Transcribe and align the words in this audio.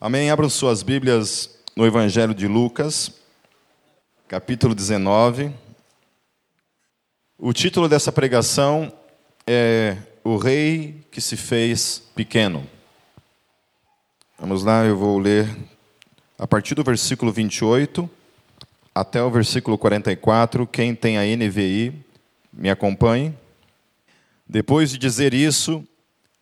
Amém. 0.00 0.28
Abram 0.28 0.50
suas 0.50 0.82
Bíblias 0.82 1.56
no 1.76 1.86
Evangelho 1.86 2.34
de 2.34 2.48
Lucas, 2.48 3.12
capítulo 4.26 4.74
19. 4.74 5.52
O 7.38 7.52
título 7.52 7.88
dessa 7.88 8.10
pregação 8.10 8.92
é 9.46 9.96
O 10.24 10.36
Rei 10.36 11.06
que 11.12 11.20
se 11.20 11.36
fez 11.36 12.02
pequeno. 12.14 12.68
Vamos 14.38 14.64
lá, 14.64 14.84
eu 14.84 14.98
vou 14.98 15.16
ler 15.18 15.48
a 16.36 16.46
partir 16.46 16.74
do 16.74 16.82
versículo 16.82 17.32
28 17.32 18.10
até 18.92 19.22
o 19.22 19.30
versículo 19.30 19.78
44. 19.78 20.66
Quem 20.66 20.94
tem 20.94 21.18
a 21.18 21.22
NVI, 21.22 21.94
me 22.52 22.68
acompanhe. 22.68 23.32
Depois 24.46 24.90
de 24.90 24.98
dizer 24.98 25.32
isso, 25.32 25.86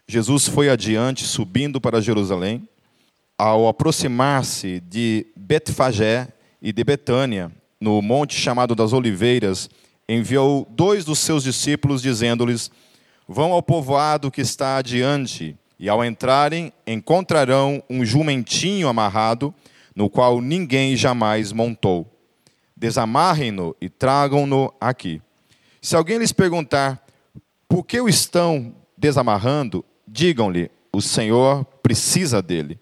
Jesus 0.09 0.49
foi 0.49 0.71
adiante, 0.71 1.25
subindo 1.25 1.81
para 1.81 2.01
Jerusalém 2.01 2.67
ao 3.39 3.69
aproximar-se 3.69 4.81
de 4.81 5.27
Betfagé 5.37 6.29
e 6.61 6.73
de 6.73 6.85
Betânia, 6.85 7.51
no 7.81 8.01
monte 8.01 8.37
chamado 8.37 8.75
das 8.75 8.93
Oliveiras, 8.93 9.69
enviou 10.09 10.67
dois 10.71 11.05
dos 11.05 11.19
seus 11.19 11.43
discípulos, 11.43 12.03
dizendo-lhes: 12.03 12.71
Vão 13.27 13.53
ao 13.53 13.63
povoado 13.63 14.31
que 14.31 14.41
está 14.41 14.77
adiante, 14.77 15.57
e 15.79 15.89
ao 15.89 16.05
entrarem, 16.05 16.73
encontrarão 16.87 17.83
um 17.91 18.05
jumentinho 18.05 18.89
amarrado, 18.89 19.53
no 19.95 20.09
qual 20.09 20.41
ninguém 20.41 20.97
jamais 20.97 21.53
montou. 21.53 22.07
Desamarrem-no 22.77 23.77
e 23.81 23.89
tragam-no 23.89 24.73
aqui. 24.81 25.21
Se 25.81 25.97
alguém 25.97 26.19
lhes 26.19 26.33
perguntar 26.33 27.05
por 27.69 27.85
que 27.85 28.01
o 28.01 28.09
estão 28.09 28.75
desamarrando, 28.97 29.85
digam-lhe: 30.07 30.71
o 30.93 31.01
Senhor 31.01 31.65
precisa 31.83 32.41
dele. 32.41 32.79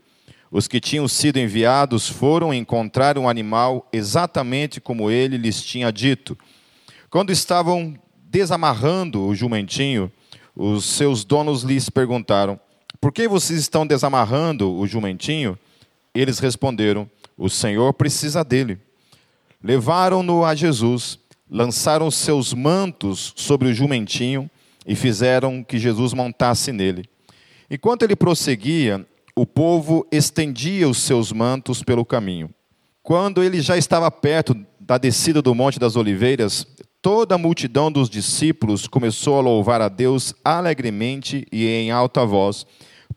Os 0.51 0.67
que 0.67 0.81
tinham 0.81 1.07
sido 1.07 1.39
enviados 1.39 2.09
foram 2.09 2.53
encontrar 2.53 3.17
um 3.17 3.29
animal 3.29 3.89
exatamente 3.93 4.81
como 4.81 5.11
ele 5.11 5.37
lhes 5.37 5.63
tinha 5.63 5.93
dito. 5.93 6.37
Quando 7.09 7.31
estavam 7.31 7.97
desamarrando 8.17 9.25
o 9.27 9.35
jumentinho, 9.35 10.11
os 10.57 10.85
seus 10.85 11.25
donos 11.25 11.63
lhes 11.63 11.89
perguntaram: 11.89 12.59
Por 13.01 13.13
que 13.13 13.29
vocês 13.29 13.61
estão 13.61 13.87
desamarrando 13.87 14.73
o 14.73 14.87
jumentinho? 14.87 15.57
Eles 16.13 16.41
responderam: 16.41 17.09
O 17.39 17.49
Senhor 17.49 17.93
precisa 17.95 18.43
dele. 18.43 18.79
Levaram-no 19.63 20.45
a 20.45 20.55
Jesus, 20.55 21.19
lançaram 21.49 22.11
seus 22.11 22.53
mantos 22.53 23.33
sobre 23.37 23.69
o 23.69 23.75
jumentinho 23.75 24.51
e 24.87 24.97
fizeram 24.97 25.63
que 25.63 25.79
Jesus 25.79 26.13
montasse 26.13 26.73
nele. 26.73 27.09
Enquanto 27.71 28.03
ele 28.03 28.17
prosseguia, 28.17 29.07
o 29.41 29.47
povo 29.47 30.07
estendia 30.13 30.87
os 30.87 30.99
seus 30.99 31.33
mantos 31.33 31.83
pelo 31.83 32.05
caminho. 32.05 32.51
Quando 33.03 33.43
ele 33.43 33.63
já 33.63 33.75
estava 33.75 34.11
perto 34.11 34.55
da 34.79 34.99
descida 34.99 35.41
do 35.41 35.55
Monte 35.55 35.79
das 35.79 35.97
Oliveiras, 35.97 36.67
toda 37.01 37.37
a 37.37 37.39
multidão 37.39 37.91
dos 37.91 38.11
discípulos 38.11 38.87
começou 38.87 39.39
a 39.39 39.41
louvar 39.41 39.81
a 39.81 39.89
Deus 39.89 40.35
alegremente 40.45 41.47
e 41.51 41.67
em 41.67 41.91
alta 41.91 42.27
voz, 42.27 42.67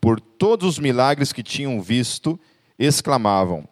por 0.00 0.18
todos 0.18 0.66
os 0.66 0.78
milagres 0.78 1.30
que 1.30 1.42
tinham 1.42 1.82
visto, 1.82 2.40
exclamavam: 2.78 3.68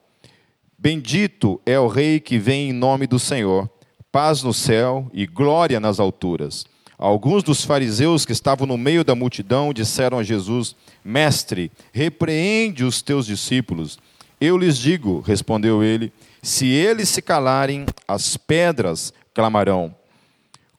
Bendito 0.77 1.59
é 1.65 1.81
o 1.81 1.89
Rei 1.89 2.21
que 2.21 2.39
vem 2.39 2.69
em 2.69 2.73
nome 2.75 3.07
do 3.07 3.19
Senhor, 3.19 3.67
paz 4.13 4.43
no 4.43 4.53
céu 4.53 5.11
e 5.15 5.27
glória 5.27 5.81
nas 5.81 5.99
alturas. 5.99 6.67
Alguns 7.03 7.43
dos 7.43 7.65
fariseus 7.65 8.25
que 8.25 8.31
estavam 8.31 8.65
no 8.65 8.79
meio 8.79 9.03
da 9.03 9.17
multidão 9.17 9.73
disseram 9.73 10.21
a 10.21 10.23
Jesus: 10.23 10.77
Mestre, 11.05 11.73
repreende 11.93 12.85
os 12.85 13.03
teus 13.03 13.27
discípulos. 13.27 13.99
Eu 14.41 14.57
lhes 14.57 14.79
digo, 14.79 15.19
respondeu 15.19 15.83
ele, 15.83 16.13
se 16.41 16.67
eles 16.67 17.09
se 17.09 17.21
calarem, 17.21 17.87
as 18.07 18.37
pedras 18.37 19.13
clamarão. 19.35 19.93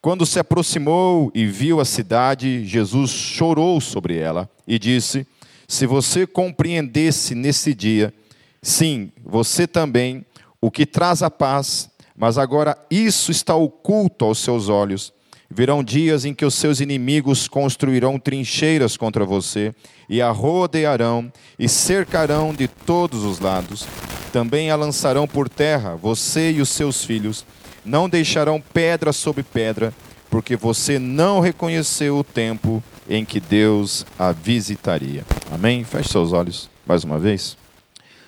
Quando 0.02 0.25
se 0.25 0.40
aproximou 0.40 1.30
e 1.36 1.46
viu 1.46 1.81
a 1.81 1.86
cidade, 1.86 2.66
Jesus 2.66 3.12
chorou 3.12 3.81
sobre 3.81 4.18
ela 4.18 4.50
e 4.66 4.80
disse: 4.80 5.28
Se 5.68 5.86
você 5.86 6.26
compreendesse 6.26 7.36
nesse 7.36 7.74
dia, 7.74 8.14
sim, 8.62 9.12
você 9.26 9.68
também, 9.68 10.26
o 10.62 10.72
que 10.72 10.86
traz 10.86 11.22
a 11.22 11.30
paz, 11.30 11.90
mas 12.16 12.38
agora 12.38 12.78
isso 12.90 13.30
está 13.30 13.56
oculto 13.56 14.24
aos 14.24 14.40
seus 14.40 14.70
olhos. 14.70 15.12
Virão 15.50 15.84
dias 15.84 16.26
em 16.26 16.34
que 16.34 16.46
os 16.46 16.56
seus 16.56 16.80
inimigos 16.80 17.48
construirão 17.48 18.18
trincheiras 18.18 18.98
contra 18.98 19.26
você 19.26 19.74
e 20.09 20.22
a 20.22 20.31
rodearão 20.31 21.31
e 21.59 21.70
cercarão 21.70 22.54
de 22.54 22.68
todos 22.68 23.24
os 23.24 23.40
lados. 23.40 23.86
Também 24.32 24.72
a 24.72 24.76
lançarão 24.76 25.28
por 25.28 25.48
terra, 25.48 25.96
você 25.96 26.52
e 26.52 26.62
os 26.62 26.70
seus 26.70 27.06
filhos. 27.06 27.46
Não 27.86 28.09
deixarão 28.09 28.59
pedra 28.59 29.14
sobre 29.14 29.44
pedra, 29.44 29.94
porque 30.30 30.56
você 30.56 30.98
não 30.98 31.40
reconheceu 31.40 32.18
o 32.18 32.24
tempo 32.24 32.84
em 33.08 33.24
que 33.24 33.40
Deus 33.40 34.06
a 34.18 34.32
visitaria. 34.32 35.24
Amém? 35.52 35.84
Feche 35.84 36.09
seus 36.09 36.34
olhos 36.34 36.70
mais 36.86 37.03
uma 37.03 37.20
vez. 37.20 37.58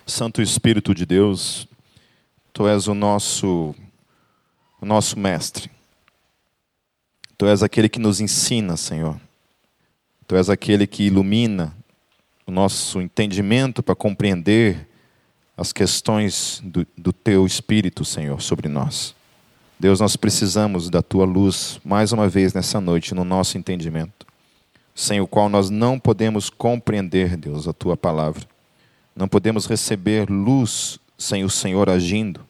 Santo 0.05 0.41
Espírito 0.41 0.93
de 0.93 1.05
Deus, 1.05 1.67
tu 2.53 2.67
és 2.67 2.87
o 2.87 2.93
nosso, 2.93 3.73
o 4.79 4.85
nosso 4.85 5.17
mestre. 5.17 5.74
Tu 7.37 7.45
és 7.47 7.61
aquele 7.61 7.89
que 7.89 7.99
nos 7.99 8.21
ensina, 8.21 8.77
Senhor. 8.77 9.19
Tu 10.27 10.35
és 10.35 10.49
aquele 10.49 10.87
que 10.87 11.03
ilumina 11.03 11.75
o 12.45 12.51
nosso 12.51 13.01
entendimento 13.01 13.83
para 13.83 13.95
compreender 13.95 14.87
as 15.57 15.73
questões 15.73 16.61
do, 16.63 16.85
do 16.97 17.11
teu 17.11 17.45
Espírito, 17.45 18.05
Senhor, 18.05 18.41
sobre 18.41 18.67
nós. 18.69 19.15
Deus, 19.79 19.99
nós 19.99 20.15
precisamos 20.15 20.89
da 20.89 21.01
tua 21.01 21.25
luz 21.25 21.79
mais 21.83 22.11
uma 22.11 22.29
vez 22.29 22.53
nessa 22.53 22.79
noite 22.79 23.13
no 23.13 23.25
nosso 23.25 23.57
entendimento, 23.57 24.25
sem 24.93 25.19
o 25.19 25.27
qual 25.27 25.49
nós 25.49 25.69
não 25.69 25.99
podemos 25.99 26.49
compreender, 26.49 27.35
Deus, 27.35 27.67
a 27.67 27.73
tua 27.73 27.97
palavra. 27.97 28.47
Não 29.15 29.27
podemos 29.27 29.65
receber 29.65 30.29
luz 30.29 30.99
sem 31.17 31.43
o 31.43 31.49
Senhor 31.49 31.89
agindo. 31.89 32.41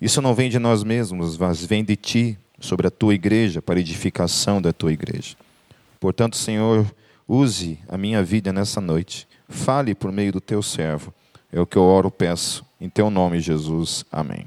Isso 0.00 0.22
não 0.22 0.34
vem 0.34 0.48
de 0.48 0.58
nós 0.58 0.82
mesmos, 0.82 1.36
mas 1.36 1.64
vem 1.64 1.84
de 1.84 1.96
ti, 1.96 2.38
sobre 2.60 2.86
a 2.86 2.90
tua 2.90 3.14
igreja, 3.14 3.60
para 3.60 3.80
edificação 3.80 4.60
da 4.60 4.72
tua 4.72 4.92
igreja. 4.92 5.36
Portanto, 6.00 6.36
Senhor, 6.36 6.92
use 7.26 7.78
a 7.88 7.96
minha 7.96 8.22
vida 8.22 8.52
nessa 8.52 8.80
noite. 8.80 9.26
Fale 9.48 9.94
por 9.94 10.12
meio 10.12 10.32
do 10.32 10.40
teu 10.40 10.62
servo. 10.62 11.12
É 11.52 11.60
o 11.60 11.66
que 11.66 11.76
eu 11.76 11.82
oro, 11.82 12.10
peço. 12.10 12.64
Em 12.80 12.88
teu 12.88 13.10
nome, 13.10 13.40
Jesus. 13.40 14.04
Amém. 14.10 14.46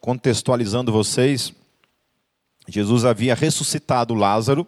Contextualizando 0.00 0.90
vocês, 0.90 1.52
Jesus 2.66 3.04
havia 3.04 3.34
ressuscitado 3.34 4.14
Lázaro 4.14 4.66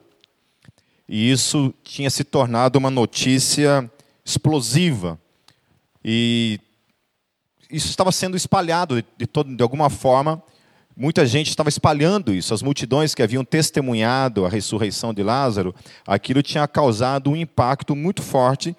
e 1.09 1.31
isso 1.31 1.73
tinha 1.83 2.11
se 2.11 2.25
tornado 2.25 2.77
uma 2.79 2.91
notícia 2.91 3.91
explosiva 4.25 5.19
e 6.05 6.61
isso 7.71 7.89
estava 7.89 8.13
sendo 8.13 8.37
espalhado 8.37 8.97
de, 9.01 9.05
de, 9.17 9.27
todo, 9.27 9.55
de 9.55 9.63
alguma 9.63 9.89
forma. 9.89 10.43
Muita 10.95 11.25
gente 11.25 11.49
estava 11.49 11.71
espalhando 11.71 12.35
isso. 12.35 12.53
As 12.53 12.63
multidões 12.63 13.15
que 13.15 13.23
haviam 13.23 13.45
testemunhado 13.45 14.45
a 14.45 14.49
ressurreição 14.49 15.15
de 15.15 15.23
Lázaro, 15.23 15.75
aquilo 16.07 16.43
tinha 16.43 16.69
causado 16.69 17.31
um 17.31 17.37
impacto 17.37 17.97
muito 17.97 18.21
forte 18.21 18.77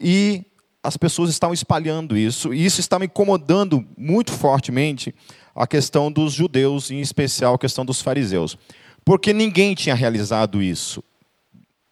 e 0.00 0.44
as 0.82 0.96
pessoas 0.96 1.30
estavam 1.30 1.52
espalhando 1.52 2.16
isso. 2.16 2.54
E 2.54 2.64
isso 2.64 2.80
estava 2.80 3.04
incomodando 3.04 3.84
muito 3.96 4.32
fortemente 4.32 5.12
a 5.54 5.66
questão 5.66 6.10
dos 6.12 6.32
judeus, 6.32 6.90
em 6.92 7.00
especial 7.00 7.54
a 7.54 7.58
questão 7.58 7.84
dos 7.84 8.00
fariseus. 8.00 8.56
Porque 9.04 9.32
ninguém 9.32 9.74
tinha 9.74 9.94
realizado 9.94 10.62
isso. 10.62 11.02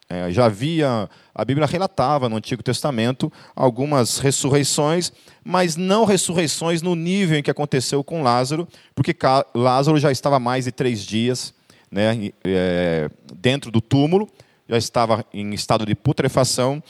É, 0.08 0.31
já 0.31 0.47
havia, 0.47 1.11
a 1.35 1.44
Bíblia 1.44 1.67
relatava 1.67 2.29
no 2.29 2.37
Antigo 2.37 2.62
Testamento 2.62 3.32
algumas 3.56 4.19
ressurreições, 4.19 5.12
mas 5.44 5.75
não 5.75 6.05
ressurreições 6.05 6.81
no 6.81 6.94
nível 6.94 7.37
em 7.37 7.43
que 7.43 7.50
aconteceu 7.50 8.05
com 8.05 8.23
Lázaro, 8.23 8.69
porque 8.94 9.17
Lázaro 9.53 9.99
já 9.99 10.12
estava 10.12 10.38
mais 10.38 10.64
de 10.64 10.73
três 10.73 11.00
dias 11.00 11.53
né, 11.91 12.31
é, 12.44 13.11
dentro 13.35 13.70
do 13.73 13.81
túmulo, 13.81 14.29
já 14.69 14.79
estava 14.79 15.25
em 15.35 15.53
estado 15.53 15.85
de 15.85 15.94
putrefação, 15.94 16.81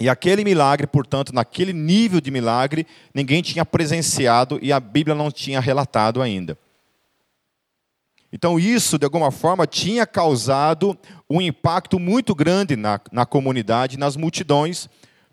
e 0.00 0.08
aquele 0.08 0.42
milagre, 0.42 0.88
portanto, 0.88 1.32
naquele 1.32 1.72
nível 1.72 2.20
de 2.20 2.30
milagre, 2.30 2.84
ninguém 3.14 3.42
tinha 3.42 3.64
presenciado 3.64 4.58
e 4.60 4.72
a 4.72 4.80
Bíblia 4.80 5.14
não 5.14 5.30
tinha 5.30 5.60
relatado 5.60 6.20
ainda. 6.20 6.58
Então, 8.34 8.58
isso, 8.58 8.98
de 8.98 9.04
alguma 9.04 9.30
forma, 9.30 9.64
tinha 9.64 10.04
causado 10.04 10.98
um 11.30 11.40
impacto 11.40 12.00
muito 12.00 12.34
grande 12.34 12.74
na, 12.74 13.00
na 13.12 13.24
comunidade, 13.24 13.96
nas 13.96 14.16
multidões, 14.16 14.88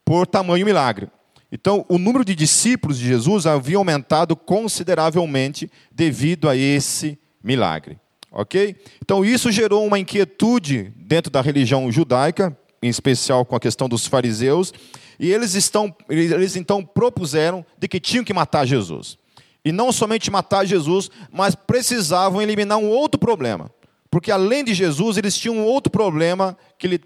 por 0.06 0.28
tamanho 0.28 0.64
milagre. 0.64 1.08
Então, 1.52 1.84
o 1.90 1.98
número 1.98 2.24
de 2.24 2.36
discípulos 2.36 3.00
de 3.00 3.08
Jesus 3.08 3.48
havia 3.48 3.78
aumentado 3.78 4.36
consideravelmente 4.36 5.68
devido 5.92 6.48
a 6.48 6.56
esse 6.56 7.18
milagre. 7.44 8.00
Ok? 8.32 8.78
Então 9.02 9.26
isso 9.26 9.52
gerou 9.52 9.86
uma 9.86 10.00
inquietude 10.00 10.94
dentro 10.96 11.30
da 11.30 11.42
religião 11.42 11.92
judaica, 11.92 12.56
em 12.82 12.88
especial 12.88 13.44
com 13.44 13.56
a 13.56 13.60
questão 13.60 13.90
dos 13.90 14.08
fariseus, 14.08 14.72
e 15.20 15.30
eles, 15.30 15.54
estão, 15.54 15.94
eles 16.08 16.56
então 16.56 16.86
propuseram 16.86 17.66
de 17.78 17.88
que 17.90 18.00
tinham 18.00 18.24
que 18.24 18.34
matar 18.34 18.66
Jesus. 18.66 19.20
E 19.64 19.72
não 19.72 19.92
somente 19.92 20.32
matar 20.32 20.66
Jesus, 20.66 21.10
mas 21.32 21.56
precisavam 21.56 22.42
eliminar 22.42 22.78
um 22.78 22.90
outro 22.90 23.20
problema. 23.20 23.70
Porque 24.10 24.32
além 24.32 24.64
de 24.64 24.74
Jesus, 24.74 25.18
eles 25.18 25.38
tinham 25.38 25.58
um 25.58 25.66
outro 25.66 25.92
problema 25.92 26.58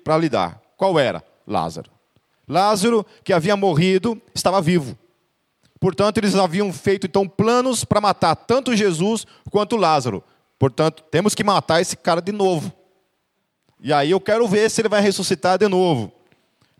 para 0.04 0.18
lidar. 0.18 0.62
Qual 0.78 0.98
era? 0.98 1.24
Lázaro. 1.46 1.92
Lázaro, 2.48 3.06
que 3.24 3.34
havia 3.34 3.56
morrido, 3.56 4.22
estava 4.34 4.62
vivo. 4.62 4.98
Portanto, 5.80 6.18
eles 6.18 6.36
haviam 6.36 6.72
feito 6.72 7.06
então 7.06 7.28
planos 7.28 7.84
para 7.84 8.02
matar 8.02 8.36
tanto 8.36 8.76
Jesus 8.76 9.26
quanto 9.52 9.76
Lázaro. 9.76 10.24
Portanto, 10.58 11.04
temos 11.12 11.36
que 11.36 11.44
matar 11.44 11.82
esse 11.82 11.96
cara 11.96 12.22
de 12.22 12.32
novo. 12.32 12.72
E 13.80 13.94
aí 13.94 14.12
eu 14.12 14.20
quero 14.20 14.48
ver 14.48 14.70
se 14.72 14.82
ele 14.82 14.90
vai 14.90 15.02
ressuscitar 15.02 15.58
de 15.58 15.68
novo. 15.68 16.12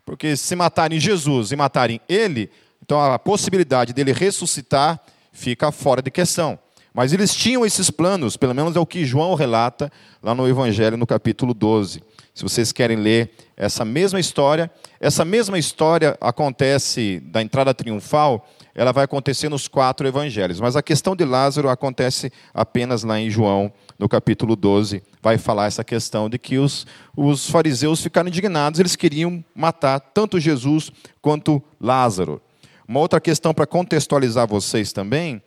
Porque 0.04 0.36
se 0.36 0.56
matarem 0.56 0.98
Jesus 0.98 1.52
e 1.52 1.56
matarem 1.56 2.00
ele, 2.08 2.50
então 2.82 3.00
a 3.00 3.18
possibilidade 3.18 3.92
dele 3.92 4.12
ressuscitar 4.12 5.00
fica 5.36 5.70
fora 5.70 6.00
de 6.00 6.10
questão. 6.10 6.58
Mas 6.92 7.12
eles 7.12 7.34
tinham 7.34 7.66
esses 7.66 7.90
planos, 7.90 8.38
pelo 8.38 8.54
menos 8.54 8.74
é 8.74 8.80
o 8.80 8.86
que 8.86 9.04
João 9.04 9.34
relata 9.34 9.92
lá 10.22 10.34
no 10.34 10.48
Evangelho, 10.48 10.96
no 10.96 11.06
capítulo 11.06 11.52
12. 11.52 12.02
Se 12.34 12.42
vocês 12.42 12.72
querem 12.72 12.96
ler 12.96 13.32
essa 13.54 13.84
mesma 13.84 14.18
história, 14.18 14.70
essa 14.98 15.22
mesma 15.22 15.58
história 15.58 16.16
acontece 16.18 17.20
da 17.26 17.42
entrada 17.42 17.74
triunfal, 17.74 18.48
ela 18.74 18.92
vai 18.92 19.04
acontecer 19.04 19.50
nos 19.50 19.68
quatro 19.68 20.08
evangelhos. 20.08 20.58
Mas 20.58 20.74
a 20.74 20.82
questão 20.82 21.14
de 21.14 21.24
Lázaro 21.24 21.68
acontece 21.68 22.32
apenas 22.54 23.02
lá 23.04 23.20
em 23.20 23.28
João, 23.28 23.70
no 23.98 24.08
capítulo 24.08 24.56
12. 24.56 25.02
Vai 25.22 25.36
falar 25.36 25.66
essa 25.66 25.84
questão 25.84 26.30
de 26.30 26.38
que 26.38 26.56
os, 26.56 26.86
os 27.14 27.50
fariseus 27.50 28.02
ficaram 28.02 28.28
indignados, 28.28 28.80
eles 28.80 28.96
queriam 28.96 29.44
matar 29.54 30.00
tanto 30.00 30.40
Jesus 30.40 30.90
quanto 31.20 31.62
Lázaro. 31.78 32.40
Uma 32.88 33.00
outra 33.00 33.20
questão 33.20 33.52
para 33.52 33.66
contextualizar 33.66 34.46
vocês 34.46 34.92
também 34.92 35.42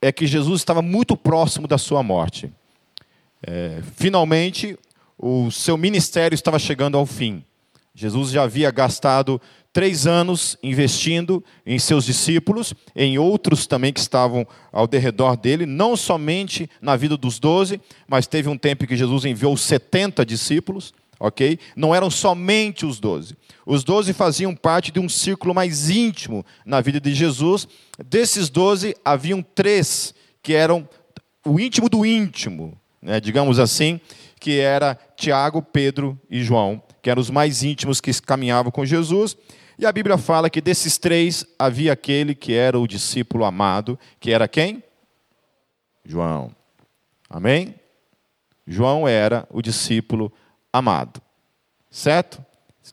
é 0.00 0.12
que 0.12 0.26
Jesus 0.26 0.60
estava 0.60 0.82
muito 0.82 1.16
próximo 1.16 1.66
da 1.66 1.78
sua 1.78 2.02
morte. 2.02 2.52
É, 3.42 3.82
finalmente, 3.96 4.78
o 5.18 5.50
seu 5.50 5.76
ministério 5.76 6.34
estava 6.34 6.58
chegando 6.58 6.96
ao 6.96 7.06
fim. 7.06 7.44
Jesus 7.94 8.30
já 8.30 8.42
havia 8.42 8.70
gastado 8.70 9.40
três 9.72 10.06
anos 10.06 10.56
investindo 10.62 11.44
em 11.66 11.78
seus 11.78 12.04
discípulos, 12.04 12.74
em 12.94 13.18
outros 13.18 13.66
também 13.66 13.92
que 13.92 14.00
estavam 14.00 14.46
ao 14.72 14.86
derredor 14.86 15.36
dele, 15.36 15.66
não 15.66 15.96
somente 15.96 16.68
na 16.80 16.96
vida 16.96 17.16
dos 17.16 17.38
doze, 17.38 17.80
mas 18.06 18.26
teve 18.26 18.48
um 18.48 18.58
tempo 18.58 18.86
que 18.86 18.96
Jesus 18.96 19.24
enviou 19.24 19.56
70 19.56 20.24
discípulos, 20.24 20.94
ok? 21.18 21.58
Não 21.76 21.94
eram 21.94 22.10
somente 22.10 22.84
os 22.84 23.00
doze. 23.00 23.36
Os 23.66 23.82
doze 23.82 24.12
faziam 24.12 24.54
parte 24.54 24.92
de 24.92 25.00
um 25.00 25.08
círculo 25.08 25.54
mais 25.54 25.88
íntimo 25.88 26.44
na 26.64 26.80
vida 26.80 27.00
de 27.00 27.14
Jesus. 27.14 27.66
Desses 28.06 28.50
doze, 28.50 28.94
haviam 29.04 29.42
três 29.42 30.14
que 30.42 30.54
eram 30.54 30.88
o 31.44 31.58
íntimo 31.58 31.88
do 31.88 32.04
íntimo, 32.04 32.78
né, 33.00 33.20
digamos 33.20 33.58
assim, 33.58 34.00
que 34.40 34.60
era 34.60 34.98
Tiago, 35.16 35.62
Pedro 35.62 36.18
e 36.30 36.42
João, 36.42 36.82
que 37.02 37.10
eram 37.10 37.20
os 37.20 37.30
mais 37.30 37.62
íntimos 37.62 38.00
que 38.00 38.12
caminhavam 38.22 38.70
com 38.70 38.84
Jesus. 38.84 39.36
E 39.78 39.86
a 39.86 39.92
Bíblia 39.92 40.16
fala 40.16 40.48
que 40.48 40.60
desses 40.60 40.98
três 40.98 41.44
havia 41.58 41.92
aquele 41.92 42.34
que 42.34 42.54
era 42.54 42.78
o 42.78 42.86
discípulo 42.86 43.44
amado, 43.44 43.98
que 44.20 44.30
era 44.30 44.46
quem? 44.46 44.82
João. 46.04 46.54
Amém? 47.28 47.74
João 48.66 49.08
era 49.08 49.46
o 49.50 49.60
discípulo 49.60 50.26
amado. 50.26 50.43
Certo? 51.90 52.44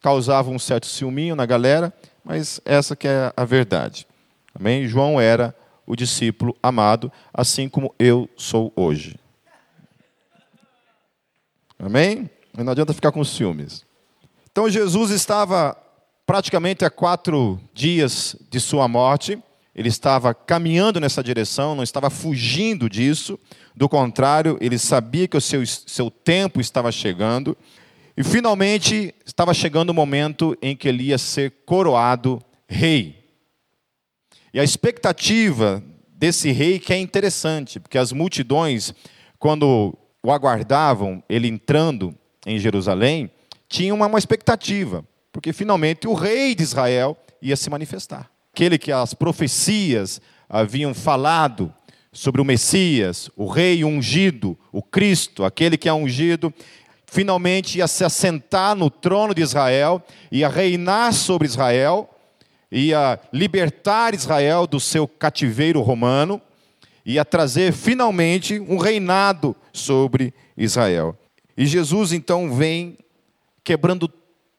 Causava 0.02 0.50
um 0.50 0.60
certo 0.60 0.88
ciúminho 0.88 1.36
na 1.36 1.46
galera, 1.46 1.94
mas 2.24 2.62
essa 2.66 2.96
que 2.96 3.08
é 3.08 3.32
a 3.36 3.46
verdade. 3.46 4.08
Amém? 4.54 4.88
João 4.88 5.20
era 5.20 5.56
o 5.86 5.96
discípulo 5.96 6.56
amado, 6.62 7.12
assim 7.34 7.68
como 7.68 7.94
eu 8.00 8.30
sou 8.38 8.72
hoje. 8.76 9.20
Amém? 11.78 12.30
Não 12.56 12.72
adianta 12.72 12.94
ficar 12.94 13.12
com 13.12 13.24
ciúmes. 13.24 13.86
Então 14.52 14.70
Jesus 14.70 15.10
estava 15.12 15.76
praticamente 16.26 16.86
a 16.86 16.90
quatro 16.90 17.60
dias 17.74 18.36
de 18.50 18.60
sua 18.60 18.88
morte. 18.88 19.42
Ele 19.74 19.90
estava 19.90 20.34
caminhando 20.34 21.00
nessa 21.00 21.24
direção, 21.24 21.76
não 21.76 21.84
estava 21.84 22.10
fugindo 22.10 22.90
disso. 22.90 23.40
Do 23.76 23.88
contrário, 23.88 24.58
ele 24.62 24.78
sabia 24.78 25.28
que 25.28 25.38
o 25.38 25.42
seu, 25.42 25.66
seu 25.66 26.12
tempo 26.12 26.60
estava 26.60 26.92
chegando. 26.92 27.58
E 28.16 28.24
finalmente 28.24 29.16
estava 29.26 29.54
chegando 29.54 29.90
o 29.90 29.94
momento 29.94 30.58
em 30.62 30.76
que 30.76 30.88
ele 30.88 31.06
ia 31.06 31.18
ser 31.18 31.52
coroado 31.66 32.42
rei. 32.68 33.22
E 34.54 34.60
a 34.60 34.64
expectativa 34.64 35.84
desse 36.08 36.52
rei 36.52 36.78
que 36.78 36.94
é 36.94 36.98
interessante, 36.98 37.80
porque 37.80 37.98
as 37.98 38.12
multidões, 38.12 38.94
quando 39.40 39.98
o 40.22 40.32
aguardavam, 40.32 41.24
ele 41.28 41.48
entrando 41.48 42.14
em 42.46 42.60
Jerusalém, 42.60 43.32
tinham 43.68 43.96
uma, 43.96 44.08
uma 44.08 44.20
expectativa, 44.20 45.06
porque 45.32 45.54
finalmente 45.54 46.08
o 46.08 46.14
rei 46.14 46.54
de 46.54 46.64
Israel 46.64 47.18
ia 47.42 47.56
se 47.56 47.70
manifestar. 47.70 48.30
Aquele 48.54 48.78
que 48.78 48.92
as 48.92 49.14
profecias 49.14 50.22
haviam 50.50 50.94
falado 50.94 51.74
sobre 52.14 52.42
o 52.42 52.46
Messias, 52.46 53.30
o 53.38 53.48
rei 53.48 53.86
ungido, 53.86 54.58
o 54.72 54.84
Cristo, 54.84 55.46
aquele 55.46 55.78
que 55.78 55.88
é 55.88 55.94
ungido, 55.94 56.54
finalmente 57.06 57.78
ia 57.78 57.88
se 57.88 58.04
assentar 58.04 58.76
no 58.76 58.90
trono 58.90 59.34
de 59.34 59.42
Israel, 59.42 60.04
ia 60.30 60.50
reinar 60.50 61.14
sobre 61.14 61.48
Israel, 61.48 62.10
ia 62.70 63.20
libertar 63.32 64.14
Israel 64.14 64.68
do 64.68 64.80
seu 64.80 65.08
cativeiro 65.08 65.82
romano, 65.82 66.42
ia 67.06 67.24
trazer 67.24 67.72
finalmente 67.72 68.60
um 68.60 68.78
reinado 68.78 69.56
sobre 69.72 70.34
Israel. 70.58 71.18
E 71.56 71.66
Jesus 71.66 72.12
então 72.12 72.54
vem 72.54 72.98
quebrando 73.64 74.10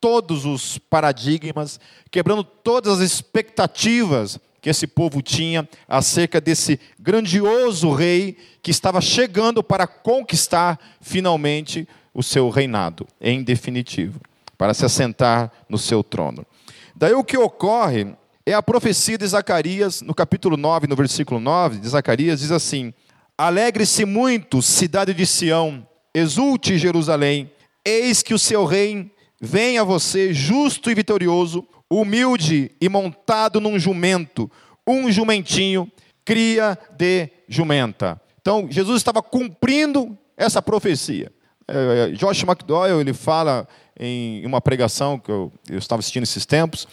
todos 0.01 0.47
os 0.47 0.79
paradigmas, 0.79 1.79
quebrando 2.11 2.43
todas 2.43 2.99
as 2.99 3.13
expectativas 3.13 4.41
que 4.63 4.71
esse 4.71 4.87
povo 4.87 5.21
tinha 5.21 5.69
acerca 5.89 6.41
desse 6.41 6.79
grandioso 6.99 7.93
rei 7.93 8.37
que 8.63 8.71
estava 8.71 9.01
chegando 9.01 9.61
para 9.63 9.89
conquistar 9.89 10.79
finalmente 11.01 11.87
o 12.15 12.23
seu 12.23 12.49
reinado, 12.49 13.05
em 13.21 13.43
definitivo, 13.43 14.21
para 14.57 14.73
se 14.73 14.85
assentar 14.85 15.51
no 15.69 15.77
seu 15.77 16.05
trono. 16.05 16.47
Daí 16.95 17.13
o 17.13 17.25
que 17.25 17.37
ocorre 17.37 18.15
é 18.47 18.55
a 18.55 18.63
profecia 18.63 19.19
de 19.19 19.27
Zacarias, 19.27 20.01
no 20.01 20.15
capítulo 20.15 20.57
9, 20.57 20.87
no 20.87 20.95
versículo 20.95 21.41
9 21.41 21.79
de 21.79 21.89
Zacarias, 21.89 22.39
diz 22.39 22.53
assim: 22.53 22.95
Alegre-se 23.37 24.05
muito, 24.05 24.63
cidade 24.63 25.13
de 25.13 25.27
Sião, 25.27 25.85
exulte 26.15 26.79
Jerusalém, 26.79 27.51
eis 27.85 28.23
que 28.23 28.33
o 28.33 28.39
seu 28.39 28.65
rei 28.65 29.11
vem 29.41 29.77
a 29.77 29.83
você, 29.83 30.33
justo 30.33 30.89
e 30.89 30.95
vitorioso, 30.95 31.67
humilde 32.01 32.71
e 32.81 32.89
montado 32.89 33.61
num 33.61 33.79
jumento, 33.79 34.51
um 34.87 35.11
jumentinho, 35.11 35.91
cria 36.25 36.79
de 36.97 37.29
jumenta. 37.49 38.21
Então, 38.41 38.67
Jesus 38.71 38.97
estava 38.97 39.23
cumprindo 39.23 40.17
essa 40.37 40.63
profecia. 40.63 41.31
É, 41.69 42.11
Josh 42.13 42.43
McDowell, 42.43 43.01
ele 43.01 43.13
fala 43.13 43.69
em 43.99 44.45
uma 44.47 44.61
pregação 44.61 45.19
que 45.19 45.31
eu, 45.31 45.53
eu 45.69 45.79
estava 45.79 46.01
assistindo 46.01 46.25
esses 46.25 46.47
tempos, 46.47 46.89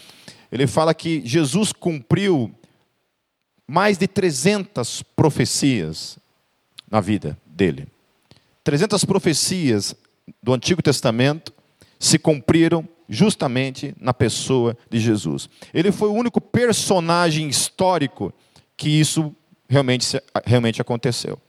ele 0.52 0.68
fala 0.68 0.94
que 0.94 1.22
Jesus 1.26 1.72
cumpriu 1.72 2.54
mais 3.68 3.98
de 3.98 4.08
300 4.08 5.04
profecias 5.16 6.18
na 6.90 7.00
vida 7.00 7.38
dele. 7.46 7.88
300 8.64 9.06
profecias 9.06 9.96
do 10.42 10.54
Antigo 10.54 10.82
Testamento 10.82 11.54
se 12.00 12.18
cumpriram 12.18 12.88
justamente 13.10 13.96
na 14.00 14.14
pessoa 14.14 14.78
de 14.90 15.00
Jesus. 15.00 15.50
Ele 15.74 15.92
foi 15.92 16.10
o 16.10 16.14
único 16.14 16.40
personagem 16.40 17.50
histórico 17.50 18.32
que 18.78 18.90
isso 18.90 19.36
realmente, 19.68 20.22
realmente 20.46 20.82
aconteceu. 20.82 21.40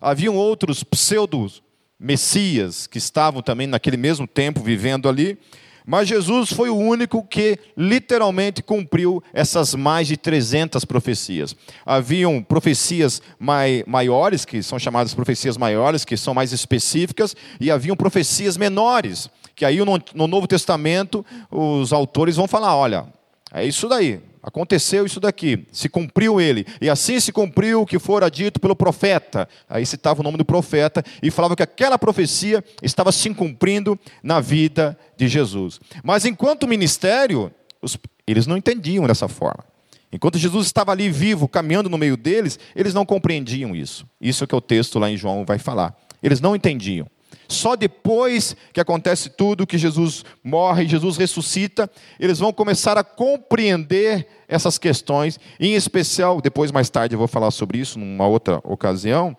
Haviam 0.00 0.36
outros 0.36 0.84
pseudos 0.84 1.62
messias 1.98 2.86
que 2.86 2.96
estavam 2.96 3.42
também 3.42 3.66
naquele 3.66 3.98
mesmo 3.98 4.26
tempo 4.26 4.62
vivendo 4.62 5.08
ali, 5.08 5.38
mas 5.84 6.08
Jesus 6.08 6.52
foi 6.52 6.70
o 6.70 6.76
único 6.76 7.22
que 7.22 7.58
literalmente 7.76 8.62
cumpriu 8.62 9.22
essas 9.32 9.74
mais 9.74 10.06
de 10.06 10.16
300 10.16 10.84
profecias. 10.84 11.56
Haviam 11.84 12.42
profecias 12.42 13.20
mai, 13.38 13.82
maiores, 13.86 14.44
que 14.44 14.62
são 14.62 14.78
chamadas 14.78 15.14
profecias 15.14 15.56
maiores, 15.56 16.04
que 16.04 16.16
são 16.16 16.32
mais 16.32 16.52
específicas, 16.52 17.34
e 17.58 17.70
haviam 17.70 17.96
profecias 17.96 18.56
menores, 18.56 19.28
que 19.60 19.64
aí 19.66 19.78
no, 19.84 20.02
no 20.14 20.26
Novo 20.26 20.46
Testamento 20.46 21.24
os 21.50 21.92
autores 21.92 22.36
vão 22.36 22.48
falar: 22.48 22.74
olha, 22.74 23.04
é 23.52 23.62
isso 23.62 23.86
daí, 23.86 24.22
Aconteceu 24.42 25.04
isso 25.04 25.20
daqui, 25.20 25.66
se 25.70 25.86
cumpriu 25.86 26.40
ele. 26.40 26.66
E 26.80 26.88
assim 26.88 27.20
se 27.20 27.30
cumpriu 27.30 27.82
o 27.82 27.86
que 27.86 27.98
fora 27.98 28.30
dito 28.30 28.58
pelo 28.58 28.74
profeta. 28.74 29.46
Aí 29.68 29.84
citava 29.84 30.20
o 30.20 30.22
nome 30.22 30.38
do 30.38 30.46
profeta 30.46 31.04
e 31.22 31.30
falava 31.30 31.54
que 31.54 31.62
aquela 31.62 31.98
profecia 31.98 32.64
estava 32.82 33.12
se 33.12 33.28
cumprindo 33.34 34.00
na 34.22 34.40
vida 34.40 34.98
de 35.14 35.28
Jesus. 35.28 35.78
Mas 36.02 36.24
enquanto 36.24 36.66
ministério, 36.66 37.52
os, 37.82 37.98
eles 38.26 38.46
não 38.46 38.56
entendiam 38.56 39.06
dessa 39.06 39.28
forma. 39.28 39.62
Enquanto 40.10 40.38
Jesus 40.38 40.64
estava 40.64 40.90
ali 40.90 41.10
vivo, 41.10 41.46
caminhando 41.46 41.90
no 41.90 41.98
meio 41.98 42.16
deles, 42.16 42.58
eles 42.74 42.94
não 42.94 43.04
compreendiam 43.04 43.76
isso. 43.76 44.06
Isso 44.18 44.42
é 44.42 44.46
que 44.46 44.56
o 44.56 44.60
texto 44.60 44.98
lá 44.98 45.10
em 45.10 45.18
João 45.18 45.44
vai 45.44 45.58
falar. 45.58 45.94
Eles 46.22 46.40
não 46.40 46.56
entendiam. 46.56 47.06
Só 47.50 47.74
depois 47.74 48.54
que 48.72 48.80
acontece 48.80 49.28
tudo, 49.28 49.66
que 49.66 49.76
Jesus 49.76 50.24
morre, 50.42 50.86
Jesus 50.86 51.16
ressuscita, 51.16 51.90
eles 52.18 52.38
vão 52.38 52.52
começar 52.52 52.96
a 52.96 53.02
compreender 53.02 54.26
essas 54.46 54.78
questões, 54.78 55.38
em 55.58 55.74
especial, 55.74 56.40
depois 56.40 56.70
mais 56.70 56.88
tarde 56.88 57.14
eu 57.14 57.18
vou 57.18 57.26
falar 57.26 57.50
sobre 57.50 57.78
isso 57.78 57.98
numa 57.98 58.26
outra 58.26 58.60
ocasião, 58.62 59.36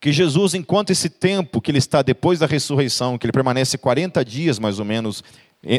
que 0.00 0.10
Jesus, 0.10 0.54
enquanto 0.54 0.90
esse 0.90 1.08
tempo 1.08 1.60
que 1.60 1.70
ele 1.70 1.78
está 1.78 2.02
depois 2.02 2.40
da 2.40 2.46
ressurreição, 2.46 3.16
que 3.16 3.26
ele 3.26 3.32
permanece 3.32 3.78
40 3.78 4.24
dias 4.24 4.58
mais 4.58 4.80
ou 4.80 4.84
menos 4.84 5.22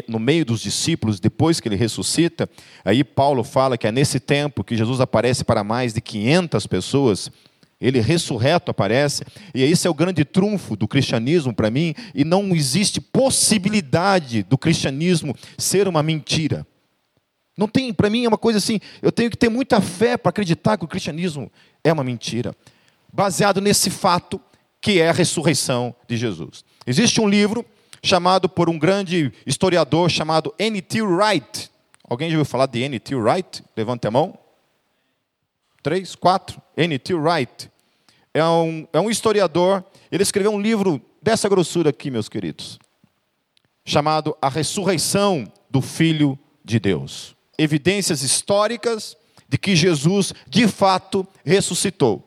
no 0.08 0.18
meio 0.18 0.44
dos 0.44 0.62
discípulos, 0.62 1.20
depois 1.20 1.60
que 1.60 1.68
ele 1.68 1.76
ressuscita, 1.76 2.48
aí 2.82 3.04
Paulo 3.04 3.44
fala 3.44 3.76
que 3.76 3.86
é 3.86 3.92
nesse 3.92 4.18
tempo 4.18 4.64
que 4.64 4.76
Jesus 4.76 5.00
aparece 5.00 5.44
para 5.44 5.62
mais 5.62 5.92
de 5.92 6.00
500 6.00 6.66
pessoas, 6.66 7.30
ele 7.80 8.00
ressurreto 8.00 8.70
aparece, 8.70 9.24
e 9.54 9.62
esse 9.62 9.86
é 9.86 9.90
o 9.90 9.94
grande 9.94 10.24
trunfo 10.24 10.76
do 10.76 10.86
cristianismo 10.86 11.54
para 11.54 11.70
mim, 11.70 11.94
e 12.14 12.24
não 12.24 12.54
existe 12.54 13.00
possibilidade 13.00 14.42
do 14.42 14.58
cristianismo 14.58 15.34
ser 15.56 15.88
uma 15.88 16.02
mentira. 16.02 16.66
Não 17.56 17.66
tem, 17.66 17.92
para 17.92 18.10
mim 18.10 18.24
é 18.24 18.28
uma 18.28 18.38
coisa 18.38 18.58
assim, 18.58 18.80
eu 19.00 19.10
tenho 19.10 19.30
que 19.30 19.36
ter 19.36 19.48
muita 19.48 19.80
fé 19.80 20.16
para 20.16 20.30
acreditar 20.30 20.76
que 20.76 20.84
o 20.84 20.88
cristianismo 20.88 21.50
é 21.82 21.92
uma 21.92 22.04
mentira, 22.04 22.54
baseado 23.12 23.60
nesse 23.60 23.90
fato 23.90 24.40
que 24.80 25.00
é 25.00 25.08
a 25.08 25.12
ressurreição 25.12 25.94
de 26.08 26.16
Jesus. 26.16 26.64
Existe 26.86 27.20
um 27.20 27.28
livro 27.28 27.64
chamado 28.02 28.48
por 28.48 28.68
um 28.70 28.78
grande 28.78 29.32
historiador 29.46 30.10
chamado 30.10 30.54
N.T. 30.58 31.02
Wright. 31.02 31.70
Alguém 32.08 32.30
já 32.30 32.36
ouviu 32.36 32.50
falar 32.50 32.66
de 32.66 32.80
N.T. 32.80 33.14
Wright? 33.14 33.62
Levante 33.76 34.06
a 34.06 34.10
mão. 34.10 34.38
Três, 35.82 36.14
quatro. 36.14 36.60
N.T. 36.76 37.14
Wright. 37.14 37.70
É 38.34 38.44
um, 38.44 38.86
é 38.92 39.00
um 39.00 39.10
historiador. 39.10 39.84
Ele 40.10 40.22
escreveu 40.22 40.52
um 40.52 40.60
livro 40.60 41.00
dessa 41.22 41.48
grossura 41.48 41.90
aqui, 41.90 42.10
meus 42.10 42.28
queridos, 42.28 42.78
chamado 43.84 44.36
A 44.40 44.48
Ressurreição 44.48 45.50
do 45.70 45.80
Filho 45.80 46.38
de 46.64 46.78
Deus. 46.78 47.34
Evidências 47.58 48.22
históricas 48.22 49.16
de 49.48 49.58
que 49.58 49.74
Jesus, 49.74 50.32
de 50.48 50.68
fato, 50.68 51.26
ressuscitou. 51.44 52.26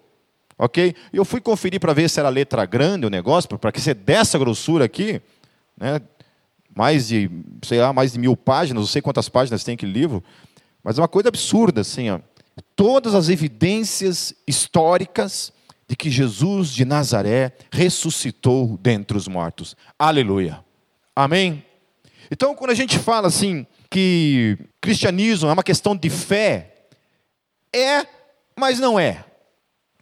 Ok? 0.58 0.96
Eu 1.12 1.26
fui 1.26 1.42
conferir 1.42 1.80
para 1.80 1.94
ver 1.94 2.10
se 2.10 2.20
era 2.20 2.30
letra 2.30 2.66
grande 2.66 3.06
o 3.06 3.10
negócio, 3.10 3.58
para 3.58 3.72
que 3.72 3.82
ser 3.82 3.96
dessa 3.96 4.38
grossura 4.38 4.86
aqui, 4.86 5.22
né? 5.78 6.02
mais 6.76 7.08
de, 7.08 7.30
sei 7.64 7.80
lá, 7.80 7.94
mais 7.94 8.14
de 8.14 8.20
mil 8.20 8.36
páginas, 8.36 8.82
não 8.82 8.88
sei 8.88 9.02
quantas 9.02 9.30
páginas 9.30 9.64
tem 9.64 9.74
aquele 9.74 9.92
livro, 9.92 10.24
mas 10.84 10.98
é 10.98 11.02
uma 11.02 11.08
coisa 11.08 11.30
absurda, 11.30 11.82
assim, 11.82 12.10
ó 12.10 12.20
todas 12.76 13.16
as 13.16 13.30
evidências 13.30 14.34
históricas 14.48 15.52
de 15.88 15.96
que 15.96 16.10
Jesus 16.10 16.72
de 16.72 16.86
Nazaré 16.86 17.54
ressuscitou 17.72 18.78
dentre 18.82 19.18
os 19.18 19.28
mortos. 19.28 19.76
Aleluia. 19.98 20.64
Amém? 21.16 21.64
Então, 22.32 22.56
quando 22.56 22.72
a 22.72 22.76
gente 22.76 22.98
fala 22.98 23.28
assim 23.28 23.66
que 23.90 24.58
cristianismo 24.82 25.50
é 25.50 25.54
uma 25.54 25.64
questão 25.64 25.96
de 25.96 26.10
fé, 26.10 26.88
é, 27.72 28.06
mas 28.58 28.80
não 28.80 29.00
é. 29.00 29.24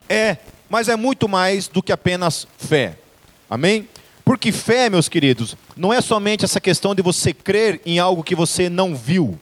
É, 0.08 0.38
mas 0.70 0.88
é 0.88 0.96
muito 0.96 1.27
mais 1.27 1.67
do 1.67 1.84
que 1.84 1.91
apenas 1.91 2.48
fé. 2.58 2.98
Amém? 3.50 3.88
Porque 4.24 4.51
fé, 4.51 4.89
meus 4.89 5.10
queridos, 5.10 5.58
não 5.75 5.91
é 5.91 6.00
somente 6.00 6.46
essa 6.46 6.62
questão 6.62 6.96
de 6.96 7.01
você 7.01 7.34
crer 7.34 7.81
em 7.86 8.00
algo 8.00 8.24
que 8.24 8.36
você 8.36 8.70
não 8.70 8.96
viu, 8.96 9.38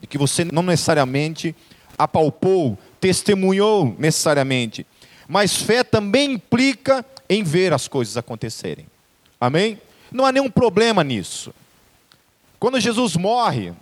de 0.00 0.06
que 0.06 0.18
você 0.18 0.44
não 0.44 0.62
necessariamente 0.62 1.54
apalpou, 2.04 2.78
testemunhou 3.00 3.94
necessariamente. 3.98 4.86
Mas 5.28 5.56
fé 5.56 5.82
também 5.82 6.32
implica 6.32 7.04
em 7.28 7.42
ver 7.42 7.72
as 7.72 7.88
coisas 7.88 8.16
acontecerem. 8.16 8.86
Amém? 9.40 9.80
Não 10.10 10.26
há 10.26 10.32
nenhum 10.32 10.50
problema 10.50 11.02
nisso. 11.02 11.54
Quando 12.58 12.78
Jesus 12.78 13.16
morre, 13.16 13.72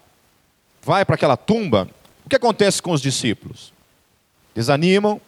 vai 0.83 1.05
para 1.05 1.15
aquela 1.15 1.37
tumba, 1.37 1.89
o 2.25 2.29
que 2.29 2.37
acontece 2.37 2.81
com 2.81 2.93
os 2.93 3.01
discípulos? 3.01 3.73
Desanimam, 4.55 5.21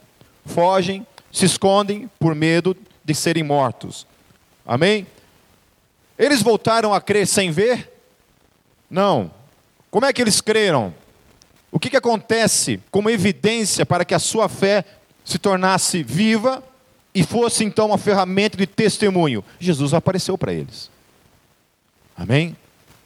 fogem, 0.46 1.06
se 1.30 1.44
escondem 1.44 2.08
por 2.18 2.34
medo 2.34 2.76
de 3.04 3.14
serem 3.14 3.42
mortos. 3.42 4.06
Amém? 4.64 5.06
Eles 6.18 6.42
voltaram 6.42 6.94
a 6.94 7.00
crer 7.00 7.26
sem 7.26 7.50
ver? 7.50 7.90
Não. 8.88 9.30
Como 9.90 10.06
é 10.06 10.12
que 10.12 10.22
eles 10.22 10.40
creram? 10.40 10.94
O 11.72 11.80
que, 11.80 11.88
que 11.88 11.96
acontece 11.96 12.78
como 12.90 13.08
evidência 13.08 13.86
para 13.86 14.04
que 14.04 14.14
a 14.14 14.18
sua 14.18 14.46
fé 14.46 14.84
se 15.24 15.38
tornasse 15.38 16.02
viva 16.02 16.62
e 17.14 17.24
fosse 17.24 17.64
então 17.64 17.86
uma 17.86 17.96
ferramenta 17.96 18.58
de 18.58 18.66
testemunho? 18.66 19.42
Jesus 19.58 19.94
apareceu 19.94 20.36
para 20.36 20.52
eles. 20.52 20.90
Amém? 22.14 22.54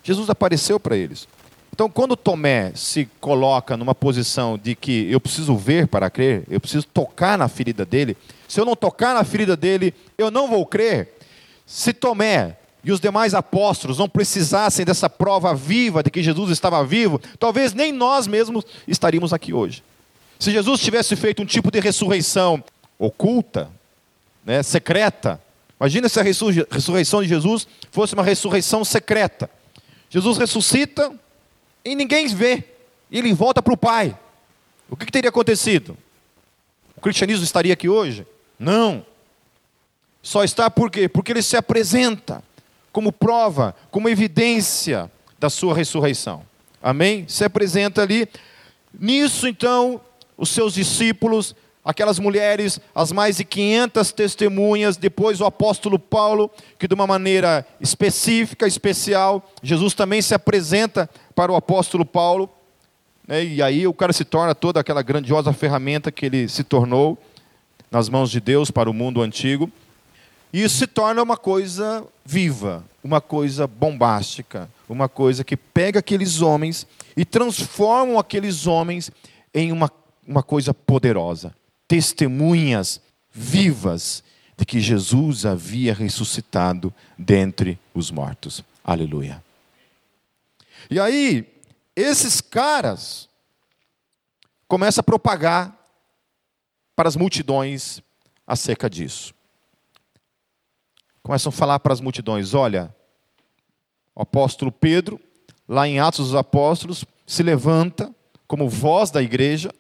Jesus 0.02 0.28
apareceu 0.28 0.80
para 0.80 0.96
eles. 0.96 1.28
Então, 1.72 1.88
quando 1.88 2.16
Tomé 2.16 2.72
se 2.74 3.08
coloca 3.20 3.76
numa 3.76 3.94
posição 3.94 4.58
de 4.58 4.74
que 4.74 5.12
eu 5.12 5.20
preciso 5.20 5.56
ver 5.56 5.86
para 5.86 6.10
crer, 6.10 6.42
eu 6.50 6.58
preciso 6.58 6.86
tocar 6.86 7.38
na 7.38 7.48
ferida 7.48 7.84
dele, 7.84 8.16
se 8.48 8.58
eu 8.58 8.64
não 8.64 8.74
tocar 8.74 9.14
na 9.14 9.22
ferida 9.22 9.56
dele, 9.56 9.94
eu 10.18 10.28
não 10.30 10.48
vou 10.48 10.66
crer. 10.66 11.14
Se 11.64 11.92
Tomé 11.92 12.56
e 12.84 12.92
os 12.92 13.00
demais 13.00 13.34
apóstolos 13.34 13.98
não 13.98 14.08
precisassem 14.08 14.84
dessa 14.84 15.10
prova 15.10 15.54
viva 15.54 16.02
de 16.02 16.10
que 16.10 16.22
Jesus 16.22 16.50
estava 16.50 16.84
vivo, 16.84 17.20
talvez 17.38 17.72
nem 17.72 17.92
nós 17.92 18.26
mesmos 18.26 18.64
estaríamos 18.86 19.32
aqui 19.32 19.52
hoje. 19.52 19.82
Se 20.38 20.52
Jesus 20.52 20.80
tivesse 20.80 21.16
feito 21.16 21.42
um 21.42 21.46
tipo 21.46 21.70
de 21.70 21.80
ressurreição 21.80 22.62
oculta, 22.98 23.70
né, 24.44 24.62
secreta, 24.62 25.40
imagina 25.80 26.08
se 26.08 26.20
a 26.20 26.22
ressurreição 26.22 27.22
de 27.22 27.28
Jesus 27.28 27.66
fosse 27.90 28.14
uma 28.14 28.22
ressurreição 28.22 28.84
secreta. 28.84 29.50
Jesus 30.08 30.38
ressuscita 30.38 31.12
e 31.84 31.94
ninguém 31.94 32.28
vê, 32.28 32.62
e 33.10 33.18
ele 33.18 33.32
volta 33.32 33.60
para 33.60 33.74
o 33.74 33.76
Pai. 33.76 34.16
O 34.88 34.96
que, 34.96 35.06
que 35.06 35.12
teria 35.12 35.30
acontecido? 35.30 35.96
O 36.96 37.00
cristianismo 37.00 37.44
estaria 37.44 37.72
aqui 37.72 37.88
hoje? 37.88 38.26
Não. 38.58 39.04
Só 40.22 40.44
está 40.44 40.70
por 40.70 40.90
quê? 40.90 41.08
Porque 41.08 41.32
ele 41.32 41.42
se 41.42 41.56
apresenta 41.56 42.42
como 42.96 43.12
prova, 43.12 43.76
como 43.90 44.08
evidência 44.08 45.10
da 45.38 45.50
sua 45.50 45.74
ressurreição. 45.74 46.40
Amém? 46.82 47.26
Se 47.28 47.44
apresenta 47.44 48.00
ali. 48.00 48.26
Nisso, 48.98 49.46
então, 49.46 50.00
os 50.34 50.48
seus 50.48 50.72
discípulos, 50.72 51.54
aquelas 51.84 52.18
mulheres, 52.18 52.80
as 52.94 53.12
mais 53.12 53.36
de 53.36 53.44
500 53.44 54.12
testemunhas, 54.12 54.96
depois 54.96 55.42
o 55.42 55.44
apóstolo 55.44 55.98
Paulo, 55.98 56.50
que 56.78 56.88
de 56.88 56.94
uma 56.94 57.06
maneira 57.06 57.66
específica, 57.78 58.66
especial, 58.66 59.46
Jesus 59.62 59.92
também 59.92 60.22
se 60.22 60.34
apresenta 60.34 61.06
para 61.34 61.52
o 61.52 61.54
apóstolo 61.54 62.06
Paulo, 62.06 62.48
né, 63.28 63.44
e 63.44 63.60
aí 63.60 63.86
o 63.86 63.92
cara 63.92 64.14
se 64.14 64.24
torna 64.24 64.54
toda 64.54 64.80
aquela 64.80 65.02
grandiosa 65.02 65.52
ferramenta 65.52 66.10
que 66.10 66.24
ele 66.24 66.48
se 66.48 66.64
tornou 66.64 67.18
nas 67.90 68.08
mãos 68.08 68.30
de 68.30 68.40
Deus 68.40 68.70
para 68.70 68.88
o 68.88 68.94
mundo 68.94 69.20
antigo. 69.20 69.70
Isso 70.52 70.78
se 70.78 70.86
torna 70.86 71.22
uma 71.22 71.36
coisa 71.36 72.06
viva, 72.24 72.84
uma 73.02 73.20
coisa 73.20 73.66
bombástica, 73.66 74.70
uma 74.88 75.08
coisa 75.08 75.44
que 75.44 75.56
pega 75.56 75.98
aqueles 75.98 76.40
homens 76.40 76.86
e 77.16 77.24
transforma 77.24 78.18
aqueles 78.20 78.66
homens 78.66 79.10
em 79.52 79.72
uma, 79.72 79.90
uma 80.26 80.42
coisa 80.42 80.72
poderosa. 80.72 81.54
Testemunhas 81.88 83.00
vivas 83.32 84.22
de 84.56 84.64
que 84.64 84.80
Jesus 84.80 85.44
havia 85.44 85.92
ressuscitado 85.92 86.94
dentre 87.18 87.78
os 87.92 88.10
mortos. 88.10 88.64
Aleluia. 88.82 89.44
E 90.88 90.98
aí, 90.98 91.44
esses 91.94 92.40
caras 92.40 93.28
começam 94.68 95.00
a 95.00 95.04
propagar 95.04 95.76
para 96.94 97.08
as 97.08 97.16
multidões 97.16 98.00
acerca 98.46 98.88
disso 98.88 99.35
começam 101.26 101.50
a 101.50 101.52
falar 101.52 101.80
para 101.80 101.92
as 101.92 102.00
multidões: 102.00 102.54
olha, 102.54 102.94
o 104.14 104.22
apóstolo 104.22 104.70
Pedro, 104.70 105.20
lá 105.68 105.88
em 105.88 105.98
Atos 105.98 106.26
dos 106.26 106.34
Apóstolos, 106.36 107.04
se 107.26 107.42
levanta 107.42 108.14
como 108.46 108.68
voz 108.68 109.10
da 109.10 109.20
igreja, 109.20 109.72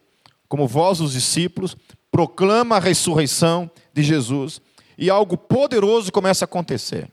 como 0.48 0.66
voz 0.66 0.98
dos 0.98 1.12
discípulos, 1.12 1.76
proclama 2.10 2.76
a 2.76 2.80
ressurreição 2.80 3.70
de 3.94 4.02
Jesus 4.02 4.60
e 4.98 5.08
algo 5.08 5.36
poderoso 5.36 6.10
começa 6.10 6.44
a 6.44 6.46
acontecer. 6.46 7.08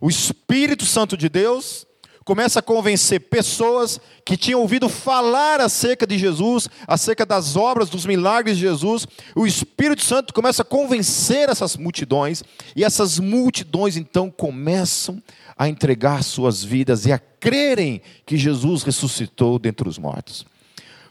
O 0.00 0.08
Espírito 0.08 0.84
Santo 0.84 1.16
de 1.16 1.28
Deus 1.28 1.84
começa 2.24 2.60
a 2.60 2.62
convencer 2.62 3.20
pessoas 3.20 4.00
que 4.24 4.36
tinham 4.36 4.60
ouvido 4.60 4.88
falar 4.88 5.60
acerca 5.60 6.06
de 6.06 6.18
Jesus, 6.18 6.68
acerca 6.86 7.26
das 7.26 7.56
obras, 7.56 7.90
dos 7.90 8.06
milagres 8.06 8.56
de 8.56 8.62
Jesus. 8.62 9.06
O 9.34 9.46
Espírito 9.46 10.02
Santo 10.02 10.32
começa 10.32 10.62
a 10.62 10.64
convencer 10.64 11.48
essas 11.48 11.76
multidões, 11.76 12.42
e 12.74 12.82
essas 12.82 13.18
multidões 13.18 13.96
então 13.96 14.30
começam 14.30 15.22
a 15.56 15.68
entregar 15.68 16.24
suas 16.24 16.64
vidas 16.64 17.06
e 17.06 17.12
a 17.12 17.18
crerem 17.18 18.00
que 18.24 18.36
Jesus 18.36 18.82
ressuscitou 18.82 19.58
dentre 19.58 19.88
os 19.88 19.98
mortos. 19.98 20.46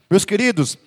Meus 0.09 0.25
queridos, 0.25 0.77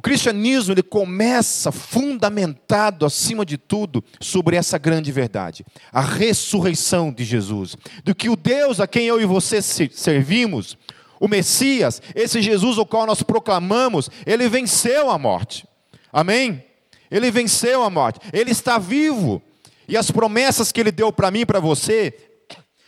o 0.00 0.02
cristianismo 0.02 0.72
ele 0.72 0.82
começa 0.82 1.70
fundamentado, 1.70 3.04
acima 3.04 3.44
de 3.44 3.58
tudo, 3.58 4.02
sobre 4.18 4.56
essa 4.56 4.78
grande 4.78 5.12
verdade, 5.12 5.62
a 5.92 6.00
ressurreição 6.00 7.12
de 7.12 7.22
Jesus. 7.22 7.76
Do 8.02 8.14
que 8.14 8.30
o 8.30 8.34
Deus 8.34 8.80
a 8.80 8.86
quem 8.86 9.04
eu 9.04 9.20
e 9.20 9.26
você 9.26 9.60
servimos, 9.60 10.78
o 11.20 11.28
Messias, 11.28 12.00
esse 12.14 12.40
Jesus 12.40 12.78
o 12.78 12.86
qual 12.86 13.04
nós 13.04 13.22
proclamamos, 13.22 14.08
ele 14.24 14.48
venceu 14.48 15.10
a 15.10 15.18
morte. 15.18 15.66
Amém? 16.10 16.64
Ele 17.10 17.30
venceu 17.30 17.82
a 17.82 17.90
morte, 17.90 18.20
ele 18.32 18.52
está 18.52 18.78
vivo. 18.78 19.42
E 19.86 19.98
as 19.98 20.10
promessas 20.10 20.72
que 20.72 20.80
ele 20.80 20.92
deu 20.92 21.12
para 21.12 21.30
mim 21.30 21.40
e 21.40 21.46
para 21.46 21.60
você, 21.60 22.14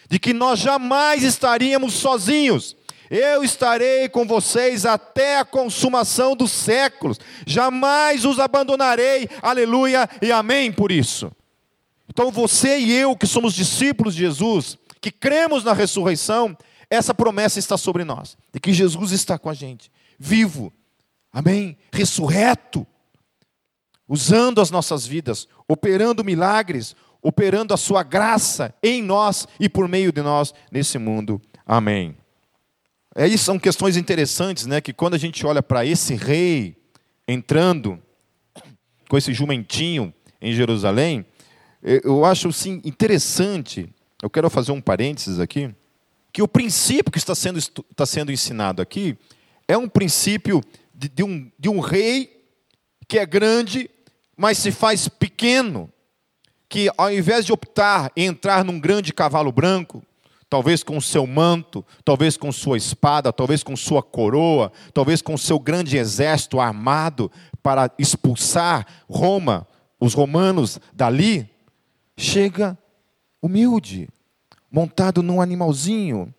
de 0.08 0.18
que 0.18 0.32
nós 0.32 0.58
jamais 0.58 1.22
estaríamos 1.22 1.92
sozinhos, 1.92 2.74
eu 3.14 3.44
estarei 3.44 4.08
com 4.08 4.26
vocês 4.26 4.86
até 4.86 5.38
a 5.38 5.44
consumação 5.44 6.34
dos 6.34 6.50
séculos. 6.50 7.20
Jamais 7.46 8.24
os 8.24 8.38
abandonarei. 8.38 9.28
Aleluia 9.42 10.08
e 10.22 10.32
amém 10.32 10.72
por 10.72 10.90
isso. 10.90 11.30
Então 12.08 12.30
você 12.30 12.78
e 12.78 12.90
eu, 12.90 13.14
que 13.14 13.26
somos 13.26 13.52
discípulos 13.52 14.14
de 14.14 14.22
Jesus, 14.22 14.78
que 14.98 15.10
cremos 15.10 15.62
na 15.62 15.74
ressurreição, 15.74 16.56
essa 16.88 17.12
promessa 17.12 17.58
está 17.58 17.76
sobre 17.76 18.02
nós, 18.02 18.34
de 18.50 18.58
que 18.58 18.72
Jesus 18.72 19.12
está 19.12 19.38
com 19.38 19.50
a 19.50 19.54
gente, 19.54 19.92
vivo, 20.18 20.72
amém, 21.30 21.76
ressurreto, 21.92 22.86
usando 24.08 24.58
as 24.58 24.70
nossas 24.70 25.06
vidas, 25.06 25.46
operando 25.68 26.24
milagres, 26.24 26.96
operando 27.20 27.74
a 27.74 27.76
sua 27.76 28.02
graça 28.02 28.74
em 28.82 29.02
nós 29.02 29.46
e 29.60 29.68
por 29.68 29.86
meio 29.86 30.12
de 30.12 30.22
nós 30.22 30.54
nesse 30.70 30.96
mundo, 30.96 31.40
amém. 31.66 32.21
Aí 33.14 33.36
são 33.36 33.58
questões 33.58 33.96
interessantes, 33.96 34.66
né? 34.66 34.80
Que 34.80 34.92
quando 34.92 35.14
a 35.14 35.18
gente 35.18 35.44
olha 35.46 35.62
para 35.62 35.84
esse 35.84 36.14
rei 36.14 36.76
entrando 37.28 38.02
com 39.08 39.18
esse 39.18 39.32
jumentinho 39.32 40.12
em 40.40 40.52
Jerusalém, 40.52 41.24
eu 41.82 42.24
acho 42.24 42.52
sim 42.52 42.80
interessante. 42.84 43.92
Eu 44.22 44.30
quero 44.30 44.48
fazer 44.48 44.72
um 44.72 44.80
parênteses 44.80 45.38
aqui, 45.38 45.74
que 46.32 46.42
o 46.42 46.48
princípio 46.48 47.12
que 47.12 47.18
está 47.18 47.34
sendo, 47.34 47.58
está 47.58 48.06
sendo 48.06 48.32
ensinado 48.32 48.80
aqui 48.80 49.18
é 49.68 49.76
um 49.76 49.88
princípio 49.88 50.62
de, 50.94 51.08
de, 51.08 51.22
um, 51.22 51.50
de 51.58 51.68
um 51.68 51.80
rei 51.80 52.44
que 53.06 53.18
é 53.18 53.26
grande, 53.26 53.90
mas 54.36 54.56
se 54.58 54.70
faz 54.70 55.08
pequeno, 55.08 55.92
que 56.68 56.90
ao 56.96 57.12
invés 57.12 57.44
de 57.44 57.52
optar 57.52 58.10
em 58.16 58.26
entrar 58.26 58.64
num 58.64 58.80
grande 58.80 59.12
cavalo 59.12 59.52
branco, 59.52 60.02
talvez 60.52 60.82
com 60.82 61.00
seu 61.00 61.26
manto, 61.26 61.82
talvez 62.04 62.36
com 62.36 62.52
sua 62.52 62.76
espada, 62.76 63.32
talvez 63.32 63.62
com 63.62 63.74
sua 63.74 64.02
coroa, 64.02 64.70
talvez 64.92 65.22
com 65.22 65.34
seu 65.34 65.58
grande 65.58 65.96
exército 65.96 66.60
armado 66.60 67.32
para 67.62 67.90
expulsar 67.98 68.86
Roma, 69.08 69.66
os 69.98 70.12
romanos 70.12 70.78
dali, 70.92 71.48
chega 72.18 72.76
humilde, 73.40 74.10
montado 74.70 75.22
num 75.22 75.40
animalzinho. 75.40 76.34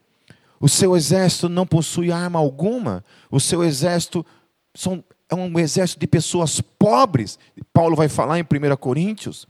O 0.60 0.70
seu 0.70 0.96
exército 0.96 1.50
não 1.50 1.66
possui 1.66 2.12
arma 2.12 2.38
alguma, 2.38 3.04
o 3.32 3.40
seu 3.40 3.64
exército 3.64 4.24
são, 4.76 5.04
é 5.28 5.34
um 5.34 5.58
exército 5.58 6.00
de 6.00 6.06
pessoas 6.06 6.62
pobres, 6.62 7.40
Paulo 7.74 7.96
vai 7.96 8.08
falar 8.08 8.38
em 8.38 8.44
1 8.44 8.76
Coríntios, 8.76 9.48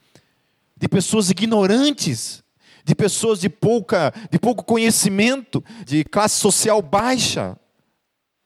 de 0.77 0.87
pessoas 0.87 1.29
ignorantes, 1.29 2.42
de 2.83 2.93
pessoas 2.93 3.39
de, 3.39 3.49
pouca, 3.49 4.13
de 4.29 4.37
pouco 4.37 4.63
conhecimento, 4.63 5.63
de 5.85 6.03
classe 6.03 6.35
social 6.35 6.81
baixa. 6.81 7.57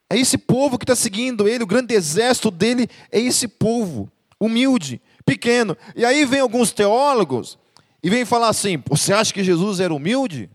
É 0.09 0.17
esse 0.17 0.37
povo 0.37 0.77
que 0.77 0.83
está 0.83 0.95
seguindo 0.95 1.47
ele, 1.47 1.63
o 1.63 1.67
grande 1.67 1.93
exército 1.93 2.49
dele 2.49 2.87
é 3.11 3.19
esse 3.19 3.47
povo, 3.47 4.09
humilde, 4.39 5.01
pequeno. 5.25 5.75
E 5.95 6.05
aí 6.05 6.23
vem 6.25 6.39
alguns 6.39 6.71
teólogos 6.71 7.57
e 8.01 8.09
vem 8.09 8.23
falar 8.23 8.49
assim: 8.49 8.81
você 8.87 9.11
acha 9.11 9.33
que 9.33 9.43
Jesus 9.43 9.79
era 9.79 9.93
humilde? 9.93 10.49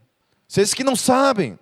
Vocês 0.48 0.72
que 0.72 0.84
não 0.84 0.96
sabem, 0.96 1.58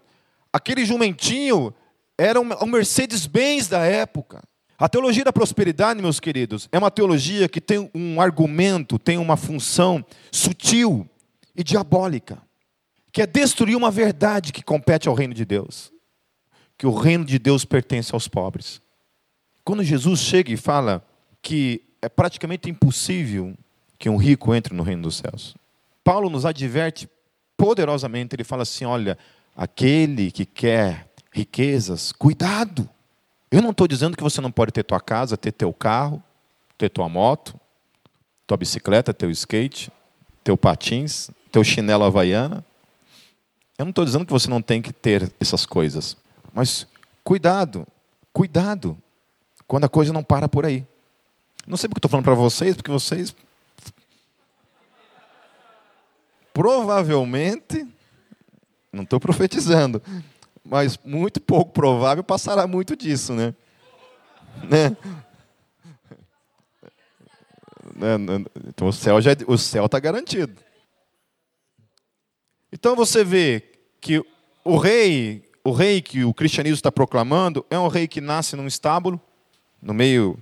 aquele 0.53 0.85
jumentinho 0.85 1.75
era 2.19 2.41
um 2.41 2.67
Mercedes-Benz 2.67 3.67
da 3.67 3.81
época. 3.81 4.43
A 4.79 4.89
teologia 4.89 5.25
da 5.25 5.33
prosperidade, 5.33 6.01
meus 6.01 6.21
queridos, 6.21 6.69
é 6.73 6.79
uma 6.79 6.91
teologia 6.91 7.49
que 7.49 7.61
tem 7.61 7.91
um 7.95 8.21
argumento, 8.21 8.99
tem 8.99 9.19
uma 9.19 9.37
função 9.37 10.05
sutil 10.33 11.09
e 11.61 11.65
diabólica, 11.65 12.39
que 13.13 13.21
é 13.21 13.27
destruir 13.27 13.77
uma 13.77 13.91
verdade 13.91 14.53
que 14.53 14.63
compete 14.63 15.09
ao 15.09 15.15
reino 15.15 15.35
de 15.35 15.45
Deus, 15.45 15.93
que 16.79 16.87
o 16.87 16.95
reino 16.95 17.25
de 17.25 17.39
Deus 17.39 17.65
pertence 17.65 18.15
aos 18.15 18.27
pobres. 18.27 18.81
Quando 19.65 19.85
Jesus 19.85 20.21
chega 20.21 20.51
e 20.51 20.57
fala 20.57 21.05
que 21.43 21.83
é 22.01 22.09
praticamente 22.09 22.71
impossível 22.71 23.55
que 23.99 24.09
um 24.09 24.17
rico 24.17 24.55
entre 24.55 24.75
no 24.75 24.83
reino 24.83 25.03
dos 25.03 25.17
céus, 25.17 25.55
Paulo 26.03 26.31
nos 26.31 26.47
adverte 26.47 27.09
poderosamente, 27.57 28.35
ele 28.35 28.45
fala 28.45 28.63
assim: 28.63 28.87
olha, 28.87 29.19
aquele 29.55 30.31
que 30.31 30.47
quer 30.47 31.11
riquezas, 31.31 32.13
cuidado. 32.13 32.89
Eu 33.51 33.61
não 33.61 33.71
estou 33.71 33.87
dizendo 33.87 34.17
que 34.17 34.23
você 34.23 34.41
não 34.41 34.51
pode 34.51 34.73
ter 34.73 34.83
tua 34.83 35.01
casa, 35.01 35.37
ter 35.37 35.53
teu 35.53 35.73
carro, 35.73 36.23
ter 36.79 36.89
tua 36.89 37.09
moto, 37.09 37.59
tua 38.47 38.57
bicicleta, 38.57 39.13
teu 39.13 39.31
skate, 39.31 39.93
teu 40.43 40.57
patins, 40.57 41.31
teu 41.51 41.65
chinelo 41.65 42.05
havaiana. 42.05 42.65
Eu 43.79 43.85
não 43.85 43.91
estou 43.91 44.05
dizendo 44.05 44.27
que 44.27 44.33
você 44.33 44.49
não 44.49 44.61
tem 44.61 44.83
que 44.83 44.93
ter 44.93 45.33
essas 45.41 45.65
coisas, 45.65 46.17
mas 46.53 46.87
cuidado, 47.25 47.87
cuidado, 48.33 48.97
quando 49.67 49.85
a 49.85 49.89
coisa 49.89 50.13
não 50.13 50.23
para 50.23 50.49
por 50.49 50.67
aí. 50.67 50.87
Não 51.67 51.77
sei 51.77 51.89
porque 51.89 51.99
estou 51.99 52.11
falando 52.11 52.25
para 52.25 52.35
vocês, 52.35 52.77
porque 52.77 52.91
vocês 52.91 53.35
provavelmente, 56.53 57.87
não 58.93 59.05
estou 59.05 59.19
profetizando, 59.19 60.03
mas 60.65 60.99
muito 61.05 61.41
pouco 61.41 61.73
provável 61.73 62.23
passará 62.23 62.67
muito 62.67 62.95
disso, 62.95 63.33
né? 63.33 63.55
né? 64.65 64.97
né? 67.95 68.45
Então 68.69 68.89
o 68.89 68.93
céu 68.93 69.21
já 69.21 69.31
o 69.47 69.57
céu 69.57 69.87
está 69.87 69.99
garantido. 69.99 70.70
Então 72.73 72.95
você 72.95 73.25
vê 73.25 73.63
que 74.01 74.25
o 74.65 74.77
rei, 74.77 75.45
o 75.65 75.73
rei 75.73 76.01
que 76.01 76.25
o 76.25 76.33
cristianismo 76.33 76.77
está 76.77 76.93
proclamando, 76.93 77.65
é 77.71 77.79
um 77.79 77.89
rei 77.89 78.07
que 78.07 78.21
nasce 78.21 78.55
num 78.57 78.67
estábulo, 78.67 79.21
no 79.83 79.93
meio 79.93 80.41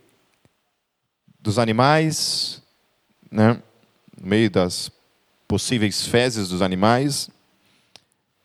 dos 1.41 1.59
animais, 1.59 2.62
né? 3.31 3.62
no 4.21 4.29
meio 4.29 4.51
das 4.51 4.91
possíveis 5.47 6.07
fezes 6.07 6.49
dos 6.49 6.61
animais. 6.61 7.31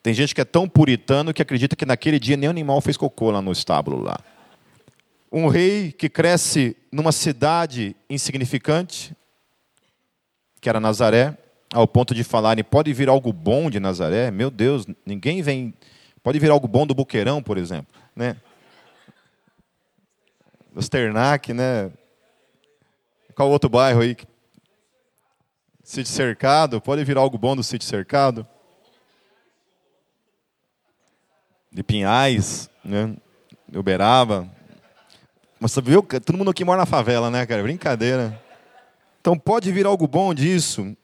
Tem 0.02 0.14
gente 0.14 0.34
que 0.34 0.42
é 0.42 0.46
tão 0.46 0.68
puritano 0.68 1.34
que 1.34 1.42
acredita 1.42 1.76
que 1.76 1.86
naquele 1.86 2.20
dia 2.20 2.38
nem 2.38 2.50
animal 2.50 2.80
fez 2.80 2.96
cocô 2.96 3.32
lá 3.32 3.42
no 3.42 3.52
estábulo 3.52 4.02
lá. 4.02 4.18
Um 5.32 5.48
rei 5.48 5.92
que 5.92 6.08
cresce 6.08 6.78
numa 6.92 7.12
cidade 7.12 7.96
insignificante, 8.10 9.16
que 10.62 10.70
era 10.70 10.80
Nazaré, 10.80 11.38
ao 11.74 11.88
ponto 11.88 12.14
de 12.14 12.24
falarem, 12.24 12.64
pode 12.64 12.94
vir 12.94 13.10
algo 13.10 13.34
bom 13.34 13.70
de 13.70 13.80
Nazaré? 13.80 14.30
Meu 14.30 14.52
Deus, 14.52 14.86
ninguém 15.04 15.42
vem. 15.42 15.74
Pode 16.22 16.38
vir 16.38 16.52
algo 16.52 16.68
bom 16.68 16.86
do 16.86 16.94
Boqueirão, 16.94 17.42
por 17.42 17.58
exemplo. 17.58 17.88
Né? 18.16 18.38
Do 20.72 20.82
Sternac, 20.82 21.52
né? 21.52 21.92
Qual 23.36 23.50
outro 23.50 23.70
bairro 23.70 24.02
aí? 24.02 24.16
Sítio 25.84 26.14
Cercado, 26.14 26.80
pode 26.80 27.04
vir 27.04 27.18
algo 27.18 27.38
bom 27.38 27.56
do 27.56 27.64
Sítio 27.64 27.88
Cercado? 27.88 28.48
De 31.72 31.82
Pinhais, 31.82 32.70
né? 32.86 33.16
De 33.68 33.80
Uberaba. 33.80 34.48
Mas 35.60 35.72
você 35.72 35.82
viu, 35.82 36.04
todo 36.04 36.38
mundo 36.38 36.52
aqui 36.52 36.64
mora 36.64 36.82
na 36.82 36.86
favela, 36.86 37.32
né, 37.32 37.46
cara? 37.48 37.64
Brincadeira. 37.64 38.40
Então 39.20 39.38
pode 39.38 39.72
vir 39.72 39.88
algo 39.88 40.08
bom 40.08 40.34
disso. 40.34 40.96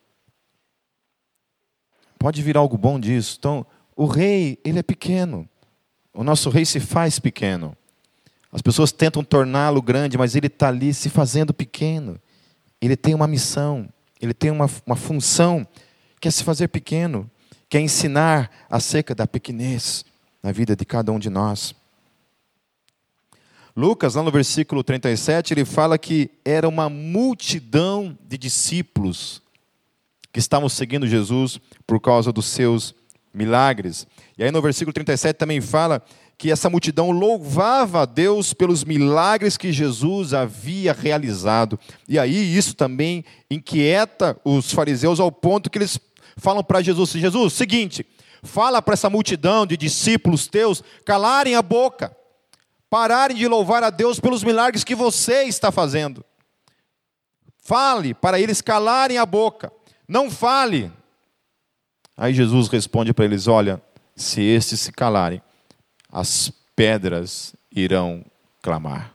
Pode 2.19 2.43
vir 2.43 2.58
algo 2.58 2.77
bom 2.77 2.99
disso. 2.99 3.38
Então, 3.39 3.65
o 3.95 4.05
rei, 4.05 4.60
ele 4.63 4.79
é 4.79 4.84
pequeno. 4.84 5.47
O 6.13 6.21
nosso 6.23 6.49
rei 6.49 6.65
se 6.65 6.82
faz 6.82 7.17
pequeno. 7.17 7.75
As 8.51 8.62
pessoas 8.62 8.91
tentam 8.91 9.23
torná-lo 9.23 9.82
grande, 9.82 10.17
mas 10.17 10.36
ele 10.36 10.47
está 10.47 10.67
ali 10.67 10.93
se 10.93 11.10
fazendo 11.10 11.53
pequeno. 11.53 12.19
Ele 12.82 12.97
tem 12.97 13.15
uma 13.15 13.27
missão, 13.27 13.88
ele 14.19 14.34
tem 14.34 14.51
uma, 14.51 14.69
uma 14.86 14.95
função 14.97 15.65
que 16.19 16.27
é 16.27 16.32
se 16.32 16.43
fazer 16.43 16.67
pequeno. 16.67 17.29
quer 17.69 17.79
ensinar 17.79 18.51
acerca 18.69 19.15
da 19.15 19.25
pequenez 19.25 20.03
na 20.43 20.51
vida 20.51 20.75
de 20.75 20.84
cada 20.84 21.12
um 21.13 21.19
de 21.19 21.29
nós. 21.29 21.73
Lucas, 23.75 24.15
lá 24.15 24.23
no 24.23 24.32
versículo 24.32 24.84
37, 24.84 25.53
ele 25.53 25.63
fala 25.63 25.97
que 25.97 26.29
era 26.43 26.67
uma 26.67 26.89
multidão 26.89 28.17
de 28.27 28.38
discípulos 28.38 29.41
que 30.32 30.39
estavam 30.39 30.70
seguindo 30.70 31.08
Jesus 31.08 31.60
por 31.86 32.00
causa 32.00 32.32
dos 32.32 32.46
seus 32.46 32.94
milagres. 33.34 34.08
E 34.38 34.44
aí 34.44 34.52
no 34.52 34.62
versículo 34.62 34.94
37 34.94 35.38
também 35.38 35.62
fala 35.62 36.04
que 36.38 36.50
essa 36.50 36.70
multidão 36.70 37.12
louvava 37.12 38.04
a 38.04 38.06
Deus 38.06 38.54
pelos 38.54 38.86
milagres 38.86 39.58
que 39.58 39.74
Jesus 39.74 40.34
havia 40.34 40.94
realizado. 40.94 41.78
E 42.08 42.18
aí 42.18 42.58
isso 42.58 42.74
também 42.76 43.26
inquieta 43.52 44.39
os 44.46 44.72
fariseus 44.72 45.20
ao 45.20 45.32
ponto 45.32 45.70
que 45.70 45.78
eles 45.78 46.00
falam 46.38 46.63
para 46.63 46.82
Jesus: 46.82 47.12
Jesus, 47.12 47.54
seguinte, 47.54 48.06
fala 48.42 48.82
para 48.82 48.94
essa 48.94 49.10
multidão 49.10 49.65
de 49.65 49.76
discípulos 49.76 50.48
teus 50.48 50.82
calarem 51.04 51.56
a 51.56 51.62
boca, 51.62 52.15
pararem 52.89 53.36
de 53.36 53.48
louvar 53.48 53.84
a 53.84 53.89
Deus 53.89 54.18
pelos 54.18 54.42
milagres 54.42 54.86
que 54.86 54.96
você 54.96 55.44
está 55.44 55.74
fazendo. 55.74 56.24
Fale 57.62 58.13
para 58.13 58.39
eles 58.39 58.62
calarem 58.62 59.18
a 59.18 59.26
boca, 59.26 59.72
não 60.10 60.32
fale. 60.32 60.91
Aí 62.17 62.34
Jesus 62.34 62.67
responde 62.67 63.13
para 63.13 63.26
eles: 63.26 63.48
Olha, 63.48 63.80
se 64.15 64.41
estes 64.41 64.80
se 64.80 64.91
calarem, 64.91 65.39
as 66.12 66.52
pedras 66.76 67.56
irão 67.72 68.26
clamar. 68.60 69.13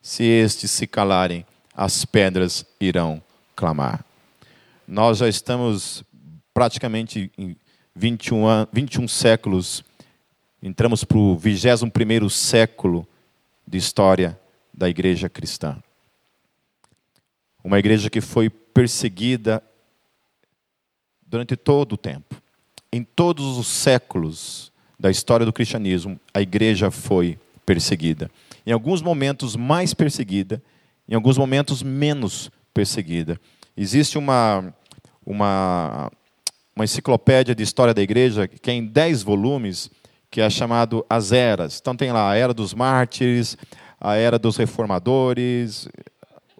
Se 0.00 0.24
estes 0.24 0.70
se 0.70 0.86
calarem, 0.86 1.44
as 1.74 2.06
pedras 2.06 2.64
irão 2.80 3.22
clamar. 3.54 4.02
Nós 4.88 5.18
já 5.18 5.28
estamos 5.28 6.02
praticamente 6.54 7.30
em 7.36 7.54
21, 7.94 8.48
an 8.48 8.68
21 8.72 9.06
séculos, 9.06 9.84
entramos 10.62 11.04
para 11.04 11.18
o 11.18 11.36
21 11.36 12.28
século 12.30 13.06
de 13.66 13.76
história 13.76 14.40
da 14.72 14.88
igreja 14.88 15.28
cristã. 15.28 15.82
Uma 17.62 17.78
igreja 17.78 18.08
que 18.08 18.20
foi 18.20 18.48
perseguida 18.76 19.62
durante 21.26 21.56
todo 21.56 21.94
o 21.94 21.96
tempo. 21.96 22.36
Em 22.92 23.02
todos 23.02 23.56
os 23.56 23.66
séculos, 23.66 24.70
da 25.00 25.10
história 25.10 25.46
do 25.46 25.52
cristianismo, 25.52 26.20
a 26.34 26.42
igreja 26.42 26.90
foi 26.90 27.38
perseguida. 27.64 28.30
Em 28.66 28.72
alguns 28.72 29.00
momentos 29.00 29.56
mais 29.56 29.94
perseguida, 29.94 30.62
em 31.08 31.14
alguns 31.14 31.38
momentos 31.38 31.82
menos 31.82 32.50
perseguida. 32.74 33.40
Existe 33.74 34.18
uma, 34.18 34.74
uma, 35.24 36.12
uma 36.74 36.84
enciclopédia 36.84 37.54
de 37.54 37.62
história 37.62 37.94
da 37.94 38.02
igreja 38.02 38.46
que 38.46 38.70
é 38.70 38.74
em 38.74 38.84
dez 38.84 39.22
volumes, 39.22 39.90
que 40.30 40.42
é 40.42 40.50
chamado 40.50 41.02
As 41.08 41.32
Eras. 41.32 41.78
Então 41.80 41.96
tem 41.96 42.12
lá 42.12 42.30
a 42.30 42.36
Era 42.36 42.52
dos 42.52 42.74
Mártires, 42.74 43.56
a 43.98 44.16
Era 44.16 44.38
dos 44.38 44.58
Reformadores. 44.58 45.88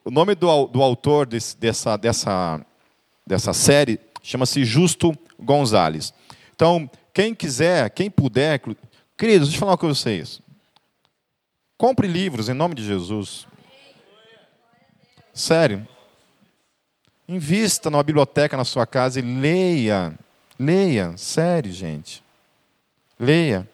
O 0.07 0.11
nome 0.13 0.37
do, 0.37 0.69
do 0.69 0.81
autor 0.85 1.27
desse, 1.27 1.57
dessa, 1.57 1.97
dessa, 1.97 2.65
dessa 3.27 3.53
série 3.53 3.99
chama-se 4.23 4.65
Justo 4.65 5.13
Gonzalez. 5.37 6.15
Então, 6.55 6.89
quem 7.13 7.35
quiser, 7.35 7.91
quem 7.91 8.09
puder, 8.09 8.61
queridos, 9.19 9.49
deixa 9.49 9.57
eu 9.57 9.67
falar 9.67 9.77
com 9.77 9.89
vocês. 9.89 10.41
Compre 11.77 12.07
livros 12.07 12.49
em 12.49 12.55
nome 12.55 12.77
de 12.77 12.85
Jesus. 12.85 13.49
Sério. 15.35 15.85
Invista 17.27 17.91
numa 17.91 18.05
biblioteca 18.05 18.57
na 18.57 18.65
sua 18.65 18.87
casa 18.87 19.19
e 19.19 19.23
leia. 19.23 20.17
Leia. 20.57 21.17
Sério, 21.17 21.73
gente. 21.73 22.23
Leia. 23.19 23.69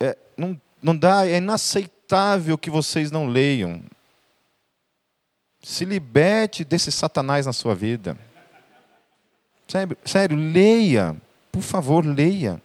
É, 0.00 0.16
não, 0.34 0.58
não 0.82 0.96
dá, 0.96 1.26
é 1.26 1.36
inaceitável 1.36 2.56
que 2.56 2.70
vocês 2.70 3.10
não 3.10 3.26
leiam. 3.26 3.82
Se 5.62 5.84
liberte 5.84 6.64
desse 6.64 6.90
satanás 6.90 7.46
na 7.46 7.52
sua 7.52 7.74
vida. 7.74 8.16
Sério, 9.68 9.96
sério 10.04 10.36
leia. 10.36 11.16
Por 11.52 11.62
favor, 11.62 12.04
leia. 12.04 12.60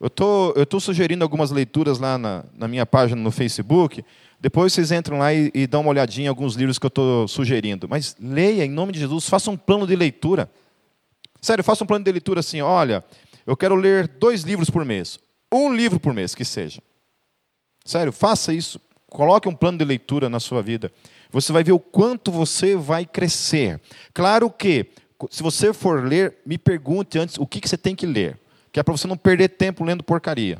Eu 0.00 0.10
tô, 0.10 0.52
estou 0.56 0.80
sugerindo 0.80 1.22
algumas 1.22 1.52
leituras 1.52 1.98
lá 1.98 2.18
na, 2.18 2.44
na, 2.58 2.66
minha 2.66 2.84
página 2.84 3.20
no 3.20 3.30
Facebook. 3.30 4.04
Depois 4.40 4.72
vocês 4.72 4.90
entram 4.90 5.18
lá 5.18 5.32
e, 5.32 5.52
e 5.54 5.66
dão 5.66 5.82
uma 5.82 5.90
olhadinha 5.90 6.26
em 6.26 6.28
alguns 6.28 6.56
livros 6.56 6.76
que 6.76 6.84
eu 6.84 6.88
estou 6.88 7.28
sugerindo. 7.28 7.88
Mas 7.88 8.16
leia, 8.20 8.64
em 8.64 8.70
nome 8.70 8.92
de 8.92 8.98
Jesus, 8.98 9.28
faça 9.28 9.48
um 9.48 9.56
plano 9.56 9.86
de 9.86 9.94
leitura. 9.94 10.50
Sério, 11.40 11.62
faça 11.62 11.84
um 11.84 11.86
plano 11.86 12.04
de 12.04 12.10
leitura 12.10 12.40
assim: 12.40 12.60
olha, 12.60 13.04
eu 13.46 13.56
quero 13.56 13.76
ler 13.76 14.08
dois 14.08 14.42
livros 14.42 14.68
por 14.68 14.84
mês. 14.84 15.20
Um 15.52 15.72
livro 15.72 16.00
por 16.00 16.12
mês, 16.12 16.34
que 16.34 16.44
seja. 16.44 16.82
Sério, 17.84 18.12
faça 18.12 18.52
isso. 18.52 18.80
Coloque 19.08 19.48
um 19.48 19.54
plano 19.54 19.78
de 19.78 19.84
leitura 19.84 20.28
na 20.28 20.40
sua 20.40 20.62
vida. 20.62 20.90
Você 21.32 21.52
vai 21.52 21.64
ver 21.64 21.72
o 21.72 21.78
quanto 21.78 22.30
você 22.30 22.76
vai 22.76 23.06
crescer. 23.06 23.80
Claro 24.12 24.50
que 24.50 24.86
se 25.30 25.42
você 25.42 25.72
for 25.72 26.04
ler, 26.04 26.36
me 26.44 26.58
pergunte 26.58 27.18
antes 27.18 27.38
o 27.38 27.46
que, 27.46 27.60
que 27.60 27.68
você 27.68 27.78
tem 27.78 27.96
que 27.96 28.06
ler, 28.06 28.38
que 28.70 28.78
é 28.78 28.82
para 28.82 28.92
você 28.92 29.06
não 29.06 29.16
perder 29.16 29.48
tempo 29.48 29.82
lendo 29.82 30.04
porcaria. 30.04 30.58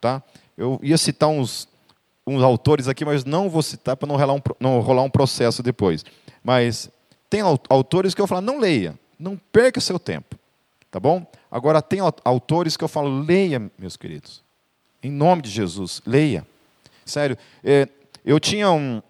Tá? 0.00 0.22
Eu 0.56 0.80
ia 0.82 0.96
citar 0.96 1.28
uns, 1.28 1.68
uns 2.26 2.42
autores 2.42 2.88
aqui, 2.88 3.04
mas 3.04 3.24
não 3.24 3.50
vou 3.50 3.62
citar 3.62 3.96
para 3.96 4.08
não 4.08 4.16
rolar, 4.16 4.34
um, 4.34 4.40
não 4.58 4.80
rolar 4.80 5.02
um 5.02 5.10
processo 5.10 5.62
depois. 5.62 6.04
Mas 6.42 6.90
tem 7.28 7.42
autores 7.68 8.14
que 8.14 8.20
eu 8.20 8.26
falo, 8.26 8.40
não 8.40 8.58
leia, 8.58 8.98
não 9.18 9.36
perca 9.52 9.80
seu 9.80 9.98
tempo. 9.98 10.36
Tá 10.90 10.98
bom? 10.98 11.26
Agora, 11.50 11.82
tem 11.82 12.00
autores 12.24 12.76
que 12.76 12.84
eu 12.84 12.88
falo, 12.88 13.20
leia, 13.20 13.70
meus 13.78 13.96
queridos. 13.96 14.42
Em 15.02 15.10
nome 15.10 15.42
de 15.42 15.50
Jesus, 15.50 16.00
leia. 16.06 16.46
Sério, 17.04 17.36
é, 17.64 17.88
eu 18.24 18.38
tinha 18.38 18.70
um, 18.70 19.02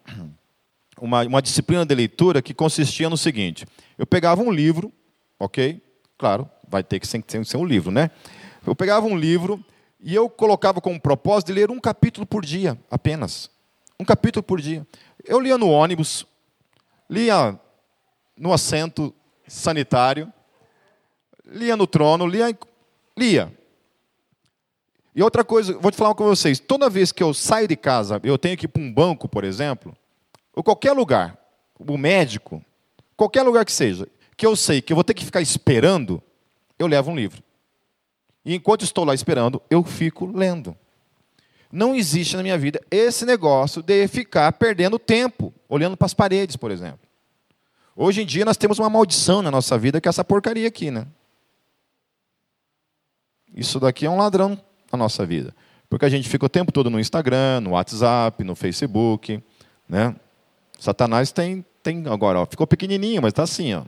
uma, 1.00 1.22
uma 1.22 1.42
disciplina 1.42 1.85
de 1.85 1.94
leitura 1.94 2.42
que 2.42 2.55
consistia 2.55 3.09
no 3.09 3.16
seguinte: 3.16 3.66
eu 3.98 4.07
pegava 4.07 4.42
um 4.42 4.50
livro, 4.50 4.92
ok? 5.38 5.83
Claro, 6.18 6.48
vai 6.68 6.83
ter 6.83 7.00
que 7.00 7.07
ser, 7.07 7.24
ser 7.44 7.57
um 7.57 7.64
livro, 7.64 7.90
né? 7.90 8.11
Eu 8.66 8.76
pegava 8.76 9.07
um 9.07 9.16
livro 9.16 9.64
e 10.00 10.14
eu 10.14 10.28
colocava 10.28 10.81
como 10.81 11.00
propósito 11.00 11.48
de 11.48 11.55
ler 11.55 11.70
um 11.70 11.81
capítulo 11.81 12.26
por 12.26 12.44
dia, 12.44 12.78
apenas. 12.90 13.50
Um 13.98 14.05
capítulo 14.05 14.42
por 14.42 14.61
dia. 14.61 14.87
Eu 15.24 15.40
lia 15.40 15.59
no 15.59 15.68
ônibus, 15.68 16.26
lia 17.09 17.59
no 18.37 18.52
assento 18.52 19.14
sanitário, 19.46 20.33
lia 21.44 21.76
no 21.76 21.87
trono, 21.87 22.26
lia. 22.26 22.57
lia. 23.16 23.52
E 25.14 25.22
outra 25.22 25.44
coisa, 25.44 25.76
vou 25.78 25.90
te 25.90 25.96
falar 25.96 26.14
com 26.14 26.24
vocês: 26.24 26.59
toda 26.59 26.88
vez 26.88 27.12
que 27.12 27.22
eu 27.22 27.35
saio 27.35 27.68
de 27.68 27.76
casa, 27.76 28.20
eu 28.24 28.38
tenho 28.38 28.57
que 28.57 28.64
ir 28.64 28.68
para 28.68 28.83
um 28.83 28.92
banco, 28.92 29.28
por 29.28 29.44
exemplo, 29.44 29.96
ou 30.54 30.62
qualquer 30.62 30.92
lugar, 30.92 31.38
o 31.78 31.96
médico, 31.96 32.64
qualquer 33.16 33.42
lugar 33.42 33.64
que 33.64 33.72
seja, 33.72 34.06
que 34.36 34.46
eu 34.46 34.54
sei 34.56 34.82
que 34.82 34.92
eu 34.92 34.96
vou 34.96 35.04
ter 35.04 35.14
que 35.14 35.24
ficar 35.24 35.40
esperando, 35.40 36.22
eu 36.78 36.86
levo 36.86 37.10
um 37.10 37.16
livro. 37.16 37.42
E 38.44 38.54
enquanto 38.54 38.82
estou 38.82 39.04
lá 39.04 39.14
esperando, 39.14 39.62
eu 39.70 39.84
fico 39.84 40.26
lendo. 40.26 40.76
Não 41.70 41.94
existe 41.94 42.36
na 42.36 42.42
minha 42.42 42.58
vida 42.58 42.80
esse 42.90 43.24
negócio 43.24 43.82
de 43.82 44.06
ficar 44.08 44.52
perdendo 44.52 44.98
tempo 44.98 45.54
olhando 45.68 45.96
para 45.96 46.06
as 46.06 46.12
paredes, 46.12 46.56
por 46.56 46.70
exemplo. 46.70 47.00
Hoje 47.96 48.22
em 48.22 48.26
dia 48.26 48.44
nós 48.44 48.56
temos 48.56 48.78
uma 48.78 48.90
maldição 48.90 49.42
na 49.42 49.50
nossa 49.50 49.78
vida 49.78 50.00
que 50.00 50.08
é 50.08 50.10
essa 50.10 50.24
porcaria 50.24 50.68
aqui, 50.68 50.90
né? 50.90 51.06
Isso 53.54 53.78
daqui 53.78 54.06
é 54.06 54.10
um 54.10 54.16
ladrão 54.16 54.58
na 54.90 54.98
nossa 54.98 55.24
vida. 55.24 55.54
Porque 55.88 56.04
a 56.04 56.08
gente 56.08 56.28
fica 56.28 56.46
o 56.46 56.48
tempo 56.48 56.72
todo 56.72 56.88
no 56.88 56.98
Instagram, 56.98 57.60
no 57.60 57.70
WhatsApp, 57.70 58.42
no 58.44 58.54
Facebook, 58.54 59.42
né? 59.88 60.16
Satanás 60.82 61.30
tem 61.30 61.64
tem 61.80 62.04
agora, 62.08 62.40
ó, 62.40 62.46
ficou 62.46 62.66
pequenininho, 62.66 63.22
mas 63.22 63.30
está 63.30 63.42
assim, 63.42 63.72
ó, 63.74 63.84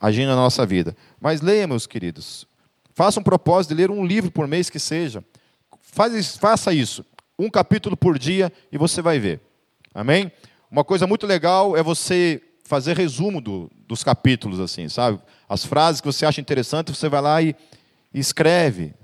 agindo 0.00 0.28
na 0.28 0.36
nossa 0.36 0.64
vida. 0.64 0.96
Mas 1.20 1.40
leia, 1.40 1.66
meus 1.66 1.86
queridos. 1.86 2.46
Faça 2.94 3.18
um 3.18 3.22
propósito 3.22 3.70
de 3.70 3.80
ler 3.82 3.90
um 3.90 4.04
livro 4.04 4.30
por 4.30 4.46
mês 4.46 4.70
que 4.70 4.78
seja. 4.78 5.24
Faz, 5.80 6.36
faça 6.36 6.72
isso. 6.72 7.04
Um 7.38 7.50
capítulo 7.50 7.96
por 7.96 8.18
dia 8.18 8.52
e 8.70 8.78
você 8.78 9.02
vai 9.02 9.18
ver. 9.18 9.40
Amém? 9.94 10.30
Uma 10.70 10.84
coisa 10.84 11.06
muito 11.06 11.26
legal 11.26 11.76
é 11.76 11.82
você 11.82 12.40
fazer 12.64 12.96
resumo 12.96 13.40
do, 13.40 13.70
dos 13.86 14.02
capítulos, 14.02 14.60
assim, 14.60 14.88
sabe? 14.88 15.20
As 15.48 15.64
frases 15.64 16.00
que 16.00 16.06
você 16.06 16.24
acha 16.24 16.40
interessante, 16.40 16.94
você 16.94 17.08
vai 17.08 17.20
lá 17.20 17.42
e, 17.42 17.54
e 18.12 18.18
escreve. 18.18 18.94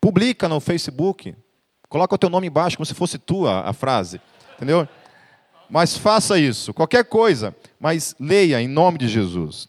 Publica 0.00 0.48
no 0.48 0.60
Facebook. 0.60 1.34
Coloca 1.88 2.14
o 2.14 2.18
teu 2.18 2.30
nome 2.30 2.46
embaixo, 2.46 2.76
como 2.76 2.86
se 2.86 2.94
fosse 2.94 3.18
tua 3.18 3.60
a 3.60 3.72
frase. 3.72 4.20
Entendeu? 4.56 4.88
Mas 5.70 5.96
faça 5.96 6.38
isso, 6.38 6.72
qualquer 6.72 7.04
coisa, 7.04 7.54
mas 7.78 8.14
leia 8.18 8.60
em 8.60 8.68
nome 8.68 8.98
de 8.98 9.08
Jesus. 9.08 9.68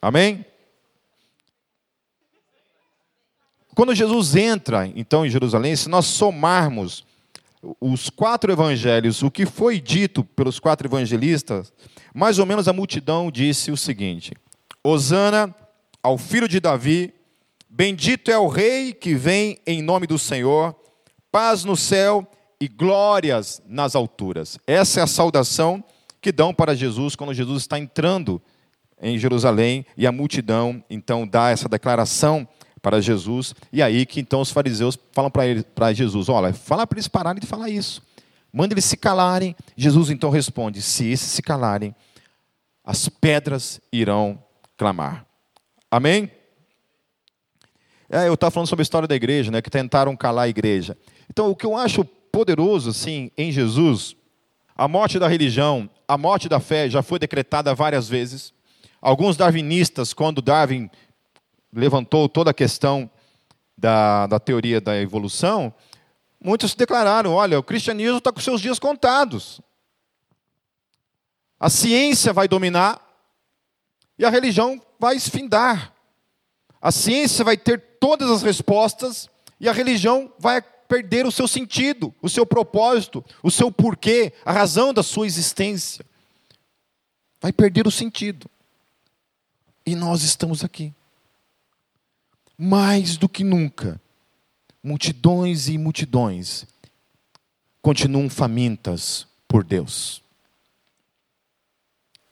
Amém? 0.00 0.44
Quando 3.74 3.94
Jesus 3.94 4.36
entra, 4.36 4.86
então, 4.94 5.24
em 5.24 5.30
Jerusalém, 5.30 5.74
se 5.74 5.88
nós 5.88 6.06
somarmos 6.06 7.04
os 7.80 8.10
quatro 8.10 8.52
evangelhos, 8.52 9.22
o 9.22 9.30
que 9.30 9.46
foi 9.46 9.80
dito 9.80 10.22
pelos 10.24 10.58
quatro 10.58 10.86
evangelistas, 10.86 11.72
mais 12.12 12.38
ou 12.38 12.46
menos 12.46 12.68
a 12.68 12.72
multidão 12.72 13.30
disse 13.30 13.70
o 13.70 13.76
seguinte: 13.76 14.32
Hosana 14.82 15.54
ao 16.02 16.18
filho 16.18 16.48
de 16.48 16.60
Davi, 16.60 17.14
bendito 17.68 18.30
é 18.30 18.38
o 18.38 18.48
rei 18.48 18.92
que 18.92 19.14
vem 19.14 19.58
em 19.66 19.80
nome 19.80 20.06
do 20.06 20.18
Senhor, 20.18 20.74
paz 21.30 21.64
no 21.64 21.76
céu 21.76 22.28
e 22.62 22.68
glórias 22.68 23.60
nas 23.66 23.96
alturas. 23.96 24.56
Essa 24.68 25.00
é 25.00 25.02
a 25.02 25.06
saudação 25.08 25.82
que 26.20 26.30
dão 26.30 26.54
para 26.54 26.76
Jesus 26.76 27.16
quando 27.16 27.34
Jesus 27.34 27.62
está 27.62 27.76
entrando 27.76 28.40
em 29.00 29.18
Jerusalém 29.18 29.84
e 29.96 30.06
a 30.06 30.12
multidão 30.12 30.80
então 30.88 31.26
dá 31.26 31.50
essa 31.50 31.68
declaração 31.68 32.46
para 32.80 33.00
Jesus, 33.00 33.52
e 33.72 33.82
aí 33.82 34.06
que 34.06 34.20
então 34.20 34.40
os 34.40 34.52
fariseus 34.52 34.96
falam 35.10 35.28
para 35.28 35.44
ele, 35.44 35.64
para 35.64 35.92
Jesus, 35.92 36.28
olha, 36.28 36.54
fala 36.54 36.86
para 36.86 36.98
eles 36.98 37.08
pararem 37.08 37.40
de 37.40 37.48
falar 37.48 37.68
isso. 37.68 38.00
Manda 38.52 38.74
eles 38.74 38.84
se 38.84 38.96
calarem. 38.96 39.56
Jesus 39.76 40.08
então 40.08 40.30
responde: 40.30 40.80
se 40.80 41.10
esses 41.10 41.32
se 41.32 41.42
calarem, 41.42 41.92
as 42.84 43.08
pedras 43.08 43.80
irão 43.92 44.40
clamar. 44.76 45.26
Amém? 45.90 46.30
É, 48.08 48.28
eu 48.28 48.34
estava 48.34 48.52
falando 48.52 48.68
sobre 48.68 48.82
a 48.82 48.84
história 48.84 49.08
da 49.08 49.16
igreja, 49.16 49.50
né, 49.50 49.60
que 49.60 49.70
tentaram 49.70 50.14
calar 50.16 50.44
a 50.44 50.48
igreja. 50.48 50.96
Então, 51.28 51.50
o 51.50 51.56
que 51.56 51.66
eu 51.66 51.76
acho 51.76 52.06
poderoso, 52.32 52.90
assim, 52.90 53.30
em 53.36 53.52
Jesus, 53.52 54.16
a 54.74 54.88
morte 54.88 55.18
da 55.18 55.28
religião, 55.28 55.88
a 56.08 56.16
morte 56.16 56.48
da 56.48 56.58
fé 56.58 56.88
já 56.88 57.02
foi 57.02 57.18
decretada 57.18 57.74
várias 57.74 58.08
vezes. 58.08 58.54
Alguns 59.00 59.36
darwinistas, 59.36 60.14
quando 60.14 60.40
Darwin 60.40 60.90
levantou 61.72 62.28
toda 62.28 62.50
a 62.50 62.54
questão 62.54 63.10
da, 63.76 64.26
da 64.26 64.40
teoria 64.40 64.80
da 64.80 64.96
evolução, 64.98 65.72
muitos 66.42 66.74
declararam: 66.74 67.32
olha, 67.32 67.58
o 67.58 67.62
cristianismo 67.62 68.18
está 68.18 68.32
com 68.32 68.40
seus 68.40 68.60
dias 68.60 68.78
contados. 68.78 69.60
A 71.60 71.70
ciência 71.70 72.32
vai 72.32 72.48
dominar 72.48 73.00
e 74.18 74.24
a 74.24 74.30
religião 74.30 74.80
vai 74.98 75.16
esfindar. 75.16 75.92
A 76.80 76.90
ciência 76.90 77.44
vai 77.44 77.56
ter 77.56 77.78
todas 78.00 78.30
as 78.30 78.42
respostas 78.42 79.28
e 79.60 79.68
a 79.68 79.72
religião 79.72 80.32
vai 80.38 80.62
perder 80.92 81.24
o 81.24 81.32
seu 81.32 81.48
sentido, 81.48 82.14
o 82.20 82.28
seu 82.28 82.44
propósito, 82.44 83.24
o 83.42 83.50
seu 83.50 83.72
porquê, 83.72 84.30
a 84.44 84.52
razão 84.52 84.92
da 84.92 85.02
sua 85.02 85.26
existência. 85.26 86.04
Vai 87.40 87.50
perder 87.50 87.86
o 87.86 87.90
sentido. 87.90 88.46
E 89.86 89.94
nós 89.94 90.22
estamos 90.22 90.62
aqui 90.62 90.92
mais 92.58 93.16
do 93.16 93.26
que 93.26 93.42
nunca, 93.42 93.98
multidões 94.82 95.66
e 95.66 95.78
multidões 95.78 96.66
continuam 97.80 98.28
famintas 98.28 99.26
por 99.48 99.64
Deus. 99.64 100.22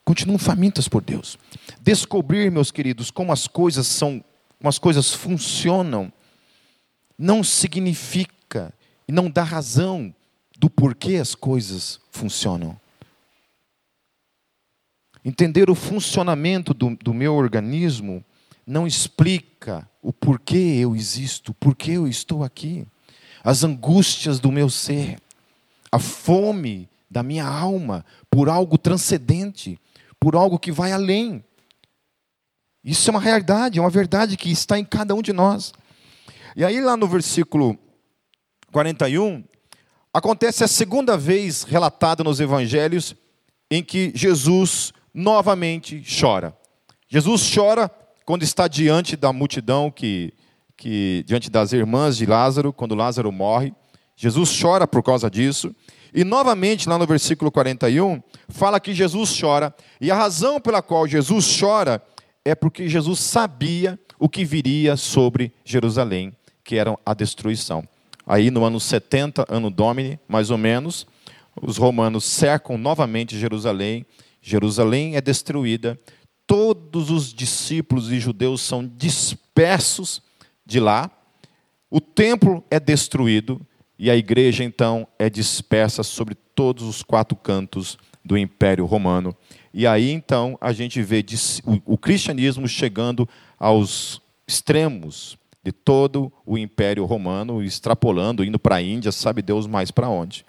Continuam 0.04 0.38
famintas 0.38 0.86
por 0.86 1.02
Deus. 1.02 1.38
Descobrir, 1.80 2.52
meus 2.52 2.70
queridos, 2.70 3.10
como 3.10 3.32
as 3.32 3.48
coisas 3.48 3.86
são, 3.86 4.22
como 4.58 4.68
as 4.68 4.78
coisas 4.78 5.14
funcionam, 5.14 6.12
não 7.18 7.42
significa 7.42 8.39
e 9.06 9.12
não 9.12 9.30
dá 9.30 9.42
razão 9.42 10.14
do 10.58 10.68
porquê 10.68 11.16
as 11.16 11.34
coisas 11.34 12.00
funcionam. 12.10 12.78
Entender 15.24 15.70
o 15.70 15.74
funcionamento 15.74 16.72
do, 16.72 16.96
do 16.96 17.12
meu 17.12 17.34
organismo 17.34 18.24
não 18.66 18.86
explica 18.86 19.88
o 20.02 20.12
porquê 20.12 20.78
eu 20.80 20.94
existo, 20.94 21.52
porquê 21.54 21.92
eu 21.92 22.06
estou 22.06 22.44
aqui, 22.44 22.86
as 23.42 23.64
angústias 23.64 24.38
do 24.38 24.52
meu 24.52 24.70
ser, 24.70 25.18
a 25.90 25.98
fome 25.98 26.88
da 27.10 27.22
minha 27.22 27.46
alma 27.46 28.04
por 28.30 28.48
algo 28.48 28.78
transcendente, 28.78 29.78
por 30.18 30.36
algo 30.36 30.58
que 30.58 30.70
vai 30.70 30.92
além. 30.92 31.44
Isso 32.84 33.10
é 33.10 33.12
uma 33.12 33.20
realidade, 33.20 33.78
é 33.78 33.82
uma 33.82 33.90
verdade 33.90 34.36
que 34.36 34.50
está 34.50 34.78
em 34.78 34.84
cada 34.84 35.14
um 35.14 35.20
de 35.20 35.32
nós. 35.32 35.72
E 36.54 36.64
aí, 36.64 36.80
lá 36.80 36.96
no 36.96 37.06
versículo 37.06 37.78
41, 38.72 39.44
acontece 40.12 40.64
a 40.64 40.68
segunda 40.68 41.16
vez 41.16 41.62
relatada 41.62 42.24
nos 42.24 42.40
evangelhos 42.40 43.14
em 43.70 43.82
que 43.82 44.12
Jesus 44.14 44.92
novamente 45.12 46.02
chora. 46.20 46.56
Jesus 47.08 47.52
chora 47.54 47.90
quando 48.24 48.42
está 48.42 48.68
diante 48.68 49.16
da 49.16 49.32
multidão, 49.32 49.90
que, 49.90 50.32
que 50.76 51.24
diante 51.26 51.50
das 51.50 51.72
irmãs 51.72 52.16
de 52.16 52.26
Lázaro, 52.26 52.72
quando 52.72 52.94
Lázaro 52.94 53.32
morre, 53.32 53.72
Jesus 54.16 54.56
chora 54.60 54.86
por 54.86 55.02
causa 55.02 55.30
disso. 55.30 55.74
E 56.14 56.24
novamente, 56.24 56.88
lá 56.88 56.98
no 56.98 57.06
versículo 57.06 57.50
41, 57.50 58.22
fala 58.48 58.78
que 58.78 58.92
Jesus 58.92 59.36
chora, 59.40 59.74
e 60.00 60.10
a 60.10 60.14
razão 60.14 60.60
pela 60.60 60.82
qual 60.82 61.06
Jesus 61.06 61.58
chora 61.58 62.02
é 62.44 62.54
porque 62.54 62.88
Jesus 62.88 63.20
sabia 63.20 63.98
o 64.18 64.28
que 64.28 64.44
viria 64.44 64.96
sobre 64.96 65.52
Jerusalém, 65.64 66.32
que 66.62 66.76
era 66.76 66.96
a 67.04 67.14
destruição. 67.14 67.82
Aí 68.30 68.48
no 68.48 68.64
ano 68.64 68.78
70, 68.78 69.44
ano 69.48 69.70
Domini, 69.70 70.16
mais 70.28 70.52
ou 70.52 70.56
menos, 70.56 71.04
os 71.60 71.76
romanos 71.76 72.24
cercam 72.24 72.78
novamente 72.78 73.36
Jerusalém, 73.36 74.06
Jerusalém 74.40 75.16
é 75.16 75.20
destruída, 75.20 75.98
todos 76.46 77.10
os 77.10 77.34
discípulos 77.34 78.12
e 78.12 78.20
judeus 78.20 78.60
são 78.60 78.86
dispersos 78.86 80.22
de 80.64 80.78
lá, 80.78 81.10
o 81.90 82.00
templo 82.00 82.64
é 82.70 82.78
destruído 82.78 83.60
e 83.98 84.08
a 84.08 84.14
igreja 84.14 84.62
então 84.62 85.08
é 85.18 85.28
dispersa 85.28 86.04
sobre 86.04 86.36
todos 86.54 86.84
os 86.84 87.02
quatro 87.02 87.34
cantos 87.34 87.98
do 88.24 88.38
Império 88.38 88.86
Romano. 88.86 89.36
E 89.74 89.88
aí 89.88 90.08
então 90.08 90.56
a 90.60 90.72
gente 90.72 91.02
vê 91.02 91.26
o 91.84 91.98
cristianismo 91.98 92.68
chegando 92.68 93.28
aos 93.58 94.22
extremos 94.46 95.36
de 95.62 95.72
todo 95.72 96.32
o 96.46 96.56
Império 96.56 97.04
Romano, 97.04 97.62
extrapolando, 97.62 98.44
indo 98.44 98.58
para 98.58 98.76
a 98.76 98.82
Índia, 98.82 99.12
sabe 99.12 99.42
Deus 99.42 99.66
mais 99.66 99.90
para 99.90 100.08
onde. 100.08 100.44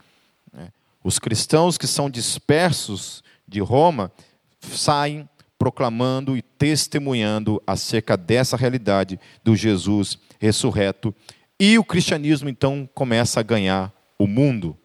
Né? 0.54 0.70
Os 1.04 1.20
cristãos 1.20 1.78
que 1.78 1.88
são 1.88 2.10
dispersos 2.10 3.24
de 3.48 3.60
Roma 3.60 4.12
saem 4.60 5.28
proclamando 5.58 6.36
e 6.36 6.42
testemunhando 6.42 7.62
acerca 7.68 8.18
dessa 8.18 8.58
realidade 8.58 9.20
do 9.44 9.56
Jesus 9.56 10.18
ressurreto. 10.40 11.14
E 11.60 11.78
o 11.78 11.84
cristianismo 11.84 12.50
então 12.50 12.90
começa 12.96 13.40
a 13.40 13.44
ganhar 13.44 13.94
o 14.18 14.26
mundo 14.26 14.76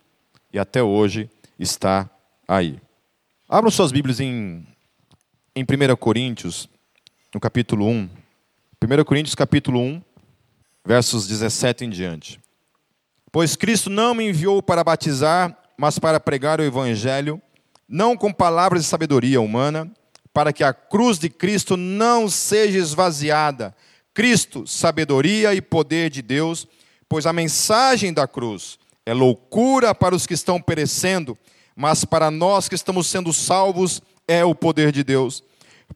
e 0.53 0.59
até 0.59 0.83
hoje 0.83 1.31
está 1.59 2.11
aí. 2.47 2.79
Abram 3.49 3.71
suas 3.71 3.93
Bíblias 3.93 4.21
em, 4.21 4.67
em 5.55 5.63
1 5.63 5.97
Coríntios, 5.97 6.69
no 7.33 7.41
capítulo 7.41 7.87
1. 7.87 8.09
1 8.83 9.05
Coríntios, 9.05 9.35
capítulo 9.35 9.81
1, 9.81 10.03
versos 10.87 11.27
17 11.27 11.85
em 11.85 11.91
diante. 11.91 12.41
Pois 13.33 13.57
Cristo 13.57 13.91
não 13.91 14.15
me 14.15 14.29
enviou 14.29 14.63
para 14.63 14.85
batizar, 14.85 15.55
mas 15.77 15.99
para 15.99 16.21
pregar 16.21 16.61
o 16.61 16.65
Evangelho, 16.65 17.43
não 17.89 18.17
com 18.17 18.33
palavras 18.33 18.83
de 18.83 18.89
sabedoria 18.89 19.41
humana, 19.41 19.91
para 20.33 20.53
que 20.53 20.63
a 20.63 20.73
cruz 20.73 21.19
de 21.19 21.29
Cristo 21.29 21.77
não 21.77 22.29
seja 22.29 22.79
esvaziada. 22.79 23.75
Cristo, 24.15 24.67
sabedoria 24.67 25.55
e 25.55 25.61
poder 25.61 26.09
de 26.09 26.23
Deus, 26.23 26.69
pois 27.09 27.27
a 27.27 27.33
mensagem 27.33 28.13
da 28.13 28.29
cruz 28.29 28.79
é 29.05 29.13
loucura 29.13 29.95
para 29.95 30.15
os 30.15 30.27
que 30.27 30.35
estão 30.35 30.61
perecendo, 30.61 31.37
mas 31.75 32.05
para 32.05 32.31
nós 32.31 32.69
que 32.69 32.75
estamos 32.75 33.09
sendo 33.09 33.33
salvos 33.33 34.01
é 34.27 34.45
o 34.45 34.55
poder 34.55 34.93
de 34.93 35.03
Deus. 35.03 35.43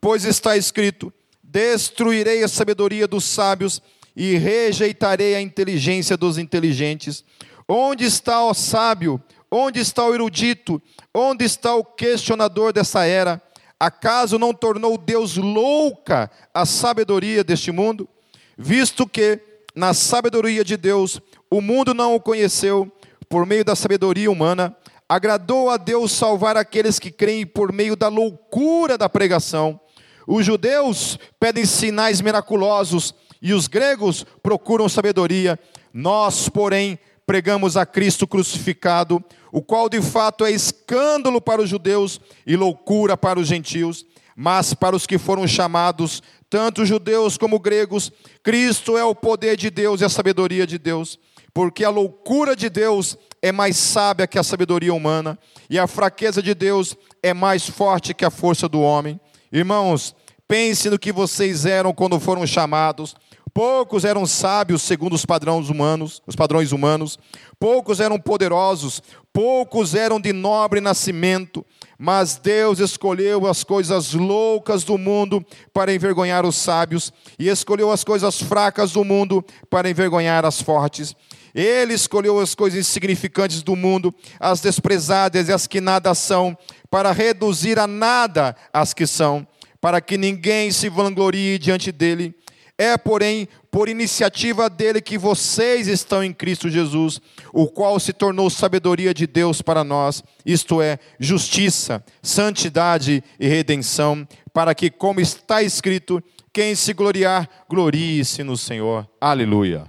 Pois 0.00 0.24
está 0.24 0.57
escrito: 0.57 1.12
Destruirei 1.42 2.42
a 2.44 2.48
sabedoria 2.48 3.09
dos 3.09 3.24
sábios 3.24 3.81
e 4.16 4.37
rejeitarei 4.37 5.35
a 5.35 5.40
inteligência 5.40 6.16
dos 6.16 6.38
inteligentes. 6.38 7.25
Onde 7.68 8.05
está 8.05 8.44
o 8.44 8.55
sábio? 8.55 9.23
Onde 9.51 9.81
está 9.81 10.05
o 10.05 10.14
erudito? 10.14 10.81
Onde 11.14 11.44
está 11.44 11.75
o 11.75 11.85
questionador 11.85 12.73
dessa 12.73 13.05
era? 13.05 13.42
Acaso 13.79 14.38
não 14.38 14.53
tornou 14.53 14.99
Deus 14.99 15.37
louca 15.37 16.31
a 16.53 16.66
sabedoria 16.66 17.42
deste 17.42 17.73
mundo? 17.73 18.09
Visto 18.57 19.07
que, 19.07 19.40
na 19.75 19.94
sabedoria 19.94 20.62
de 20.62 20.77
Deus, 20.77 21.20
o 21.51 21.61
mundo 21.61 21.94
não 21.94 22.14
o 22.14 22.20
conheceu 22.20 22.90
por 23.29 23.46
meio 23.46 23.64
da 23.64 23.75
sabedoria 23.75 24.31
humana, 24.31 24.77
agradou 25.09 25.70
a 25.70 25.77
Deus 25.77 26.12
salvar 26.12 26.57
aqueles 26.57 26.99
que 26.99 27.11
creem 27.11 27.46
por 27.46 27.73
meio 27.73 27.96
da 27.96 28.09
loucura 28.09 28.99
da 28.99 29.09
pregação. 29.09 29.81
Os 30.27 30.44
judeus 30.44 31.18
pedem 31.40 31.64
sinais 31.64 32.20
miraculosos 32.20 33.14
e 33.40 33.53
os 33.53 33.66
gregos 33.66 34.24
procuram 34.42 34.88
sabedoria. 34.88 35.59
Nós, 35.92 36.48
porém, 36.48 36.98
pregamos 37.26 37.76
a 37.76 37.87
Cristo 37.87 38.26
crucificado, 38.26 39.22
o 39.53 39.62
qual 39.62 39.88
de 39.88 40.03
fato 40.03 40.44
é 40.44 40.50
escândalo 40.50 41.40
para 41.40 41.62
os 41.62 41.68
judeus 41.68 42.20
e 42.46 42.57
loucura 42.57 43.16
para 43.16 43.38
os 43.38 43.48
gentios, 43.48 44.05
mas 44.37 44.74
para 44.74 44.96
os 44.96 45.07
que 45.07 45.18
foram 45.18 45.46
chamados, 45.46 46.22
tanto 46.48 46.85
judeus 46.85 47.37
como 47.37 47.59
gregos, 47.59 48.11
Cristo 48.42 48.96
é 48.96 49.05
o 49.05 49.14
poder 49.14 49.57
de 49.57 49.70
Deus 49.70 50.00
e 50.00 50.05
a 50.05 50.09
sabedoria 50.09 50.66
de 50.66 50.79
Deus, 50.79 51.18
porque 51.55 51.85
a 51.85 51.90
loucura 51.90 52.57
de 52.57 52.68
Deus 52.68 53.16
é 53.42 53.53
mais 53.53 53.76
sábia 53.76 54.26
que 54.26 54.38
a 54.38 54.42
sabedoria 54.42 54.94
humana, 54.94 55.38
e 55.68 55.79
a 55.79 55.87
fraqueza 55.87 56.42
de 56.42 56.55
Deus 56.55 56.96
é 57.22 57.33
mais 57.33 57.68
forte 57.68 58.14
que 58.14 58.24
a 58.24 58.31
força 58.31 58.68
do 58.68 58.81
homem. 58.81 59.20
Irmãos, 59.53 60.14
Pense 60.50 60.90
no 60.90 60.98
que 60.98 61.12
vocês 61.12 61.64
eram 61.64 61.92
quando 61.92 62.18
foram 62.18 62.44
chamados. 62.44 63.14
Poucos 63.61 64.07
eram 64.07 64.25
sábios 64.25 64.81
segundo 64.81 65.12
os 65.12 65.27
padrões 65.27 65.68
humanos, 65.68 66.23
os 66.27 66.35
padrões 66.35 66.73
humanos. 66.73 67.18
Poucos 67.59 68.01
eram 68.01 68.18
poderosos, 68.18 69.03
poucos 69.35 69.94
eram 69.94 70.18
de 70.18 70.33
nobre 70.33 70.81
nascimento. 70.81 71.62
Mas 71.99 72.37
Deus 72.42 72.79
escolheu 72.79 73.46
as 73.46 73.62
coisas 73.62 74.14
loucas 74.14 74.83
do 74.83 74.96
mundo 74.96 75.44
para 75.75 75.92
envergonhar 75.92 76.46
os 76.46 76.57
sábios, 76.57 77.12
e 77.38 77.51
escolheu 77.51 77.90
as 77.90 78.03
coisas 78.03 78.40
fracas 78.40 78.92
do 78.92 79.05
mundo 79.05 79.44
para 79.68 79.90
envergonhar 79.90 80.46
as 80.46 80.62
fortes. 80.62 81.14
Ele 81.55 81.92
escolheu 81.92 82.40
as 82.40 82.55
coisas 82.55 82.81
insignificantes 82.81 83.62
do 83.62 83.77
mundo, 83.77 84.14
as 84.40 84.62
desprezadas 84.62 85.51
e 85.51 85.53
as 85.53 85.66
que 85.66 85.83
nada 85.83 86.14
são, 86.14 86.57
para 86.90 87.12
reduzir 87.12 87.79
a 87.79 87.87
nada 87.87 88.57
as 88.73 88.94
que 88.94 89.07
são, 89.07 89.46
para 89.83 90.01
que 90.01 90.16
ninguém 90.16 90.73
se 90.73 90.88
vanglorie 90.88 91.59
diante 91.59 91.92
dele. 91.92 92.39
É, 92.80 92.96
porém, 92.96 93.46
por 93.70 93.90
iniciativa 93.90 94.70
dele 94.70 95.02
que 95.02 95.18
vocês 95.18 95.86
estão 95.86 96.24
em 96.24 96.32
Cristo 96.32 96.70
Jesus, 96.70 97.20
o 97.52 97.68
qual 97.68 98.00
se 98.00 98.10
tornou 98.10 98.48
sabedoria 98.48 99.12
de 99.12 99.26
Deus 99.26 99.60
para 99.60 99.84
nós, 99.84 100.24
isto 100.46 100.80
é, 100.80 100.98
justiça, 101.18 102.02
santidade 102.22 103.22
e 103.38 103.46
redenção, 103.46 104.26
para 104.50 104.74
que, 104.74 104.90
como 104.90 105.20
está 105.20 105.62
escrito, 105.62 106.24
quem 106.54 106.74
se 106.74 106.94
gloriar, 106.94 107.46
glorie-se 107.68 108.42
no 108.42 108.56
Senhor. 108.56 109.06
Aleluia. 109.20 109.84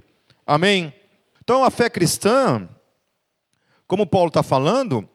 Amém? 0.45 0.93
Então, 1.41 1.63
a 1.63 1.71
fé 1.71 1.89
cristã, 1.89 2.67
como 3.87 4.05
Paulo 4.05 4.27
está 4.27 4.43
falando, 4.43 5.07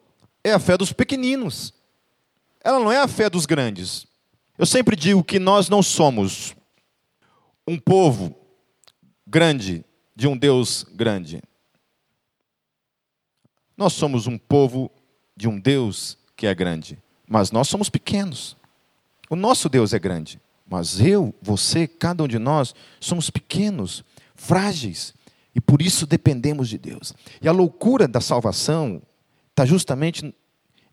é 0.43 0.51
a 0.51 0.57
fé 0.57 0.75
dos 0.79 0.91
pequeninos. 0.91 1.75
Ela 2.63 2.79
não 2.79 2.91
é 2.91 2.97
a 2.97 3.07
fé 3.07 3.29
dos 3.29 3.45
grandes. 3.45 4.07
Eu 4.57 4.65
sempre 4.65 4.95
digo 4.95 5.23
que 5.23 5.37
nós 5.37 5.69
não 5.69 5.83
somos 5.83 6.56
um 7.67 7.77
povo 7.77 8.33
grande 9.25 9.83
de 10.15 10.27
um 10.27 10.37
Deus 10.37 10.85
grande. 10.95 11.41
Nós 13.75 13.93
somos 13.93 14.25
um 14.25 14.37
povo 14.37 14.89
de 15.35 15.47
um 15.47 15.59
Deus 15.59 16.17
que 16.35 16.47
é 16.47 16.55
grande, 16.55 16.97
mas 17.27 17.51
nós 17.51 17.67
somos 17.67 17.89
pequenos. 17.89 18.55
O 19.29 19.35
nosso 19.35 19.67
Deus 19.67 19.93
é 19.93 19.99
grande, 19.99 20.39
mas 20.65 21.01
eu, 21.01 21.35
você, 21.41 21.87
cada 21.87 22.23
um 22.23 22.27
de 22.27 22.39
nós 22.39 22.73
somos 22.99 23.29
pequenos, 23.29 24.03
frágeis, 24.33 25.13
e 25.53 25.59
por 25.59 25.81
isso 25.81 26.07
dependemos 26.07 26.69
de 26.69 26.77
Deus. 26.77 27.13
E 27.41 27.47
a 27.47 27.51
loucura 27.51 28.07
da 28.07 28.21
salvação 28.21 29.01
está 29.49 29.65
justamente 29.65 30.33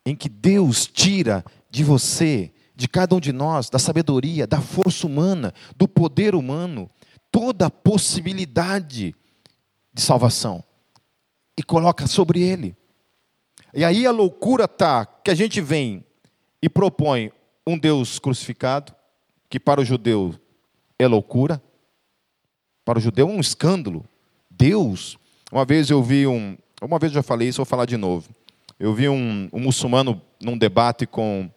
em 0.05 0.17
que 0.17 0.29
Deus 0.29 0.87
tira 0.87 1.45
de 1.71 1.85
você 1.85 2.51
de 2.75 2.89
cada 2.89 3.15
um 3.15 3.21
de 3.21 3.33
nós, 3.33 3.71
da 3.71 3.79
sabedoria, 3.79 4.47
da 4.47 4.61
força 4.61 5.07
humana, 5.07 5.55
do 5.77 5.87
poder 5.87 6.35
humano, 6.35 6.91
toda 7.31 7.67
a 7.67 7.71
possibilidade 7.71 9.15
de 9.93 10.03
salvação 10.03 10.63
e 11.57 11.63
coloca 11.63 12.07
sobre 12.07 12.43
ele. 12.43 12.77
E 13.73 13.85
aí 13.85 14.07
a 14.07 14.11
loucura 14.11 14.67
tá 14.67 15.07
que 15.07 15.31
a 15.31 15.35
gente 15.35 15.61
vem 15.61 16.05
e 16.61 16.69
propõe 16.69 17.33
um 17.67 17.79
Deus 17.79 18.19
crucificado, 18.19 18.95
que 19.49 19.61
para 19.61 19.81
o 19.81 19.85
judeu 19.85 20.35
é 20.99 21.07
loucura, 21.07 21.63
para 22.85 22.99
o 22.99 23.03
judeu 23.03 23.29
é 23.29 23.33
um 23.33 23.41
escândalo. 23.41 24.05
Deus, 24.51 25.17
uma 25.51 25.65
vez 25.65 25.91
eu 25.91 26.03
vi 26.03 26.27
um, 26.27 26.57
uma 26.83 26.99
vez 26.99 27.13
eu 27.13 27.17
já 27.17 27.23
falei 27.23 27.49
isso, 27.49 27.59
vou 27.59 27.67
falar 27.67 27.87
de 27.87 27.97
novo. 27.97 28.29
Eu 28.79 28.93
vi 28.95 29.09
um, 29.09 29.49
um 29.53 29.61
muçulmano 29.61 30.21
num 30.41 30.59
debate 30.59 31.07
com 31.07 31.51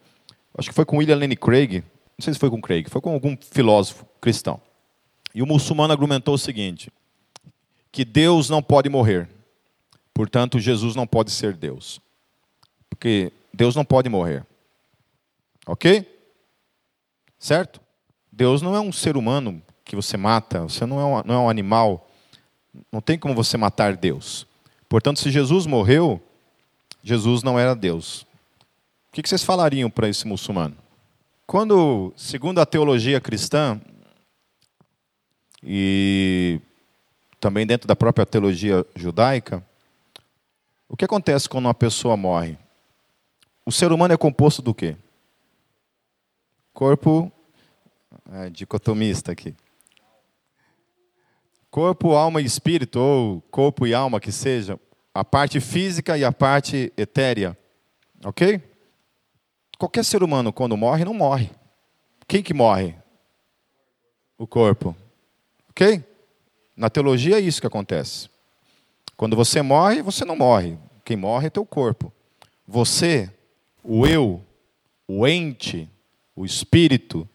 acho 0.58 0.70
que 0.70 0.76
foi 0.76 0.86
com 0.86 0.98
William 0.98 1.18
Lane 1.18 1.36
Craig, 1.36 1.84
não 2.18 2.24
sei 2.24 2.34
se 2.34 2.40
foi 2.40 2.50
com 2.50 2.60
Craig, 2.60 2.90
foi 2.90 3.00
com 3.00 3.14
algum 3.14 3.38
filósofo 3.38 4.06
cristão. 4.20 4.60
E 5.34 5.42
o 5.42 5.46
muçulmano 5.46 5.94
argumentou 5.94 6.34
o 6.34 6.38
seguinte: 6.38 6.92
que 7.92 8.04
Deus 8.04 8.50
não 8.50 8.62
pode 8.62 8.90
morrer, 8.90 9.30
portanto, 10.14 10.60
Jesus 10.60 10.96
não 10.96 11.06
pode 11.06 11.32
ser 11.32 11.56
Deus. 11.56 12.02
Porque 12.90 13.32
Deus 13.54 13.76
não 13.76 13.86
pode 13.86 14.10
morrer. 14.10 14.46
Ok? 15.68 16.06
Certo? 17.38 17.80
Deus 18.32 18.62
não 18.62 18.76
é 18.76 18.80
um 18.80 18.92
ser 18.92 19.16
humano 19.16 19.62
que 19.86 19.96
você 19.96 20.18
mata, 20.18 20.62
você 20.62 20.86
não 20.86 21.00
é 21.00 21.06
um, 21.06 21.24
não 21.24 21.36
é 21.36 21.40
um 21.40 21.50
animal, 21.50 22.10
não 22.92 23.02
tem 23.02 23.20
como 23.20 23.36
você 23.36 23.58
matar 23.58 23.96
Deus. 23.96 24.48
Portanto, 24.90 25.20
se 25.20 25.30
Jesus 25.30 25.66
morreu, 25.66 26.22
Jesus 27.04 27.44
não 27.44 27.60
era 27.60 27.76
Deus 27.76 28.26
que, 29.18 29.24
que 29.24 29.30
vocês 29.30 29.44
falariam 29.44 29.90
para 29.90 30.08
esse 30.08 30.28
muçulmano? 30.28 30.78
Quando, 31.48 32.14
segundo 32.16 32.62
a 32.62 32.68
teologia 32.68 33.20
cristã, 33.20 33.82
e 35.64 36.62
também 37.40 37.66
dentro 37.66 37.88
da 37.88 37.96
própria 37.96 38.28
teologia 38.28 38.86
judaica, 38.96 39.66
o 40.88 40.96
que 40.96 41.04
acontece 41.04 41.50
quando 41.50 41.66
uma 41.66 41.74
pessoa 41.74 42.16
morre? 42.16 42.60
O 43.66 43.72
ser 43.72 43.92
humano 43.92 44.14
é 44.14 44.18
composto 44.18 44.62
do 44.62 44.72
quê? 44.72 44.96
Corpo, 46.72 47.32
é, 48.32 48.52
dicotomista 48.52 49.32
aqui. 49.32 49.56
Corpo, 51.72 52.14
alma 52.14 52.40
e 52.40 52.46
espírito, 52.46 53.00
ou 53.00 53.42
corpo 53.50 53.88
e 53.88 53.96
alma 53.96 54.20
que 54.20 54.32
seja, 54.32 54.80
a 55.12 55.26
parte 55.26 55.60
física 55.60 56.16
e 56.20 56.24
a 56.24 56.32
parte 56.32 56.94
etérea. 56.96 57.58
Ok? 58.24 58.77
Qualquer 59.78 60.04
ser 60.04 60.24
humano, 60.24 60.52
quando 60.52 60.76
morre, 60.76 61.06
não 61.06 61.14
morre. 61.14 61.52
Quem 62.28 62.42
que 62.42 62.54
morre? 62.54 62.96
O 64.38 64.48
corpo. 64.48 64.96
Ok? 65.70 66.04
Na 66.76 66.90
teologia 66.90 67.38
é 67.38 67.40
isso 67.40 67.62
que 67.62 67.68
acontece. 67.68 68.30
Quando 69.16 69.36
você 69.36 69.62
morre, 69.62 70.02
você 70.02 70.26
não 70.26 70.36
morre. 70.36 70.78
Quem 71.06 71.16
morre 71.16 71.48
é 71.48 71.50
teu 71.50 71.66
corpo. 71.66 72.12
Você, 72.68 73.32
o 73.84 74.06
eu, 74.06 74.44
o 75.08 75.28
ente, 75.28 75.90
o 76.36 76.46
espírito, 76.46 77.28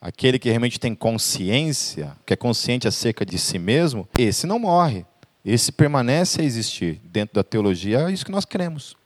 aquele 0.00 0.38
que 0.38 0.48
realmente 0.48 0.80
tem 0.80 0.94
consciência, 0.94 2.16
que 2.26 2.34
é 2.34 2.36
consciente 2.36 2.88
acerca 2.88 3.24
de 3.24 3.38
si 3.38 3.58
mesmo, 3.58 4.08
esse 4.18 4.46
não 4.46 4.58
morre. 4.58 5.06
Esse 5.44 5.72
permanece 5.72 6.40
a 6.40 6.44
existir. 6.44 7.00
Dentro 7.04 7.34
da 7.34 7.44
teologia 7.44 8.08
é 8.08 8.12
isso 8.12 8.24
que 8.24 8.32
nós 8.32 8.44
cremos. 8.44 8.96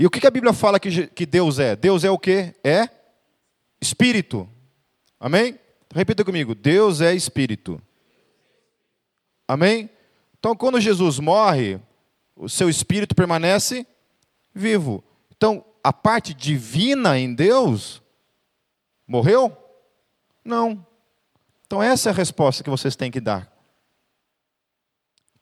E 0.00 0.06
o 0.06 0.10
que 0.10 0.26
a 0.26 0.30
Bíblia 0.30 0.54
fala 0.54 0.80
que, 0.80 1.26
Deus 1.26 1.58
é? 1.58 1.76
Deus 1.76 2.04
é 2.04 2.10
o 2.10 2.18
que? 2.18 2.54
É 2.64 2.88
espírito. 3.78 4.48
Amém? 5.20 5.60
Repita 5.94 6.24
comigo: 6.24 6.54
Deus 6.54 7.02
é 7.02 7.14
espírito. 7.14 7.78
Amém? 9.46 9.90
Então, 10.38 10.56
quando 10.56 10.80
Jesus 10.80 11.18
morre, 11.18 11.78
o 12.34 12.48
seu 12.48 12.70
espírito 12.70 13.14
permanece 13.14 13.86
vivo. 14.54 15.04
Então, 15.36 15.62
a 15.84 15.92
parte 15.92 16.32
divina 16.32 17.18
em 17.18 17.34
Deus 17.34 18.00
morreu? 19.06 19.54
Não. 20.42 20.86
Então, 21.66 21.82
essa 21.82 22.08
é 22.08 22.12
a 22.12 22.16
resposta 22.16 22.64
que 22.64 22.70
vocês 22.70 22.96
têm 22.96 23.10
que 23.10 23.20
dar. 23.20 23.52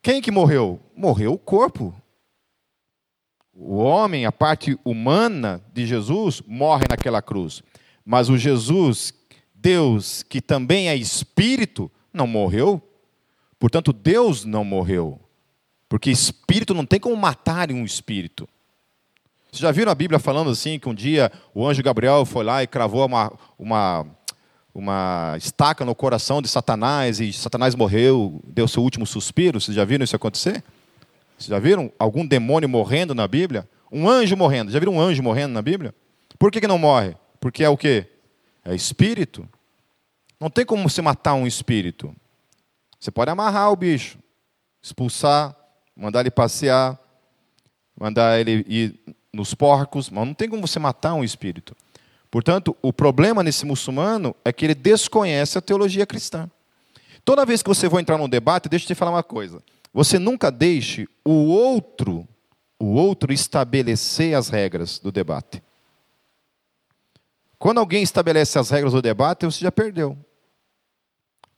Quem 0.03 0.21
que 0.21 0.33
morreu? 0.33 0.81
Morreu 0.97 1.35
o 1.35 1.39
corpo. 1.39 1.95
O 3.61 3.79
homem, 3.79 4.25
a 4.25 4.31
parte 4.31 4.79
humana 4.85 5.61
de 5.75 5.85
Jesus, 5.85 6.41
morre 6.47 6.85
naquela 6.89 7.21
cruz. 7.21 7.61
Mas 8.05 8.29
o 8.29 8.39
Jesus, 8.39 9.13
Deus, 9.53 10.23
que 10.23 10.41
também 10.41 10.89
é 10.89 10.95
espírito, 10.95 11.91
não 12.15 12.29
morreu. 12.29 12.81
Portanto, 13.59 13.93
Deus 13.93 14.45
não 14.45 14.63
morreu. 14.63 15.21
Porque 15.89 16.09
espírito 16.09 16.73
não 16.73 16.87
tem 16.87 17.01
como 17.01 17.17
matar 17.17 17.73
um 17.73 17.85
espírito. 17.85 18.49
Vocês 19.51 19.63
já 19.63 19.73
viram 19.73 19.91
a 19.91 19.95
Bíblia 19.95 20.21
falando 20.21 20.51
assim 20.51 20.79
que 20.79 20.89
um 20.89 20.95
dia 20.95 21.33
o 21.53 21.67
anjo 21.67 21.83
Gabriel 21.83 22.25
foi 22.25 22.45
lá 22.45 22.63
e 22.63 22.67
cravou 22.67 23.05
uma, 23.05 23.33
uma, 23.59 24.07
uma 24.73 25.35
estaca 25.37 25.85
no 25.85 25.97
coração 25.97 26.41
de 26.41 26.47
Satanás 26.47 27.19
e 27.19 27.33
Satanás 27.33 27.75
morreu, 27.75 28.41
deu 28.47 28.69
seu 28.69 28.85
último 28.85 29.05
suspiro? 29.05 29.61
Vocês 29.61 29.75
já 29.75 29.85
viram 29.85 30.05
isso 30.05 30.15
acontecer? 30.15 30.63
Vocês 31.39 31.51
já 31.51 31.59
viram 31.61 31.93
algum 31.99 32.27
demônio 32.27 32.69
morrendo 32.69 33.15
na 33.15 33.29
Bíblia? 33.29 33.69
Um 33.91 34.09
anjo 34.09 34.37
morrendo. 34.37 34.73
Já 34.73 34.79
viram 34.81 34.95
um 34.95 35.01
anjo 35.01 35.23
morrendo 35.23 35.55
na 35.55 35.63
Bíblia? 35.63 35.95
Por 36.37 36.51
que, 36.51 36.61
que 36.61 36.67
não 36.67 36.79
morre? 36.79 37.17
Porque 37.41 37.63
é 37.63 37.69
o 37.69 37.77
quê? 37.77 38.07
É 38.65 38.75
espírito. 38.75 39.49
Não 40.41 40.51
tem 40.51 40.67
como 40.67 40.89
você 40.89 41.01
matar 41.01 41.35
um 41.35 41.47
espírito. 41.47 42.15
Você 42.99 43.13
pode 43.13 43.31
amarrar 43.31 43.71
o 43.71 43.77
bicho, 43.77 44.19
expulsar, 44.83 45.55
mandar 45.97 46.21
ele 46.21 46.31
passear, 46.31 46.99
mandar 47.99 48.41
ele 48.41 48.65
ir 48.69 49.01
nos 49.33 49.55
porcos, 49.55 50.11
mas 50.11 50.27
não 50.27 50.35
tem 50.35 50.49
como 50.49 50.67
você 50.67 50.81
matar 50.81 51.15
um 51.15 51.23
espírito. 51.23 51.77
Portanto, 52.31 52.77
o 52.83 52.93
problema 52.93 53.43
nesse 53.43 53.65
muçulmano 53.65 54.35
é 54.45 54.53
que 54.53 54.67
ele 54.67 54.75
desconhece 54.75 55.57
a 55.57 55.63
teologia 55.63 56.05
cristã. 56.05 56.51
Toda 57.25 57.47
vez 57.47 57.63
que 57.63 57.69
você 57.69 57.89
for 57.89 58.01
entrar 58.01 58.19
num 58.19 58.29
debate, 58.29 58.69
deixa 58.69 58.85
eu 58.85 58.89
te 58.89 58.95
falar 58.95 59.13
uma 59.13 59.23
coisa. 59.23 59.63
Você 59.93 60.19
nunca 60.19 60.51
deixe 60.51 61.09
o 61.25 61.47
outro, 61.47 62.27
o 62.79 62.87
outro 62.95 63.33
estabelecer 63.33 64.37
as 64.37 64.49
regras 64.49 64.99
do 64.99 65.11
debate. 65.11 65.63
Quando 67.59 67.79
alguém 67.79 68.03
estabelece 68.03 68.59
as 68.59 68.71
regras 68.71 68.93
do 68.93 69.03
debate, 69.03 69.45
você 69.45 69.65
já 69.65 69.73
perdeu. 69.73 70.17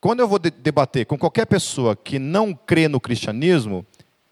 Quando 0.00 0.20
eu 0.20 0.28
vou 0.28 0.38
debater 0.38 1.04
com 1.04 1.18
qualquer 1.18 1.44
pessoa 1.44 1.94
que 1.94 2.18
não 2.18 2.54
crê 2.54 2.88
no 2.88 2.98
cristianismo, 2.98 3.84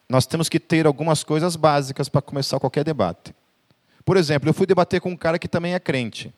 nós 0.09 0.25
temos 0.25 0.49
que 0.49 0.59
ter 0.59 0.87
algumas 0.87 1.23
coisas 1.23 1.57
básicas 1.57 2.09
para 2.09 2.23
começar 2.23 2.59
qualquer 2.59 2.85
debate. 2.85 3.35
Por 4.03 4.17
exemplo, 4.17 4.49
eu 4.49 4.55
fui 4.55 4.67
debater 4.67 5.03
com 5.03 5.11
um 5.11 5.17
cara 5.17 5.39
que 5.39 5.47
também 5.47 5.75
é 5.75 5.79
crente. 5.79 6.33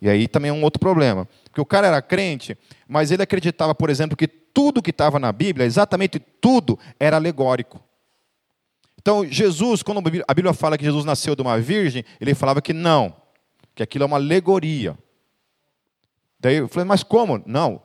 E 0.00 0.08
aí 0.08 0.26
também 0.26 0.48
é 0.48 0.52
um 0.54 0.62
outro 0.62 0.80
problema. 0.80 1.28
Porque 1.44 1.60
o 1.60 1.66
cara 1.66 1.86
era 1.86 2.00
crente, 2.00 2.56
mas 2.88 3.10
ele 3.10 3.22
acreditava, 3.22 3.74
por 3.74 3.90
exemplo, 3.90 4.16
que 4.16 4.26
tudo 4.52 4.82
que 4.82 4.90
estava 4.90 5.18
na 5.18 5.32
Bíblia, 5.32 5.66
exatamente 5.66 6.18
tudo, 6.18 6.78
era 6.98 7.16
alegórico. 7.16 7.80
Então, 9.00 9.26
Jesus, 9.26 9.82
quando 9.82 9.98
a 9.98 10.34
Bíblia 10.34 10.52
fala 10.52 10.78
que 10.78 10.84
Jesus 10.84 11.04
nasceu 11.04 11.34
de 11.34 11.42
uma 11.42 11.58
virgem, 11.58 12.04
ele 12.20 12.34
falava 12.34 12.62
que 12.62 12.72
não, 12.72 13.14
que 13.74 13.82
aquilo 13.82 14.04
é 14.04 14.06
uma 14.06 14.16
alegoria. 14.16 14.96
Daí 16.38 16.56
eu 16.56 16.68
falei, 16.68 16.86
mas 16.86 17.02
como? 17.02 17.42
Não, 17.44 17.82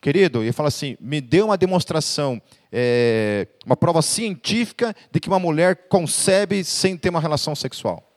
querido, 0.00 0.42
ele 0.42 0.52
fala 0.52 0.68
assim: 0.68 0.96
me 1.00 1.20
dê 1.20 1.42
uma 1.42 1.56
demonstração, 1.56 2.40
é, 2.72 3.46
uma 3.66 3.76
prova 3.76 4.00
científica 4.00 4.94
de 5.10 5.20
que 5.20 5.28
uma 5.28 5.38
mulher 5.38 5.88
concebe 5.88 6.64
sem 6.64 6.96
ter 6.96 7.10
uma 7.10 7.20
relação 7.20 7.54
sexual. 7.54 8.07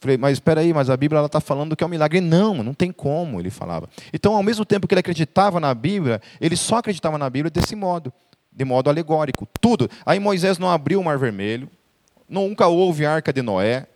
Falei, 0.00 0.16
mas 0.16 0.32
espera 0.32 0.62
aí, 0.62 0.72
mas 0.72 0.88
a 0.88 0.96
Bíblia 0.96 1.24
está 1.24 1.40
falando 1.40 1.76
que 1.76 1.84
é 1.84 1.86
um 1.86 1.90
milagre. 1.90 2.20
Não, 2.20 2.62
não 2.62 2.72
tem 2.72 2.90
como, 2.90 3.38
ele 3.38 3.50
falava. 3.50 3.88
Então, 4.12 4.34
ao 4.34 4.42
mesmo 4.42 4.64
tempo 4.64 4.88
que 4.88 4.94
ele 4.94 5.00
acreditava 5.00 5.60
na 5.60 5.74
Bíblia, 5.74 6.20
ele 6.40 6.56
só 6.56 6.78
acreditava 6.78 7.18
na 7.18 7.28
Bíblia 7.28 7.50
desse 7.50 7.76
modo, 7.76 8.12
de 8.50 8.64
modo 8.64 8.88
alegórico, 8.88 9.46
tudo. 9.60 9.88
Aí 10.06 10.18
Moisés 10.18 10.58
não 10.58 10.70
abriu 10.70 11.00
o 11.00 11.04
Mar 11.04 11.18
Vermelho, 11.18 11.68
nunca 12.28 12.66
houve 12.66 13.04
arca 13.04 13.32
de 13.32 13.42
Noé, 13.42 13.86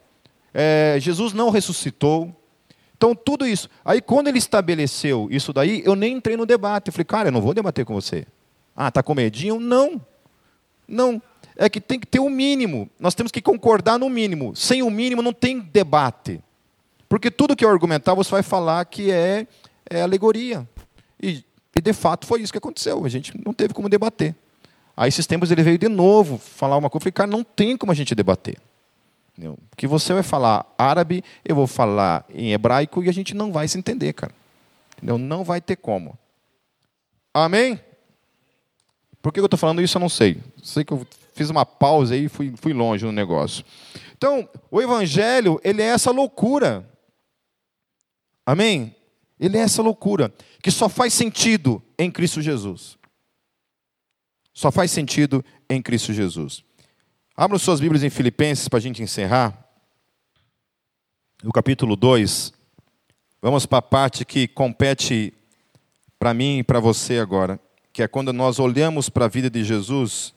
é, 0.52 0.98
Jesus 1.00 1.32
não 1.32 1.50
ressuscitou, 1.50 2.34
então, 2.96 3.14
tudo 3.14 3.46
isso. 3.46 3.68
Aí, 3.84 4.00
quando 4.00 4.28
ele 4.28 4.38
estabeleceu 4.38 5.28
isso 5.30 5.52
daí, 5.52 5.82
eu 5.84 5.94
nem 5.94 6.14
entrei 6.14 6.36
no 6.38 6.46
debate. 6.46 6.88
Eu 6.88 6.92
falei, 6.92 7.04
cara, 7.04 7.28
eu 7.28 7.32
não 7.32 7.40
vou 7.40 7.52
debater 7.52 7.84
com 7.84 7.92
você. 7.92 8.26
Ah, 8.74 8.88
está 8.88 9.02
com 9.02 9.14
medinho? 9.14 9.60
Não. 9.60 10.00
Não. 10.88 11.20
É 11.56 11.68
que 11.68 11.80
tem 11.80 12.00
que 12.00 12.06
ter 12.06 12.20
um 12.20 12.28
mínimo. 12.28 12.90
Nós 12.98 13.14
temos 13.14 13.30
que 13.30 13.40
concordar 13.40 13.98
no 13.98 14.08
mínimo. 14.08 14.54
Sem 14.56 14.82
o 14.82 14.90
mínimo, 14.90 15.22
não 15.22 15.32
tem 15.32 15.60
debate. 15.60 16.40
Porque 17.08 17.30
tudo 17.30 17.54
que 17.54 17.64
eu 17.64 17.70
argumentar, 17.70 18.14
você 18.14 18.30
vai 18.30 18.42
falar 18.42 18.84
que 18.86 19.10
é, 19.10 19.46
é 19.88 20.02
alegoria. 20.02 20.68
E, 21.22 21.44
e, 21.76 21.80
de 21.80 21.92
fato, 21.92 22.26
foi 22.26 22.42
isso 22.42 22.52
que 22.52 22.58
aconteceu. 22.58 23.04
A 23.04 23.08
gente 23.08 23.32
não 23.44 23.52
teve 23.52 23.72
como 23.72 23.88
debater. 23.88 24.34
Aí, 24.96 25.08
esses 25.08 25.26
tempos, 25.26 25.50
ele 25.50 25.62
veio 25.62 25.78
de 25.78 25.88
novo 25.88 26.38
falar 26.38 26.76
uma 26.76 26.90
coisa. 26.90 27.02
Eu 27.02 27.04
falei, 27.04 27.12
cara, 27.12 27.30
não 27.30 27.44
tem 27.44 27.76
como 27.76 27.92
a 27.92 27.94
gente 27.94 28.14
debater. 28.14 28.58
Porque 29.70 29.86
você 29.86 30.12
vai 30.12 30.22
falar 30.22 30.64
árabe, 30.78 31.24
eu 31.44 31.56
vou 31.56 31.66
falar 31.66 32.24
em 32.32 32.52
hebraico 32.52 33.02
e 33.02 33.08
a 33.08 33.12
gente 33.12 33.34
não 33.34 33.52
vai 33.52 33.66
se 33.66 33.76
entender, 33.76 34.12
cara. 34.12 34.32
Entendeu? 34.96 35.18
Não 35.18 35.42
vai 35.42 35.60
ter 35.60 35.76
como. 35.76 36.16
Amém? 37.32 37.80
Por 39.20 39.32
que 39.32 39.40
eu 39.40 39.44
estou 39.44 39.58
falando 39.58 39.82
isso, 39.82 39.96
eu 39.96 40.00
não 40.00 40.08
sei. 40.08 40.40
Sei 40.62 40.84
que 40.84 40.92
eu 40.92 41.04
fiz 41.34 41.50
uma 41.50 41.66
pausa 41.66 42.14
aí 42.14 42.24
e 42.24 42.28
fui, 42.28 42.54
fui 42.56 42.72
longe 42.72 43.04
no 43.04 43.12
negócio. 43.12 43.64
Então, 44.16 44.48
o 44.70 44.80
Evangelho, 44.80 45.60
ele 45.62 45.82
é 45.82 45.86
essa 45.86 46.10
loucura. 46.10 46.88
Amém? 48.46 48.94
Ele 49.38 49.58
é 49.58 49.60
essa 49.60 49.82
loucura 49.82 50.32
que 50.62 50.70
só 50.70 50.88
faz 50.88 51.12
sentido 51.12 51.82
em 51.98 52.10
Cristo 52.10 52.40
Jesus. 52.40 52.96
Só 54.52 54.70
faz 54.70 54.90
sentido 54.92 55.44
em 55.68 55.82
Cristo 55.82 56.12
Jesus. 56.12 56.64
Abram 57.36 57.58
suas 57.58 57.80
Bíblias 57.80 58.04
em 58.04 58.10
Filipenses 58.10 58.68
para 58.68 58.78
a 58.78 58.82
gente 58.82 59.02
encerrar. 59.02 59.68
No 61.42 61.50
capítulo 61.52 61.96
2. 61.96 62.52
Vamos 63.42 63.66
para 63.66 63.78
a 63.78 63.82
parte 63.82 64.24
que 64.24 64.46
compete 64.46 65.34
para 66.18 66.32
mim 66.32 66.58
e 66.58 66.62
para 66.62 66.80
você 66.80 67.18
agora, 67.18 67.60
que 67.92 68.02
é 68.02 68.08
quando 68.08 68.32
nós 68.32 68.58
olhamos 68.58 69.10
para 69.10 69.26
a 69.26 69.28
vida 69.28 69.50
de 69.50 69.62
Jesus 69.64 70.32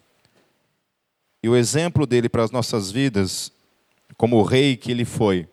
e 1.41 1.49
o 1.49 1.55
exemplo 1.55 2.05
dele 2.05 2.29
para 2.29 2.43
as 2.43 2.51
nossas 2.51 2.91
vidas, 2.91 3.51
como 4.15 4.37
o 4.37 4.43
rei 4.43 4.75
que 4.75 4.91
ele 4.91 5.05
foi, 5.05 5.47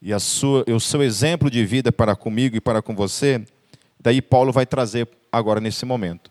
e, 0.00 0.12
a 0.12 0.18
sua, 0.18 0.64
e 0.66 0.72
o 0.72 0.80
seu 0.80 1.02
exemplo 1.02 1.50
de 1.50 1.64
vida 1.64 1.90
para 1.90 2.14
comigo 2.14 2.56
e 2.56 2.60
para 2.60 2.82
com 2.82 2.94
você, 2.94 3.44
daí 3.98 4.20
Paulo 4.20 4.52
vai 4.52 4.66
trazer 4.66 5.08
agora 5.32 5.60
nesse 5.60 5.84
momento. 5.84 6.30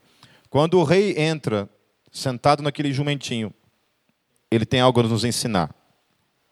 Quando 0.49 0.79
o 0.79 0.83
rei 0.83 1.15
entra 1.17 1.69
sentado 2.11 2.63
naquele 2.63 2.93
jumentinho, 2.93 3.53
ele 4.49 4.65
tem 4.65 4.79
algo 4.79 4.99
a 4.99 5.03
nos 5.03 5.25
ensinar. 5.25 5.73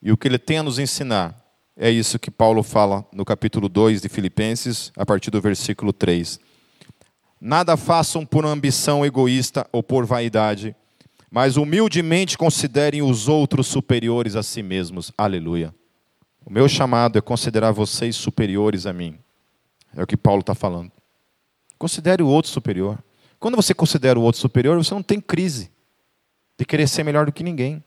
E 0.02 0.12
o 0.12 0.18
que 0.18 0.28
ele 0.28 0.38
tem 0.38 0.58
a 0.58 0.64
nos 0.64 0.80
ensinar 0.80 1.42
é 1.78 1.90
isso 1.90 2.20
que 2.20 2.30
Paulo 2.30 2.62
fala 2.62 3.06
no 3.14 3.24
capítulo 3.24 3.70
2 3.70 4.02
de 4.02 4.10
Filipenses, 4.10 4.92
a 4.98 5.06
partir 5.06 5.32
do 5.32 5.42
versículo 5.42 5.94
3. 5.94 6.40
Nada 7.40 7.76
façam 7.76 8.26
por 8.26 8.46
ambição 8.46 9.06
egoísta 9.06 9.68
ou 9.72 9.82
por 9.82 10.06
vaidade, 10.06 10.76
mas 11.34 11.58
humildemente 11.58 12.38
considerem 12.38 13.02
os 13.02 13.28
outros 13.28 13.66
superiores 13.66 14.36
a 14.36 14.44
si 14.44 14.62
mesmos. 14.62 15.12
Aleluia. 15.18 15.74
O 16.46 16.54
meu 16.54 16.70
chamado 16.70 17.18
é 17.18 17.22
considerar 17.22 17.72
vocês 17.72 18.16
superiores 18.16 18.86
a 18.86 18.94
mim. 18.94 19.18
É 19.96 20.04
o 20.04 20.06
que 20.06 20.16
Paulo 20.16 20.42
está 20.42 20.54
falando. 20.54 20.92
Considere 21.80 22.22
o 22.22 22.28
outro 22.28 22.52
superior. 22.52 23.04
Quando 23.40 23.56
você 23.56 23.74
considera 23.74 24.20
o 24.20 24.22
outro 24.22 24.40
superior, 24.40 24.78
você 24.78 24.94
não 24.94 25.02
tem 25.02 25.20
crise 25.20 25.72
de 26.56 26.66
querer 26.66 26.88
ser 26.88 27.04
melhor 27.04 27.26
do 27.26 27.32
que 27.32 27.42
ninguém. 27.42 27.84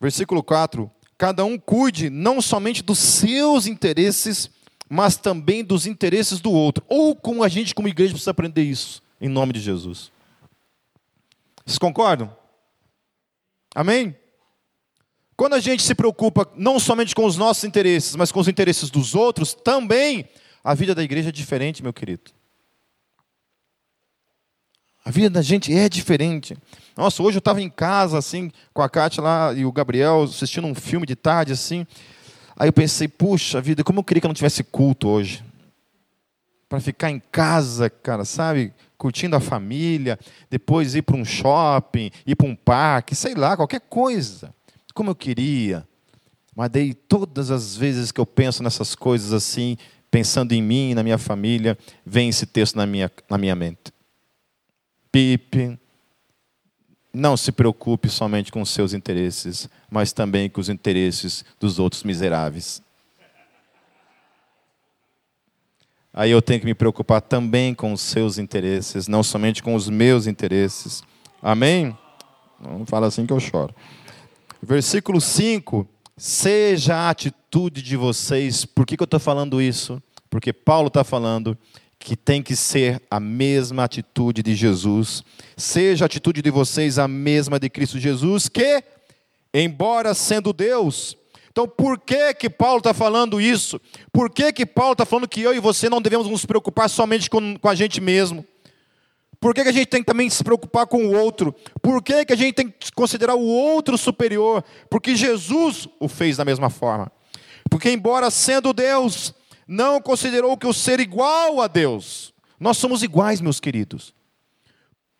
Versículo 0.00 0.42
4: 0.42 0.90
Cada 1.18 1.44
um 1.44 1.58
cuide 1.58 2.08
não 2.08 2.40
somente 2.40 2.82
dos 2.82 2.98
seus 2.98 3.66
interesses, 3.66 4.50
mas 4.88 5.18
também 5.18 5.62
dos 5.62 5.86
interesses 5.86 6.40
do 6.40 6.50
outro. 6.50 6.82
Ou 6.88 7.14
como 7.14 7.44
a 7.44 7.48
gente, 7.48 7.74
como 7.74 7.88
igreja, 7.88 8.12
precisa 8.12 8.30
aprender 8.30 8.62
isso, 8.62 9.02
em 9.20 9.28
nome 9.28 9.52
de 9.52 9.60
Jesus. 9.60 10.10
Vocês 11.66 11.76
concordam? 11.76 12.34
Amém? 13.74 14.16
Quando 15.36 15.54
a 15.54 15.60
gente 15.60 15.82
se 15.82 15.94
preocupa 15.94 16.48
não 16.54 16.78
somente 16.78 17.14
com 17.14 17.24
os 17.24 17.36
nossos 17.36 17.64
interesses, 17.64 18.14
mas 18.14 18.30
com 18.30 18.38
os 18.38 18.46
interesses 18.46 18.88
dos 18.88 19.14
outros, 19.14 19.52
também 19.52 20.28
a 20.62 20.74
vida 20.74 20.94
da 20.94 21.02
igreja 21.02 21.30
é 21.30 21.32
diferente, 21.32 21.82
meu 21.82 21.92
querido. 21.92 22.30
A 25.04 25.10
vida 25.10 25.28
da 25.28 25.42
gente 25.42 25.76
é 25.76 25.88
diferente. 25.88 26.56
Nossa, 26.96 27.22
hoje 27.22 27.36
eu 27.36 27.40
estava 27.40 27.60
em 27.60 27.68
casa, 27.68 28.16
assim, 28.16 28.50
com 28.72 28.80
a 28.80 28.88
Kátia 28.88 29.22
lá 29.22 29.52
e 29.52 29.66
o 29.66 29.72
Gabriel, 29.72 30.22
assistindo 30.22 30.66
um 30.66 30.74
filme 30.74 31.06
de 31.06 31.14
tarde, 31.14 31.52
assim. 31.52 31.86
Aí 32.56 32.68
eu 32.68 32.72
pensei, 32.72 33.06
puxa 33.08 33.60
vida, 33.60 33.84
como 33.84 33.98
eu 33.98 34.04
queria 34.04 34.20
que 34.20 34.26
eu 34.26 34.30
não 34.30 34.34
tivesse 34.34 34.64
culto 34.64 35.08
hoje. 35.08 35.44
Para 36.68 36.80
ficar 36.80 37.10
em 37.10 37.20
casa, 37.30 37.90
cara, 37.90 38.24
sabe? 38.24 38.72
Curtindo 39.04 39.36
a 39.36 39.40
família, 39.40 40.18
depois 40.48 40.94
ir 40.94 41.02
para 41.02 41.14
um 41.14 41.26
shopping, 41.26 42.10
ir 42.26 42.34
para 42.34 42.46
um 42.46 42.56
parque, 42.56 43.14
sei 43.14 43.34
lá, 43.34 43.54
qualquer 43.54 43.82
coisa. 43.82 44.54
Como 44.94 45.10
eu 45.10 45.14
queria. 45.14 45.86
Mas 46.56 46.70
daí, 46.70 46.94
todas 46.94 47.50
as 47.50 47.76
vezes 47.76 48.10
que 48.10 48.18
eu 48.18 48.24
penso 48.24 48.62
nessas 48.62 48.94
coisas 48.94 49.34
assim, 49.34 49.76
pensando 50.10 50.52
em 50.52 50.62
mim 50.62 50.94
na 50.94 51.02
minha 51.02 51.18
família, 51.18 51.76
vem 52.06 52.30
esse 52.30 52.46
texto 52.46 52.76
na 52.76 52.86
minha, 52.86 53.12
na 53.28 53.36
minha 53.36 53.54
mente. 53.54 53.92
Pipe, 55.12 55.78
não 57.12 57.36
se 57.36 57.52
preocupe 57.52 58.08
somente 58.08 58.50
com 58.50 58.62
os 58.62 58.70
seus 58.70 58.94
interesses, 58.94 59.68
mas 59.90 60.14
também 60.14 60.48
com 60.48 60.62
os 60.62 60.70
interesses 60.70 61.44
dos 61.60 61.78
outros 61.78 62.04
miseráveis. 62.04 62.82
Aí 66.14 66.30
eu 66.30 66.40
tenho 66.40 66.60
que 66.60 66.66
me 66.66 66.74
preocupar 66.74 67.20
também 67.20 67.74
com 67.74 67.92
os 67.92 68.00
seus 68.00 68.38
interesses, 68.38 69.08
não 69.08 69.24
somente 69.24 69.60
com 69.60 69.74
os 69.74 69.88
meus 69.88 70.28
interesses. 70.28 71.02
Amém? 71.42 71.96
Não 72.60 72.86
fala 72.86 73.08
assim 73.08 73.26
que 73.26 73.32
eu 73.32 73.40
choro. 73.40 73.74
Versículo 74.62 75.20
5: 75.20 75.84
Seja 76.16 76.94
a 76.94 77.10
atitude 77.10 77.82
de 77.82 77.96
vocês. 77.96 78.64
Por 78.64 78.86
que, 78.86 78.96
que 78.96 79.02
eu 79.02 79.06
estou 79.06 79.18
falando 79.18 79.60
isso? 79.60 80.00
Porque 80.30 80.52
Paulo 80.52 80.86
está 80.86 81.02
falando 81.02 81.58
que 81.98 82.16
tem 82.16 82.42
que 82.42 82.54
ser 82.54 83.02
a 83.10 83.18
mesma 83.18 83.82
atitude 83.82 84.40
de 84.40 84.54
Jesus. 84.54 85.24
Seja 85.56 86.04
a 86.04 86.06
atitude 86.06 86.42
de 86.42 86.50
vocês 86.50 86.96
a 86.96 87.08
mesma 87.08 87.58
de 87.58 87.68
Cristo 87.68 87.98
Jesus, 87.98 88.48
que, 88.48 88.84
embora 89.52 90.14
sendo 90.14 90.52
Deus, 90.52 91.16
então, 91.54 91.68
por 91.68 92.00
que 92.00 92.34
que 92.34 92.50
Paulo 92.50 92.78
está 92.78 92.92
falando 92.92 93.40
isso? 93.40 93.80
Por 94.12 94.28
que 94.28 94.52
que 94.52 94.66
Paulo 94.66 94.90
está 94.90 95.06
falando 95.06 95.28
que 95.28 95.40
eu 95.40 95.54
e 95.54 95.60
você 95.60 95.88
não 95.88 96.02
devemos 96.02 96.26
nos 96.26 96.44
preocupar 96.44 96.90
somente 96.90 97.30
com, 97.30 97.56
com 97.56 97.68
a 97.68 97.76
gente 97.76 98.00
mesmo? 98.00 98.44
Por 99.38 99.54
que, 99.54 99.62
que 99.62 99.68
a 99.68 99.72
gente 99.72 99.86
tem 99.86 100.00
que 100.00 100.06
também 100.06 100.28
se 100.28 100.42
preocupar 100.42 100.84
com 100.88 101.06
o 101.06 101.16
outro? 101.16 101.54
Por 101.80 102.02
que, 102.02 102.24
que 102.24 102.32
a 102.32 102.36
gente 102.36 102.54
tem 102.54 102.68
que 102.68 102.90
considerar 102.90 103.36
o 103.36 103.46
outro 103.46 103.96
superior? 103.96 104.64
Porque 104.90 105.14
Jesus 105.14 105.86
o 106.00 106.08
fez 106.08 106.38
da 106.38 106.44
mesma 106.44 106.70
forma. 106.70 107.12
Porque, 107.70 107.88
embora 107.88 108.32
sendo 108.32 108.72
Deus, 108.72 109.32
não 109.68 110.00
considerou 110.00 110.56
que 110.56 110.66
o 110.66 110.74
ser 110.74 110.98
igual 110.98 111.60
a 111.60 111.68
Deus. 111.68 112.34
Nós 112.58 112.78
somos 112.78 113.04
iguais, 113.04 113.40
meus 113.40 113.60
queridos. 113.60 114.12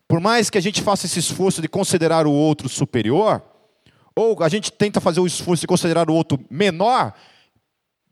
Por 0.05 0.19
mais 0.19 0.49
que 0.49 0.57
a 0.57 0.61
gente 0.61 0.81
faça 0.81 1.05
esse 1.05 1.19
esforço 1.19 1.61
de 1.61 1.69
considerar 1.69 2.27
o 2.27 2.31
outro 2.33 2.67
superior, 2.67 3.41
ou 4.15 4.41
a 4.41 4.49
gente 4.49 4.71
tenta 4.71 5.01
fazer 5.01 5.19
o 5.19 5.27
esforço 5.27 5.61
de 5.61 5.67
considerar 5.67 6.09
o 6.09 6.13
outro 6.13 6.39
menor, 6.49 7.13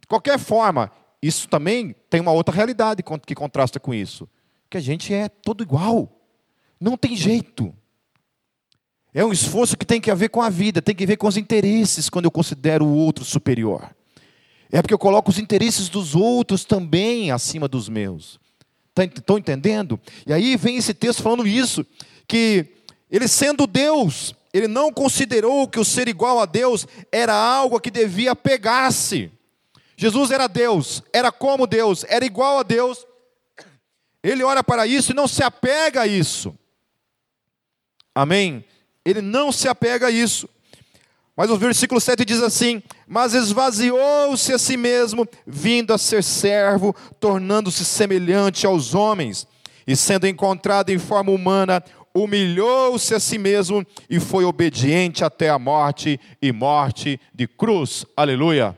de 0.02 0.08
qualquer 0.08 0.38
forma, 0.38 0.92
isso 1.22 1.48
também 1.48 1.96
tem 2.10 2.20
uma 2.20 2.32
outra 2.32 2.54
realidade 2.54 3.02
que 3.26 3.34
contrasta 3.34 3.80
com 3.80 3.94
isso, 3.94 4.28
que 4.70 4.78
a 4.78 4.82
gente 4.82 5.14
é 5.14 5.30
todo 5.30 5.64
igual. 5.64 6.12
Não 6.80 6.98
tem 6.98 7.16
jeito. 7.16 7.74
É 9.14 9.24
um 9.24 9.32
esforço 9.32 9.78
que 9.78 9.86
tem 9.86 10.02
que 10.02 10.14
ver 10.14 10.30
com 10.30 10.42
a 10.42 10.50
vida, 10.50 10.82
tem 10.82 10.94
que 10.94 11.06
ver 11.06 11.16
com 11.16 11.28
os 11.28 11.38
interesses 11.38 12.10
quando 12.10 12.26
eu 12.26 12.32
considero 12.32 12.86
o 12.86 12.94
outro 12.94 13.24
superior. 13.24 13.96
É 14.70 14.82
porque 14.82 14.94
eu 14.94 15.00
coloco 15.00 15.30
os 15.30 15.38
interesses 15.38 15.88
dos 15.88 16.16
outros 16.16 16.66
também 16.66 17.32
acima 17.32 17.68
dos 17.68 17.88
meus. 17.88 18.40
Estão 18.98 19.38
entendendo? 19.38 20.00
E 20.26 20.34
aí 20.34 20.58
vem 20.58 20.78
esse 20.78 20.94
texto 20.94 21.24
falando 21.24 21.48
isso, 21.48 21.86
que 22.28 22.66
ele 23.10 23.28
sendo 23.28 23.66
Deus, 23.66 24.36
ele 24.54 24.68
não 24.68 24.94
considerou 24.94 25.68
que 25.68 25.80
o 25.80 25.86
ser 25.86 26.08
igual 26.08 26.40
a 26.40 26.46
Deus 26.46 26.86
era 27.12 27.34
algo 27.34 27.76
a 27.76 27.82
que 27.82 27.90
devia 27.90 28.36
pegar-se. 28.36 29.32
Jesus 29.98 30.30
era 30.30 30.48
Deus, 30.48 31.02
era 31.12 31.32
como 31.32 31.66
Deus, 31.66 32.06
era 32.08 32.24
igual 32.24 32.60
a 32.60 32.64
Deus. 32.64 33.06
Ele 34.22 34.44
olha 34.44 34.64
para 34.64 34.86
isso 34.86 35.12
e 35.12 35.16
não 35.16 35.28
se 35.28 35.44
apega 35.44 36.02
a 36.02 36.08
isso. 36.08 36.56
Amém? 38.14 38.64
Ele 39.04 39.22
não 39.22 39.52
se 39.52 39.68
apega 39.68 40.08
a 40.08 40.12
isso. 40.12 40.48
Mas 41.36 41.50
o 41.50 41.58
versículo 41.58 42.00
7 42.00 42.24
diz 42.24 42.42
assim: 42.42 42.82
Mas 43.08 43.34
esvaziou-se 43.34 44.54
a 44.54 44.60
si 44.60 44.78
mesmo, 44.78 45.28
vindo 45.48 45.94
a 45.94 45.98
ser 45.98 46.24
servo, 46.24 46.96
tornando-se 47.20 47.84
semelhante 47.84 48.68
aos 48.68 48.94
homens, 48.94 49.48
e 49.86 49.96
sendo 49.96 50.28
encontrado 50.28 50.92
em 50.92 51.00
forma 51.00 51.32
humana, 51.32 51.84
humilhou-se 52.14 53.14
a 53.16 53.20
si 53.20 53.38
mesmo 53.38 53.86
e 54.10 54.20
foi 54.20 54.46
obediente 54.46 55.24
até 55.24 55.50
a 55.50 55.58
morte 55.58 56.20
e 56.42 56.52
morte 56.52 57.20
de 57.34 57.48
cruz. 57.48 58.06
Aleluia. 58.16 58.78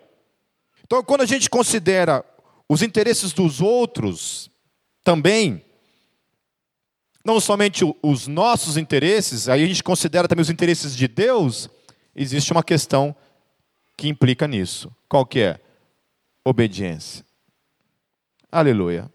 Então, 0.84 1.04
quando 1.04 1.22
a 1.22 1.26
gente 1.26 1.50
considera 1.50 2.24
os 2.70 2.82
interesses 2.82 3.34
dos 3.34 3.60
outros, 3.60 4.50
também, 5.04 5.64
não 7.24 7.40
somente 7.40 7.84
os 8.02 8.28
nossos 8.28 8.78
interesses, 8.78 9.50
aí 9.50 9.64
a 9.64 9.68
gente 9.68 9.84
considera 9.84 10.28
também 10.28 10.42
os 10.42 10.50
interesses 10.50 10.96
de 10.96 11.08
Deus, 11.08 11.70
existe 12.16 12.52
uma 12.52 12.64
questão 12.64 13.16
que 13.98 14.08
implica 14.08 14.48
nisso. 14.48 14.92
Qual 15.10 15.26
que 15.26 15.40
é? 15.40 15.60
Obediência. 16.44 17.26
Aleluia. 18.52 19.12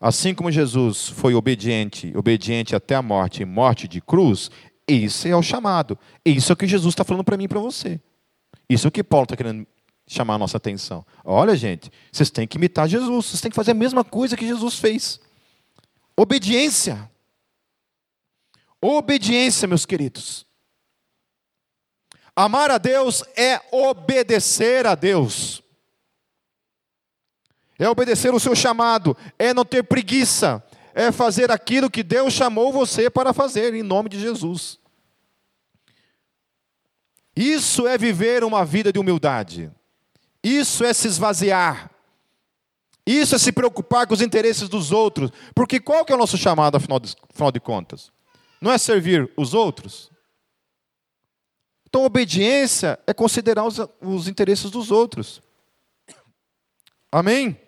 Assim 0.00 0.34
como 0.34 0.50
Jesus 0.50 1.08
foi 1.08 1.34
obediente, 1.34 2.10
obediente 2.16 2.74
até 2.74 2.94
a 2.94 3.02
morte 3.02 3.44
morte 3.44 3.86
de 3.86 4.00
cruz, 4.00 4.50
esse 4.88 5.28
é 5.28 5.36
o 5.36 5.42
chamado. 5.42 5.98
Isso 6.24 6.50
é 6.50 6.54
o 6.54 6.56
que 6.56 6.66
Jesus 6.66 6.92
está 6.92 7.04
falando 7.04 7.22
para 7.22 7.36
mim 7.36 7.44
e 7.44 7.48
para 7.48 7.60
você. 7.60 8.00
Isso 8.68 8.86
é 8.86 8.88
o 8.88 8.92
que 8.92 9.04
Paulo 9.04 9.24
está 9.24 9.36
querendo 9.36 9.66
chamar 10.06 10.34
a 10.34 10.38
nossa 10.38 10.56
atenção. 10.56 11.04
Olha, 11.22 11.54
gente, 11.54 11.90
vocês 12.10 12.30
têm 12.30 12.46
que 12.46 12.56
imitar 12.56 12.88
Jesus, 12.88 13.26
vocês 13.26 13.40
têm 13.42 13.50
que 13.50 13.54
fazer 13.54 13.72
a 13.72 13.74
mesma 13.74 14.02
coisa 14.02 14.36
que 14.36 14.46
Jesus 14.46 14.78
fez. 14.78 15.20
Obediência. 16.16 17.10
Obediência, 18.80 19.68
meus 19.68 19.84
queridos. 19.84 20.46
Amar 22.34 22.70
a 22.70 22.78
Deus 22.78 23.22
é 23.36 23.60
obedecer 23.70 24.86
a 24.86 24.94
Deus 24.94 25.62
é 27.84 27.88
obedecer 27.88 28.32
o 28.34 28.38
seu 28.38 28.54
chamado, 28.54 29.16
é 29.38 29.54
não 29.54 29.64
ter 29.64 29.82
preguiça, 29.82 30.62
é 30.94 31.10
fazer 31.10 31.50
aquilo 31.50 31.90
que 31.90 32.02
Deus 32.02 32.34
chamou 32.34 32.70
você 32.70 33.08
para 33.08 33.32
fazer, 33.32 33.72
em 33.74 33.82
nome 33.82 34.10
de 34.10 34.20
Jesus. 34.20 34.78
Isso 37.34 37.86
é 37.86 37.96
viver 37.96 38.44
uma 38.44 38.66
vida 38.66 38.92
de 38.92 38.98
humildade, 38.98 39.72
isso 40.44 40.84
é 40.84 40.92
se 40.92 41.08
esvaziar, 41.08 41.90
isso 43.06 43.34
é 43.34 43.38
se 43.38 43.50
preocupar 43.50 44.06
com 44.06 44.12
os 44.12 44.20
interesses 44.20 44.68
dos 44.68 44.92
outros, 44.92 45.30
porque 45.54 45.80
qual 45.80 46.04
que 46.04 46.12
é 46.12 46.14
o 46.14 46.18
nosso 46.18 46.36
chamado, 46.36 46.76
afinal 46.76 47.00
de, 47.00 47.16
afinal 47.32 47.50
de 47.50 47.60
contas? 47.60 48.12
Não 48.60 48.70
é 48.70 48.76
servir 48.76 49.32
os 49.38 49.54
outros? 49.54 50.10
Então, 51.88 52.04
obediência 52.04 53.00
é 53.06 53.14
considerar 53.14 53.64
os, 53.64 53.78
os 54.02 54.28
interesses 54.28 54.70
dos 54.70 54.90
outros. 54.90 55.42
Amém? 57.10 57.58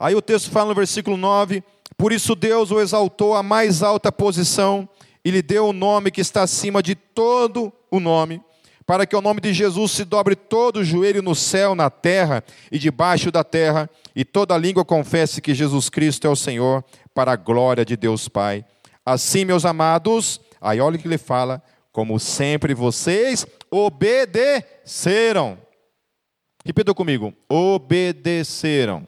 Aí 0.00 0.14
o 0.14 0.22
texto 0.22 0.50
fala 0.50 0.70
no 0.70 0.74
versículo 0.74 1.18
9: 1.18 1.62
Por 1.98 2.10
isso 2.10 2.34
Deus 2.34 2.70
o 2.70 2.80
exaltou 2.80 3.34
à 3.34 3.42
mais 3.42 3.82
alta 3.82 4.10
posição 4.10 4.88
e 5.22 5.30
lhe 5.30 5.42
deu 5.42 5.68
o 5.68 5.74
nome 5.74 6.10
que 6.10 6.22
está 6.22 6.42
acima 6.42 6.82
de 6.82 6.94
todo 6.94 7.70
o 7.90 8.00
nome, 8.00 8.40
para 8.86 9.04
que 9.04 9.14
o 9.14 9.20
nome 9.20 9.42
de 9.42 9.52
Jesus 9.52 9.92
se 9.92 10.06
dobre 10.06 10.34
todo 10.34 10.78
o 10.78 10.84
joelho 10.84 11.22
no 11.22 11.34
céu, 11.34 11.74
na 11.74 11.90
terra 11.90 12.42
e 12.72 12.78
debaixo 12.78 13.30
da 13.30 13.44
terra, 13.44 13.90
e 14.16 14.24
toda 14.24 14.56
língua 14.56 14.86
confesse 14.86 15.42
que 15.42 15.52
Jesus 15.52 15.90
Cristo 15.90 16.26
é 16.26 16.30
o 16.30 16.36
Senhor, 16.36 16.82
para 17.14 17.32
a 17.32 17.36
glória 17.36 17.84
de 17.84 17.94
Deus 17.94 18.26
Pai. 18.26 18.64
Assim, 19.04 19.44
meus 19.44 19.66
amados, 19.66 20.40
aí 20.62 20.80
olha 20.80 20.96
o 20.96 20.98
que 20.98 21.06
ele 21.06 21.18
fala, 21.18 21.62
como 21.92 22.18
sempre 22.18 22.72
vocês 22.72 23.46
obedeceram. 23.70 25.58
Repita 26.64 26.94
comigo: 26.94 27.34
obedeceram. 27.46 29.06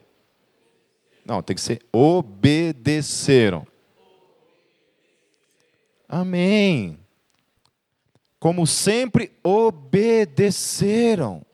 Não, 1.25 1.41
tem 1.41 1.55
que 1.55 1.61
ser 1.61 1.81
obedeceram. 1.91 3.65
Amém. 6.07 6.99
Como 8.39 8.67
sempre 8.67 9.31
obedeceram. 9.43 11.45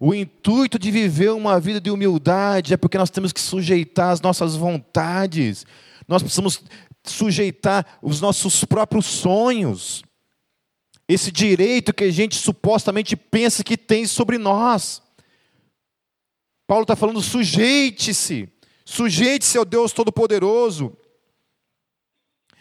O 0.00 0.14
intuito 0.14 0.78
de 0.78 0.90
viver 0.90 1.30
uma 1.30 1.60
vida 1.60 1.80
de 1.80 1.90
humildade 1.90 2.74
é 2.74 2.76
porque 2.76 2.98
nós 2.98 3.10
temos 3.10 3.32
que 3.32 3.40
sujeitar 3.40 4.10
as 4.10 4.20
nossas 4.20 4.56
vontades, 4.56 5.64
nós 6.08 6.22
precisamos 6.22 6.62
sujeitar 7.04 7.98
os 8.02 8.20
nossos 8.20 8.64
próprios 8.64 9.06
sonhos, 9.06 10.02
esse 11.06 11.30
direito 11.30 11.92
que 11.92 12.04
a 12.04 12.10
gente 12.10 12.36
supostamente 12.36 13.14
pensa 13.14 13.62
que 13.62 13.76
tem 13.76 14.06
sobre 14.06 14.38
nós. 14.38 15.02
Paulo 16.66 16.82
está 16.82 16.96
falando: 16.96 17.20
sujeite-se, 17.20 18.48
Sujeite-se 18.84 19.56
ao 19.56 19.64
Deus 19.64 19.92
Todo-Poderoso, 19.92 20.96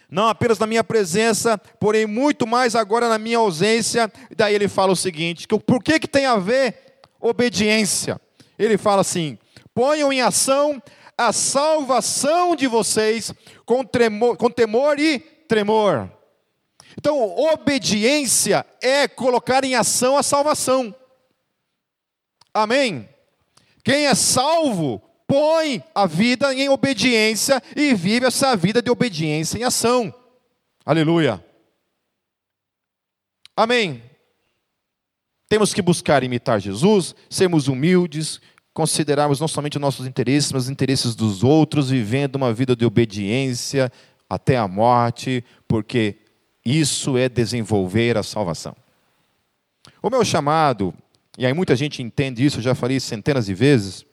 não 0.10 0.28
apenas 0.28 0.60
na 0.60 0.68
minha 0.68 0.84
presença, 0.84 1.58
porém 1.58 2.06
muito 2.06 2.46
mais 2.46 2.76
agora 2.76 3.10
na 3.10 3.18
minha 3.18 3.40
ausência. 3.40 4.12
Daí 4.36 4.54
ele 4.54 4.68
fala 4.68 4.94
o 4.94 4.96
seguinte: 4.96 5.48
por 5.48 5.84
que, 5.84 6.00
que 6.00 6.08
tem 6.08 6.26
a 6.26 6.38
ver 6.38 7.02
obediência? 7.20 8.22
Ele 8.58 8.78
fala 8.78 9.02
assim: 9.02 9.38
ponham 9.74 10.14
em 10.14 10.22
ação 10.22 10.82
a 11.18 11.34
salvação 11.34 12.56
de 12.56 12.68
vocês 12.68 13.34
com, 13.66 13.84
tremor, 13.84 14.38
com 14.38 14.50
temor 14.50 15.00
e 15.00 15.20
tremor. 15.20 16.10
Então, 16.98 17.20
obediência 17.36 18.66
é 18.82 19.08
colocar 19.08 19.64
em 19.64 19.76
ação 19.76 20.16
a 20.16 20.24
salvação. 20.24 20.94
Amém? 22.54 23.10
Quem 23.84 24.06
é 24.06 24.14
salvo 24.14 25.02
põe 25.34 25.84
a 25.96 26.06
vida 26.06 26.54
em 26.54 26.70
obediência 26.70 27.60
e 27.76 27.96
vive 27.96 28.28
essa 28.28 28.56
vida 28.56 28.84
de 28.84 28.92
obediência 28.92 29.58
em 29.58 29.64
ação. 29.64 30.14
Aleluia. 30.86 31.44
Amém. 33.58 34.04
Temos 35.50 35.74
que 35.74 35.82
buscar 35.82 36.24
imitar 36.24 36.62
Jesus, 36.62 37.16
sermos 37.32 37.68
humildes, 37.68 38.40
considerarmos 38.76 39.40
não 39.40 39.48
somente 39.48 39.78
os 39.78 39.82
nossos 39.82 40.06
interesses, 40.06 40.52
mas 40.52 40.66
os 40.66 40.70
interesses 40.70 41.16
dos 41.16 41.44
outros, 41.44 41.90
vivendo 41.90 42.36
uma 42.36 42.54
vida 42.54 42.76
de 42.76 42.86
obediência 42.86 43.92
até 44.30 44.56
a 44.56 44.68
morte, 44.68 45.44
porque 45.68 46.18
isso 46.64 47.18
é 47.18 47.28
desenvolver 47.28 48.20
a 48.20 48.24
salvação. 48.24 48.76
O 50.00 50.12
meu 50.12 50.24
chamado, 50.24 50.94
e 51.40 51.44
aí 51.44 51.54
muita 51.54 51.76
gente 51.76 52.04
entende 52.04 52.46
isso, 52.46 52.60
eu 52.60 52.64
já 52.64 52.76
falei 52.76 53.00
centenas 53.00 53.48
de 53.48 53.56
vezes, 53.56 54.06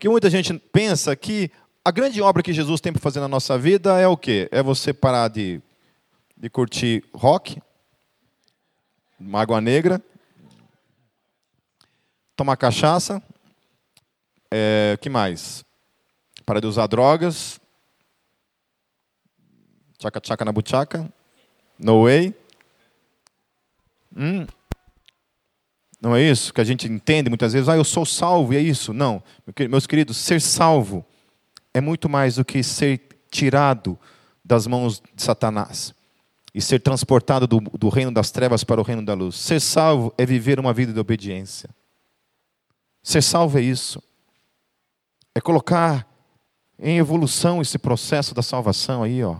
que 0.00 0.08
muita 0.08 0.30
gente 0.30 0.58
pensa 0.72 1.14
que 1.14 1.52
a 1.84 1.90
grande 1.90 2.22
obra 2.22 2.42
que 2.42 2.54
Jesus 2.54 2.80
tem 2.80 2.90
para 2.90 3.02
fazer 3.02 3.20
na 3.20 3.28
nossa 3.28 3.58
vida 3.58 4.00
é 4.00 4.08
o 4.08 4.16
quê? 4.16 4.48
É 4.50 4.62
você 4.62 4.94
parar 4.94 5.28
de, 5.28 5.60
de 6.34 6.48
curtir 6.48 7.04
rock, 7.12 7.60
mágoa 9.18 9.60
negra, 9.60 10.02
tomar 12.34 12.56
cachaça, 12.56 13.22
é, 14.50 14.98
que 15.02 15.10
mais? 15.10 15.66
Para 16.46 16.62
de 16.62 16.66
usar 16.66 16.86
drogas, 16.86 17.60
tchaca 19.98 20.18
tchaca 20.18 20.46
na 20.46 20.52
buchaca, 20.52 21.12
no 21.78 22.04
way. 22.04 22.34
Hum, 24.16 24.46
não 26.00 26.16
é 26.16 26.22
isso 26.22 26.52
que 26.52 26.60
a 26.60 26.64
gente 26.64 26.88
entende 26.88 27.28
muitas 27.28 27.52
vezes? 27.52 27.68
Ah, 27.68 27.76
eu 27.76 27.84
sou 27.84 28.06
salvo 28.06 28.54
e 28.54 28.56
é 28.56 28.60
isso. 28.60 28.92
Não, 28.92 29.22
meus 29.68 29.86
queridos, 29.86 30.16
ser 30.16 30.40
salvo 30.40 31.04
é 31.74 31.80
muito 31.80 32.08
mais 32.08 32.36
do 32.36 32.44
que 32.44 32.62
ser 32.62 33.00
tirado 33.30 33.98
das 34.44 34.66
mãos 34.66 35.02
de 35.14 35.22
Satanás 35.22 35.94
e 36.54 36.60
ser 36.60 36.80
transportado 36.80 37.46
do, 37.46 37.60
do 37.60 37.88
reino 37.88 38.10
das 38.10 38.30
trevas 38.30 38.64
para 38.64 38.80
o 38.80 38.84
reino 38.84 39.04
da 39.04 39.14
luz. 39.14 39.36
Ser 39.36 39.60
salvo 39.60 40.12
é 40.18 40.26
viver 40.26 40.58
uma 40.58 40.72
vida 40.72 40.92
de 40.92 40.98
obediência. 40.98 41.70
Ser 43.02 43.22
salvo 43.22 43.58
é 43.58 43.62
isso. 43.62 44.02
É 45.34 45.40
colocar 45.40 46.06
em 46.78 46.98
evolução 46.98 47.60
esse 47.60 47.78
processo 47.78 48.34
da 48.34 48.42
salvação 48.42 49.02
aí, 49.02 49.22
ó. 49.22 49.36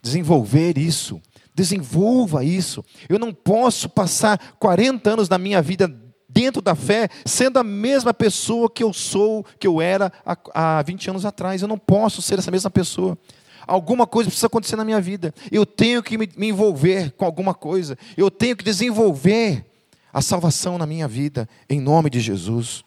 Desenvolver 0.00 0.78
isso. 0.78 1.20
Desenvolva 1.58 2.44
isso. 2.44 2.84
Eu 3.08 3.18
não 3.18 3.34
posso 3.34 3.88
passar 3.88 4.38
40 4.60 5.10
anos 5.10 5.28
da 5.28 5.36
minha 5.36 5.60
vida 5.60 5.92
dentro 6.28 6.62
da 6.62 6.76
fé 6.76 7.08
sendo 7.26 7.58
a 7.58 7.64
mesma 7.64 8.14
pessoa 8.14 8.70
que 8.70 8.84
eu 8.84 8.92
sou, 8.92 9.44
que 9.58 9.66
eu 9.66 9.80
era 9.80 10.12
há, 10.24 10.78
há 10.78 10.82
20 10.82 11.10
anos 11.10 11.26
atrás. 11.26 11.60
Eu 11.60 11.66
não 11.66 11.76
posso 11.76 12.22
ser 12.22 12.38
essa 12.38 12.52
mesma 12.52 12.70
pessoa. 12.70 13.18
Alguma 13.66 14.06
coisa 14.06 14.30
precisa 14.30 14.46
acontecer 14.46 14.76
na 14.76 14.84
minha 14.84 15.00
vida. 15.00 15.34
Eu 15.50 15.66
tenho 15.66 16.00
que 16.00 16.16
me, 16.16 16.30
me 16.36 16.46
envolver 16.46 17.10
com 17.16 17.24
alguma 17.24 17.52
coisa. 17.52 17.98
Eu 18.16 18.30
tenho 18.30 18.56
que 18.56 18.62
desenvolver 18.62 19.66
a 20.12 20.22
salvação 20.22 20.78
na 20.78 20.86
minha 20.86 21.08
vida, 21.08 21.48
em 21.68 21.80
nome 21.80 22.08
de 22.08 22.20
Jesus. 22.20 22.84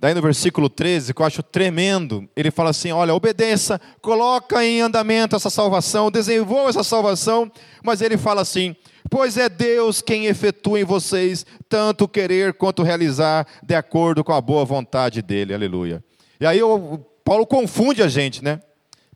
Daí 0.00 0.14
no 0.14 0.22
versículo 0.22 0.68
13, 0.68 1.12
que 1.12 1.20
eu 1.20 1.26
acho 1.26 1.42
tremendo, 1.42 2.28
ele 2.36 2.52
fala 2.52 2.70
assim: 2.70 2.92
olha, 2.92 3.12
obedeça, 3.12 3.80
coloca 4.00 4.64
em 4.64 4.80
andamento 4.80 5.34
essa 5.34 5.50
salvação, 5.50 6.10
desenvolva 6.10 6.70
essa 6.70 6.84
salvação, 6.84 7.50
mas 7.82 8.00
ele 8.00 8.16
fala 8.16 8.42
assim: 8.42 8.76
pois 9.10 9.36
é 9.36 9.48
Deus 9.48 10.00
quem 10.00 10.26
efetua 10.26 10.78
em 10.78 10.84
vocês 10.84 11.44
tanto 11.68 12.06
querer 12.06 12.54
quanto 12.54 12.84
realizar, 12.84 13.44
de 13.62 13.74
acordo 13.74 14.22
com 14.22 14.32
a 14.32 14.40
boa 14.40 14.64
vontade 14.64 15.20
dele, 15.20 15.52
aleluia. 15.52 16.02
E 16.40 16.46
aí 16.46 16.62
o 16.62 16.98
Paulo 17.24 17.44
confunde 17.44 18.00
a 18.00 18.08
gente, 18.08 18.42
né? 18.42 18.60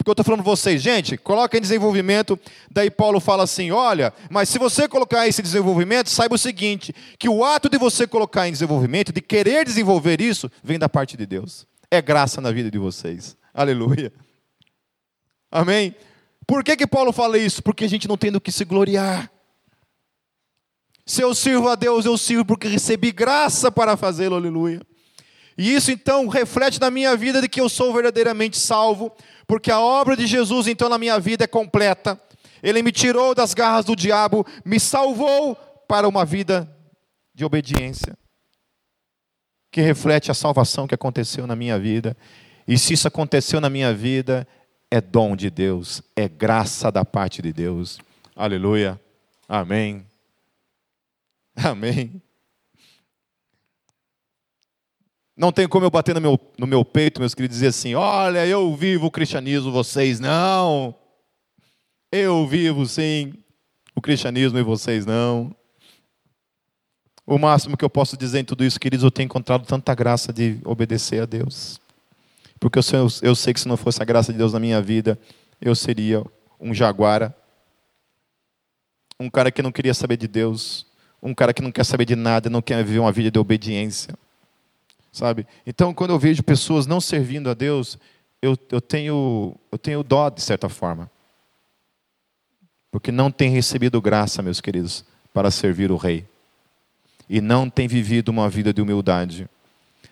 Porque 0.03 0.11
eu 0.11 0.13
estou 0.15 0.25
falando 0.25 0.43
vocês, 0.43 0.83
gente, 0.83 1.17
coloca 1.17 1.57
em 1.57 1.61
desenvolvimento. 1.61 2.37
Daí 2.69 2.91
Paulo 2.91 3.21
fala 3.21 3.45
assim: 3.45 3.71
olha, 3.71 4.13
mas 4.29 4.49
se 4.49 4.59
você 4.59 4.89
colocar 4.89 5.29
esse 5.29 5.41
desenvolvimento, 5.41 6.11
saiba 6.11 6.35
o 6.35 6.39
seguinte: 6.39 6.93
que 7.17 7.29
o 7.29 7.45
ato 7.45 7.69
de 7.69 7.79
você 7.79 8.05
colocar 8.05 8.49
em 8.49 8.53
desenvolvimento, 8.53 9.13
de 9.13 9.21
querer 9.21 9.65
desenvolver 9.65 10.21
isso, 10.21 10.51
vem 10.61 10.77
da 10.77 10.89
parte 10.89 11.17
de 11.17 11.25
Deus. 11.25 11.69
É 11.89 12.03
graça 12.03 12.41
na 12.41 12.51
vida 12.51 12.69
de 12.69 12.79
vocês. 12.79 13.37
Aleluia. 13.55 14.13
Amém? 15.53 15.95
Por 16.49 16.65
que, 16.65 16.77
que 16.77 16.87
Paulo 16.87 17.13
fala 17.13 17.39
isso? 17.39 17.63
Porque 17.63 17.85
a 17.85 17.89
gente 17.89 18.09
não 18.09 18.17
tem 18.17 18.33
do 18.33 18.41
que 18.41 18.51
se 18.51 18.65
gloriar. 18.65 19.31
Se 21.07 21.23
eu 21.23 21.33
sirvo 21.33 21.69
a 21.69 21.77
Deus, 21.77 22.07
eu 22.07 22.19
sirvo 22.19 22.45
porque 22.45 22.67
recebi 22.67 23.13
graça 23.13 23.71
para 23.71 23.97
fazê-lo, 23.97 24.35
aleluia. 24.35 24.81
E 25.57 25.75
isso 25.75 25.91
então 25.91 26.29
reflete 26.29 26.81
na 26.81 26.91
minha 26.91 27.17
vida 27.17 27.41
de 27.41 27.49
que 27.49 27.61
eu 27.61 27.69
sou 27.69 27.93
verdadeiramente 27.93 28.59
salvo, 28.59 29.13
porque 29.47 29.71
a 29.71 29.81
obra 29.81 30.17
de 30.17 30.27
Jesus 30.27 30.67
então 30.67 30.89
na 30.89 30.99
minha 30.99 31.19
vida 31.21 31.45
é 31.45 31.47
completa. 31.47 32.21
Ele 32.63 32.83
me 32.83 32.93
tirou 32.93 33.35
das 33.35 33.55
garras 33.55 33.85
do 33.85 33.97
diabo, 33.97 34.47
me 34.65 34.79
salvou 34.79 35.57
para 35.87 36.09
uma 36.09 36.25
vida 36.25 36.71
de 37.35 37.45
obediência, 37.45 38.17
que 39.71 39.81
reflete 39.81 40.31
a 40.31 40.35
salvação 40.35 40.87
que 40.87 40.95
aconteceu 40.95 41.47
na 41.47 41.57
minha 41.57 41.79
vida. 41.79 42.17
E 42.67 42.79
se 42.79 42.95
isso 42.95 43.09
aconteceu 43.09 43.61
na 43.61 43.69
minha 43.69 43.93
vida, 43.93 44.47
é 44.91 45.01
dom 45.01 45.35
de 45.35 45.51
Deus, 45.51 46.03
é 46.15 46.29
graça 46.29 46.91
da 46.93 47.05
parte 47.05 47.43
de 47.43 47.53
Deus. 47.53 47.99
Aleluia. 48.37 49.01
Amém. 49.49 50.07
Amém. 51.57 52.23
Não 55.43 55.51
tem 55.51 55.67
como 55.67 55.85
eu 55.85 55.91
bater 55.91 56.15
no 56.15 56.21
meu, 56.21 56.39
no 56.57 56.69
meu 56.69 56.85
peito, 56.85 57.21
meus 57.21 57.35
queridos, 57.35 57.57
e 57.57 57.59
dizer 57.59 57.67
assim: 57.71 57.97
olha, 57.97 58.47
eu 58.47 58.73
vivo 58.77 59.07
o 59.07 59.11
cristianismo, 59.11 59.73
vocês 59.73 60.21
não. 60.21 60.95
Eu 62.13 62.47
vivo 62.47 62.87
sim 62.87 63.35
o 63.93 64.01
cristianismo 64.01 64.57
e 64.57 64.63
vocês 64.63 65.05
não. 65.05 65.53
O 67.27 67.39
máximo 67.39 67.77
que 67.77 67.85
eu 67.85 67.91
posso 67.91 68.17
dizer 68.17 68.39
em 68.39 68.45
tudo 68.45 68.65
isso, 68.65 68.79
queridos, 68.79 69.03
eu 69.03 69.11
tenho 69.11 69.25
encontrado 69.25 69.67
tanta 69.67 69.93
graça 69.97 70.33
de 70.33 70.61
obedecer 70.65 71.21
a 71.21 71.27
Deus. 71.27 71.81
Porque 72.61 72.79
eu 72.79 72.83
sei, 72.85 73.01
eu 73.23 73.35
sei 73.35 73.53
que 73.53 73.59
se 73.59 73.67
não 73.67 73.77
fosse 73.77 74.01
a 74.01 74.05
graça 74.05 74.31
de 74.31 74.39
Deus 74.39 74.53
na 74.53 74.61
minha 74.61 74.81
vida, 74.81 75.19
eu 75.61 75.75
seria 75.75 76.25
um 76.61 76.73
jaguara, 76.73 77.37
um 79.19 79.29
cara 79.29 79.51
que 79.51 79.61
não 79.61 79.73
queria 79.73 79.93
saber 79.93 80.19
de 80.19 80.29
Deus, 80.29 80.87
um 81.21 81.35
cara 81.35 81.53
que 81.53 81.63
não 81.63 81.73
quer 81.73 81.85
saber 81.85 82.05
de 82.05 82.15
nada, 82.15 82.49
não 82.49 82.63
quer 82.63 82.85
viver 82.85 83.01
uma 83.01 83.11
vida 83.11 83.29
de 83.29 83.41
obediência 83.41 84.17
sabe? 85.13 85.47
Então, 85.67 85.93
quando 85.93 86.11
eu 86.11 86.19
vejo 86.19 86.43
pessoas 86.43 86.87
não 86.87 87.01
servindo 87.01 87.51
a 87.51 87.55
Deus, 87.55 87.99
eu, 88.41 88.57
eu, 88.71 88.81
tenho, 88.81 89.55
eu 89.71 89.79
tenho 89.79 90.03
dó, 90.03 90.31
de 90.31 90.41
certa 90.41 90.69
forma. 90.69 91.11
Porque 92.91 93.13
não 93.13 93.31
tem 93.31 93.51
recebido 93.51 94.01
graça, 94.01 94.43
meus 94.43 94.61
queridos, 94.61 95.05
para 95.33 95.51
servir 95.51 95.93
o 95.93 95.97
Rei. 95.97 96.27
E 97.29 97.41
não 97.41 97.71
tem 97.71 97.87
vivido 97.87 98.31
uma 98.31 98.49
vida 98.49 98.73
de 98.73 98.81
humildade. 98.81 99.49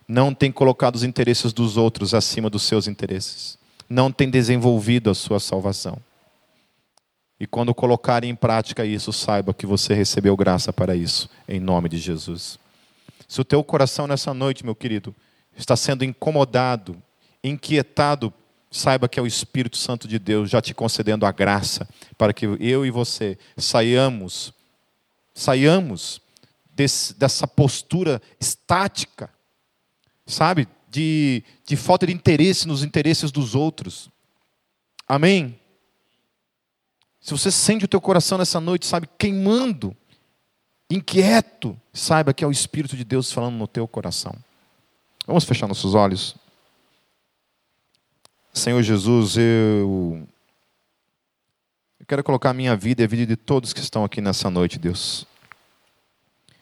Não 0.07 0.35
tem 0.35 0.53
colocado 0.53 0.97
os 0.97 1.05
interesses 1.05 1.53
dos 1.53 1.77
outros 1.77 2.15
acima 2.15 2.51
dos 2.51 2.63
seus 2.63 2.87
interesses. 2.87 3.59
Não 3.89 4.13
tem 4.13 4.31
desenvolvido 4.31 5.11
a 5.11 5.15
sua 5.15 5.41
salvação. 5.41 5.99
E 7.39 7.47
quando 7.47 7.75
colocarem 7.75 8.31
em 8.31 8.35
prática 8.35 8.85
isso, 8.85 9.13
saiba 9.13 9.55
que 9.55 9.67
você 9.67 9.95
recebeu 9.95 10.37
graça 10.37 10.73
para 10.73 10.95
isso, 10.95 11.29
em 11.49 11.59
nome 11.59 11.89
de 11.89 11.97
Jesus. 11.97 12.59
Se 13.31 13.41
o 13.41 13.45
teu 13.45 13.63
coração 13.63 14.09
nessa 14.09 14.35
noite, 14.35 14.65
meu 14.65 14.75
querido, 14.75 15.15
está 15.57 15.77
sendo 15.77 16.05
incomodado, 16.05 17.01
inquietado, 17.45 18.35
saiba 18.69 19.09
que 19.09 19.21
é 19.21 19.23
o 19.23 19.27
Espírito 19.27 19.77
Santo 19.77 20.09
de 20.09 20.19
Deus 20.19 20.51
já 20.51 20.61
te 20.61 20.75
concedendo 20.75 21.25
a 21.25 21.31
graça 21.31 21.89
para 22.19 22.33
que 22.33 22.45
eu 22.45 22.85
e 22.85 22.91
você 22.91 23.39
saiamos, 23.57 24.53
saiamos 25.33 26.21
desse, 26.73 27.15
dessa 27.15 27.47
postura 27.47 28.21
estática, 28.41 29.31
sabe, 30.27 30.67
de, 30.89 31.45
de 31.65 31.77
falta 31.77 32.09
de 32.09 32.13
interesse 32.13 32.67
nos 32.67 32.83
interesses 32.83 33.31
dos 33.31 33.55
outros. 33.55 34.11
Amém? 35.07 35.57
Se 37.21 37.31
você 37.31 37.53
sente 37.53 37.85
o 37.85 37.89
teu 37.89 38.01
coração 38.01 38.39
nessa 38.39 38.59
noite, 38.59 38.87
sabe, 38.87 39.09
queimando, 39.17 39.97
inquieto, 40.91 41.79
saiba 41.93 42.35
que 42.35 42.45
é 42.45 42.47
o 42.47 42.51
Espírito 42.51 42.97
de 42.97 43.05
Deus 43.05 43.31
falando 43.33 43.55
no 43.55 43.69
teu 43.69 43.87
coração. 43.87 44.35
Vamos 45.27 45.45
fechar 45.45 45.69
nossos 45.69 45.95
olhos. 45.95 46.35
Senhor 48.53 48.83
Jesus, 48.83 49.37
eu, 49.37 50.27
eu 52.01 52.07
quero 52.07 52.25
colocar 52.25 52.51
a 52.51 52.55
minha 52.55 52.75
vida 52.75 53.03
e 53.03 53.05
a 53.05 53.09
vida 53.09 53.25
de 53.25 53.37
todos 53.37 53.73
que 53.73 53.81
estão 53.81 54.03
aqui 54.03 54.21
nessa 54.21 54.51
noite, 54.51 54.79
Deus. 54.79 55.25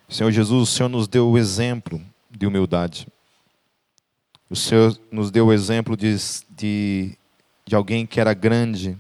Senhor 0.06 0.30
Jesus, 0.30 0.68
o 0.68 0.70
Senhor 0.70 0.88
nos 0.88 1.08
deu 1.08 1.30
o 1.30 1.38
exemplo 1.38 2.00
de 2.30 2.46
humildade. 2.46 3.08
O 4.50 4.56
Senhor 4.56 4.98
nos 5.10 5.30
deu 5.30 5.46
o 5.46 5.52
exemplo 5.52 5.96
de, 5.96 6.14
de, 6.50 7.16
de 7.66 7.74
alguém 7.74 8.06
que 8.06 8.20
era 8.20 8.34
grande, 8.34 8.96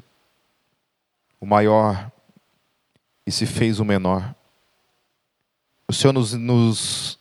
o 1.40 1.46
maior, 1.46 2.10
e 3.26 3.30
se 3.30 3.44
fez 3.46 3.80
o 3.80 3.84
menor. 3.84 4.34
O 5.88 5.92
Senhor 5.94 6.12
nos, 6.12 6.34
nos, 6.34 7.18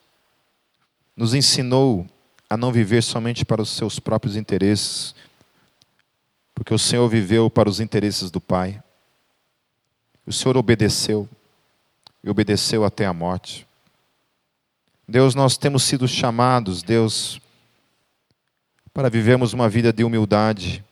nos 1.15 1.33
ensinou 1.33 2.05
a 2.49 2.57
não 2.57 2.69
viver 2.69 3.01
somente 3.01 3.45
para 3.45 3.61
os 3.61 3.69
seus 3.69 3.97
próprios 3.97 4.35
interesses, 4.35 5.15
porque 6.53 6.73
o 6.73 6.79
Senhor 6.79 7.07
viveu 7.07 7.49
para 7.49 7.69
os 7.69 7.79
interesses 7.79 8.29
do 8.29 8.41
Pai. 8.41 8.83
O 10.25 10.33
Senhor 10.33 10.57
obedeceu, 10.57 11.29
e 12.21 12.29
obedeceu 12.29 12.83
até 12.83 13.05
a 13.05 13.13
morte. 13.13 13.65
Deus, 15.07 15.33
nós 15.33 15.57
temos 15.57 15.83
sido 15.83 16.05
chamados, 16.05 16.83
Deus, 16.83 17.39
para 18.93 19.09
vivermos 19.09 19.53
uma 19.53 19.69
vida 19.69 19.93
de 19.93 20.03
humildade, 20.03 20.83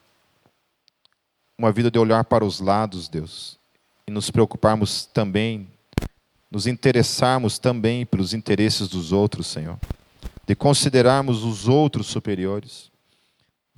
uma 1.58 1.70
vida 1.70 1.90
de 1.90 1.98
olhar 1.98 2.24
para 2.24 2.42
os 2.42 2.58
lados, 2.58 3.06
Deus, 3.06 3.58
e 4.06 4.10
nos 4.10 4.30
preocuparmos 4.30 5.04
também 5.04 5.68
nos 6.56 6.66
interessarmos 6.66 7.58
também 7.58 8.06
pelos 8.06 8.32
interesses 8.32 8.88
dos 8.88 9.12
outros, 9.12 9.46
Senhor, 9.46 9.78
de 10.46 10.54
considerarmos 10.54 11.44
os 11.44 11.68
outros 11.68 12.06
superiores, 12.06 12.90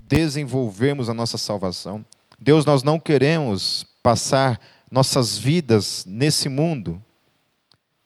desenvolvermos 0.04 1.08
a 1.08 1.14
nossa 1.14 1.36
salvação. 1.36 2.04
Deus, 2.38 2.64
nós 2.64 2.84
não 2.84 3.00
queremos 3.00 3.84
passar 4.00 4.60
nossas 4.88 5.36
vidas 5.36 6.04
nesse 6.06 6.48
mundo 6.48 7.02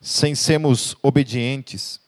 sem 0.00 0.34
sermos 0.34 0.96
obedientes, 1.02 2.00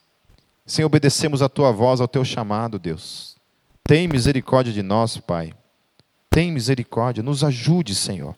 sem 0.65 0.83
obedecermos 0.83 1.43
a 1.43 1.47
tua 1.47 1.71
voz, 1.71 2.01
ao 2.01 2.07
teu 2.07 2.25
chamado, 2.25 2.79
Deus. 2.79 3.35
Tem 3.83 4.07
misericórdia 4.07 4.73
de 4.73 4.81
nós, 4.81 5.17
Pai. 5.17 5.53
Tem 6.31 6.51
misericórdia, 6.51 7.21
nos 7.21 7.43
ajude, 7.43 7.93
Senhor. 7.93 8.35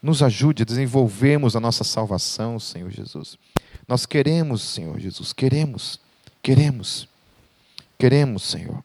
Nos 0.00 0.22
ajude 0.22 0.62
a 0.62 0.64
desenvolvermos 0.64 1.56
a 1.56 1.60
nossa 1.60 1.82
salvação, 1.82 2.60
Senhor 2.60 2.90
Jesus. 2.92 3.36
Nós 3.86 4.06
queremos, 4.06 4.62
Senhor 4.62 4.98
Jesus, 4.98 5.32
queremos, 5.32 6.00
queremos, 6.42 7.08
queremos, 7.98 8.42
Senhor. 8.42 8.82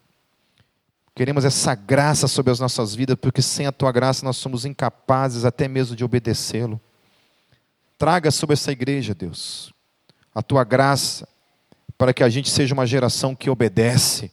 Queremos 1.14 1.44
essa 1.44 1.74
graça 1.74 2.26
sobre 2.28 2.52
as 2.52 2.60
nossas 2.60 2.94
vidas, 2.94 3.16
porque 3.20 3.42
sem 3.42 3.66
a 3.66 3.72
tua 3.72 3.92
graça 3.92 4.24
nós 4.24 4.36
somos 4.36 4.64
incapazes 4.64 5.44
até 5.44 5.68
mesmo 5.68 5.96
de 5.96 6.04
obedecê-lo. 6.04 6.80
Traga 7.98 8.30
sobre 8.30 8.54
essa 8.54 8.72
igreja, 8.72 9.14
Deus, 9.14 9.72
a 10.34 10.42
tua 10.42 10.64
graça 10.64 11.28
para 11.98 12.14
que 12.14 12.24
a 12.24 12.30
gente 12.30 12.48
seja 12.48 12.72
uma 12.72 12.86
geração 12.86 13.34
que 13.34 13.50
obedece, 13.50 14.32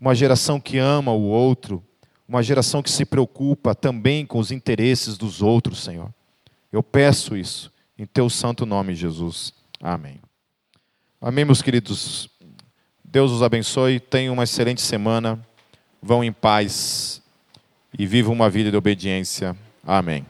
uma 0.00 0.14
geração 0.14 0.60
que 0.60 0.78
ama 0.78 1.10
o 1.10 1.22
outro, 1.22 1.82
uma 2.28 2.40
geração 2.40 2.80
que 2.80 2.90
se 2.90 3.04
preocupa 3.04 3.74
também 3.74 4.24
com 4.24 4.38
os 4.38 4.52
interesses 4.52 5.18
dos 5.18 5.42
outros, 5.42 5.82
Senhor. 5.82 6.14
Eu 6.70 6.80
peço 6.80 7.36
isso 7.36 7.72
em 7.98 8.06
teu 8.06 8.30
santo 8.30 8.64
nome, 8.64 8.94
Jesus. 8.94 9.52
Amém. 9.82 10.20
Amém, 11.20 11.44
meus 11.44 11.62
queridos. 11.62 12.28
Deus 13.04 13.32
os 13.32 13.42
abençoe. 13.42 14.00
Tenham 14.00 14.34
uma 14.34 14.44
excelente 14.44 14.80
semana. 14.80 15.38
Vão 16.02 16.22
em 16.22 16.32
paz 16.32 17.22
e 17.98 18.06
vivam 18.06 18.32
uma 18.32 18.50
vida 18.50 18.70
de 18.70 18.76
obediência. 18.76 19.56
Amém. 19.84 20.24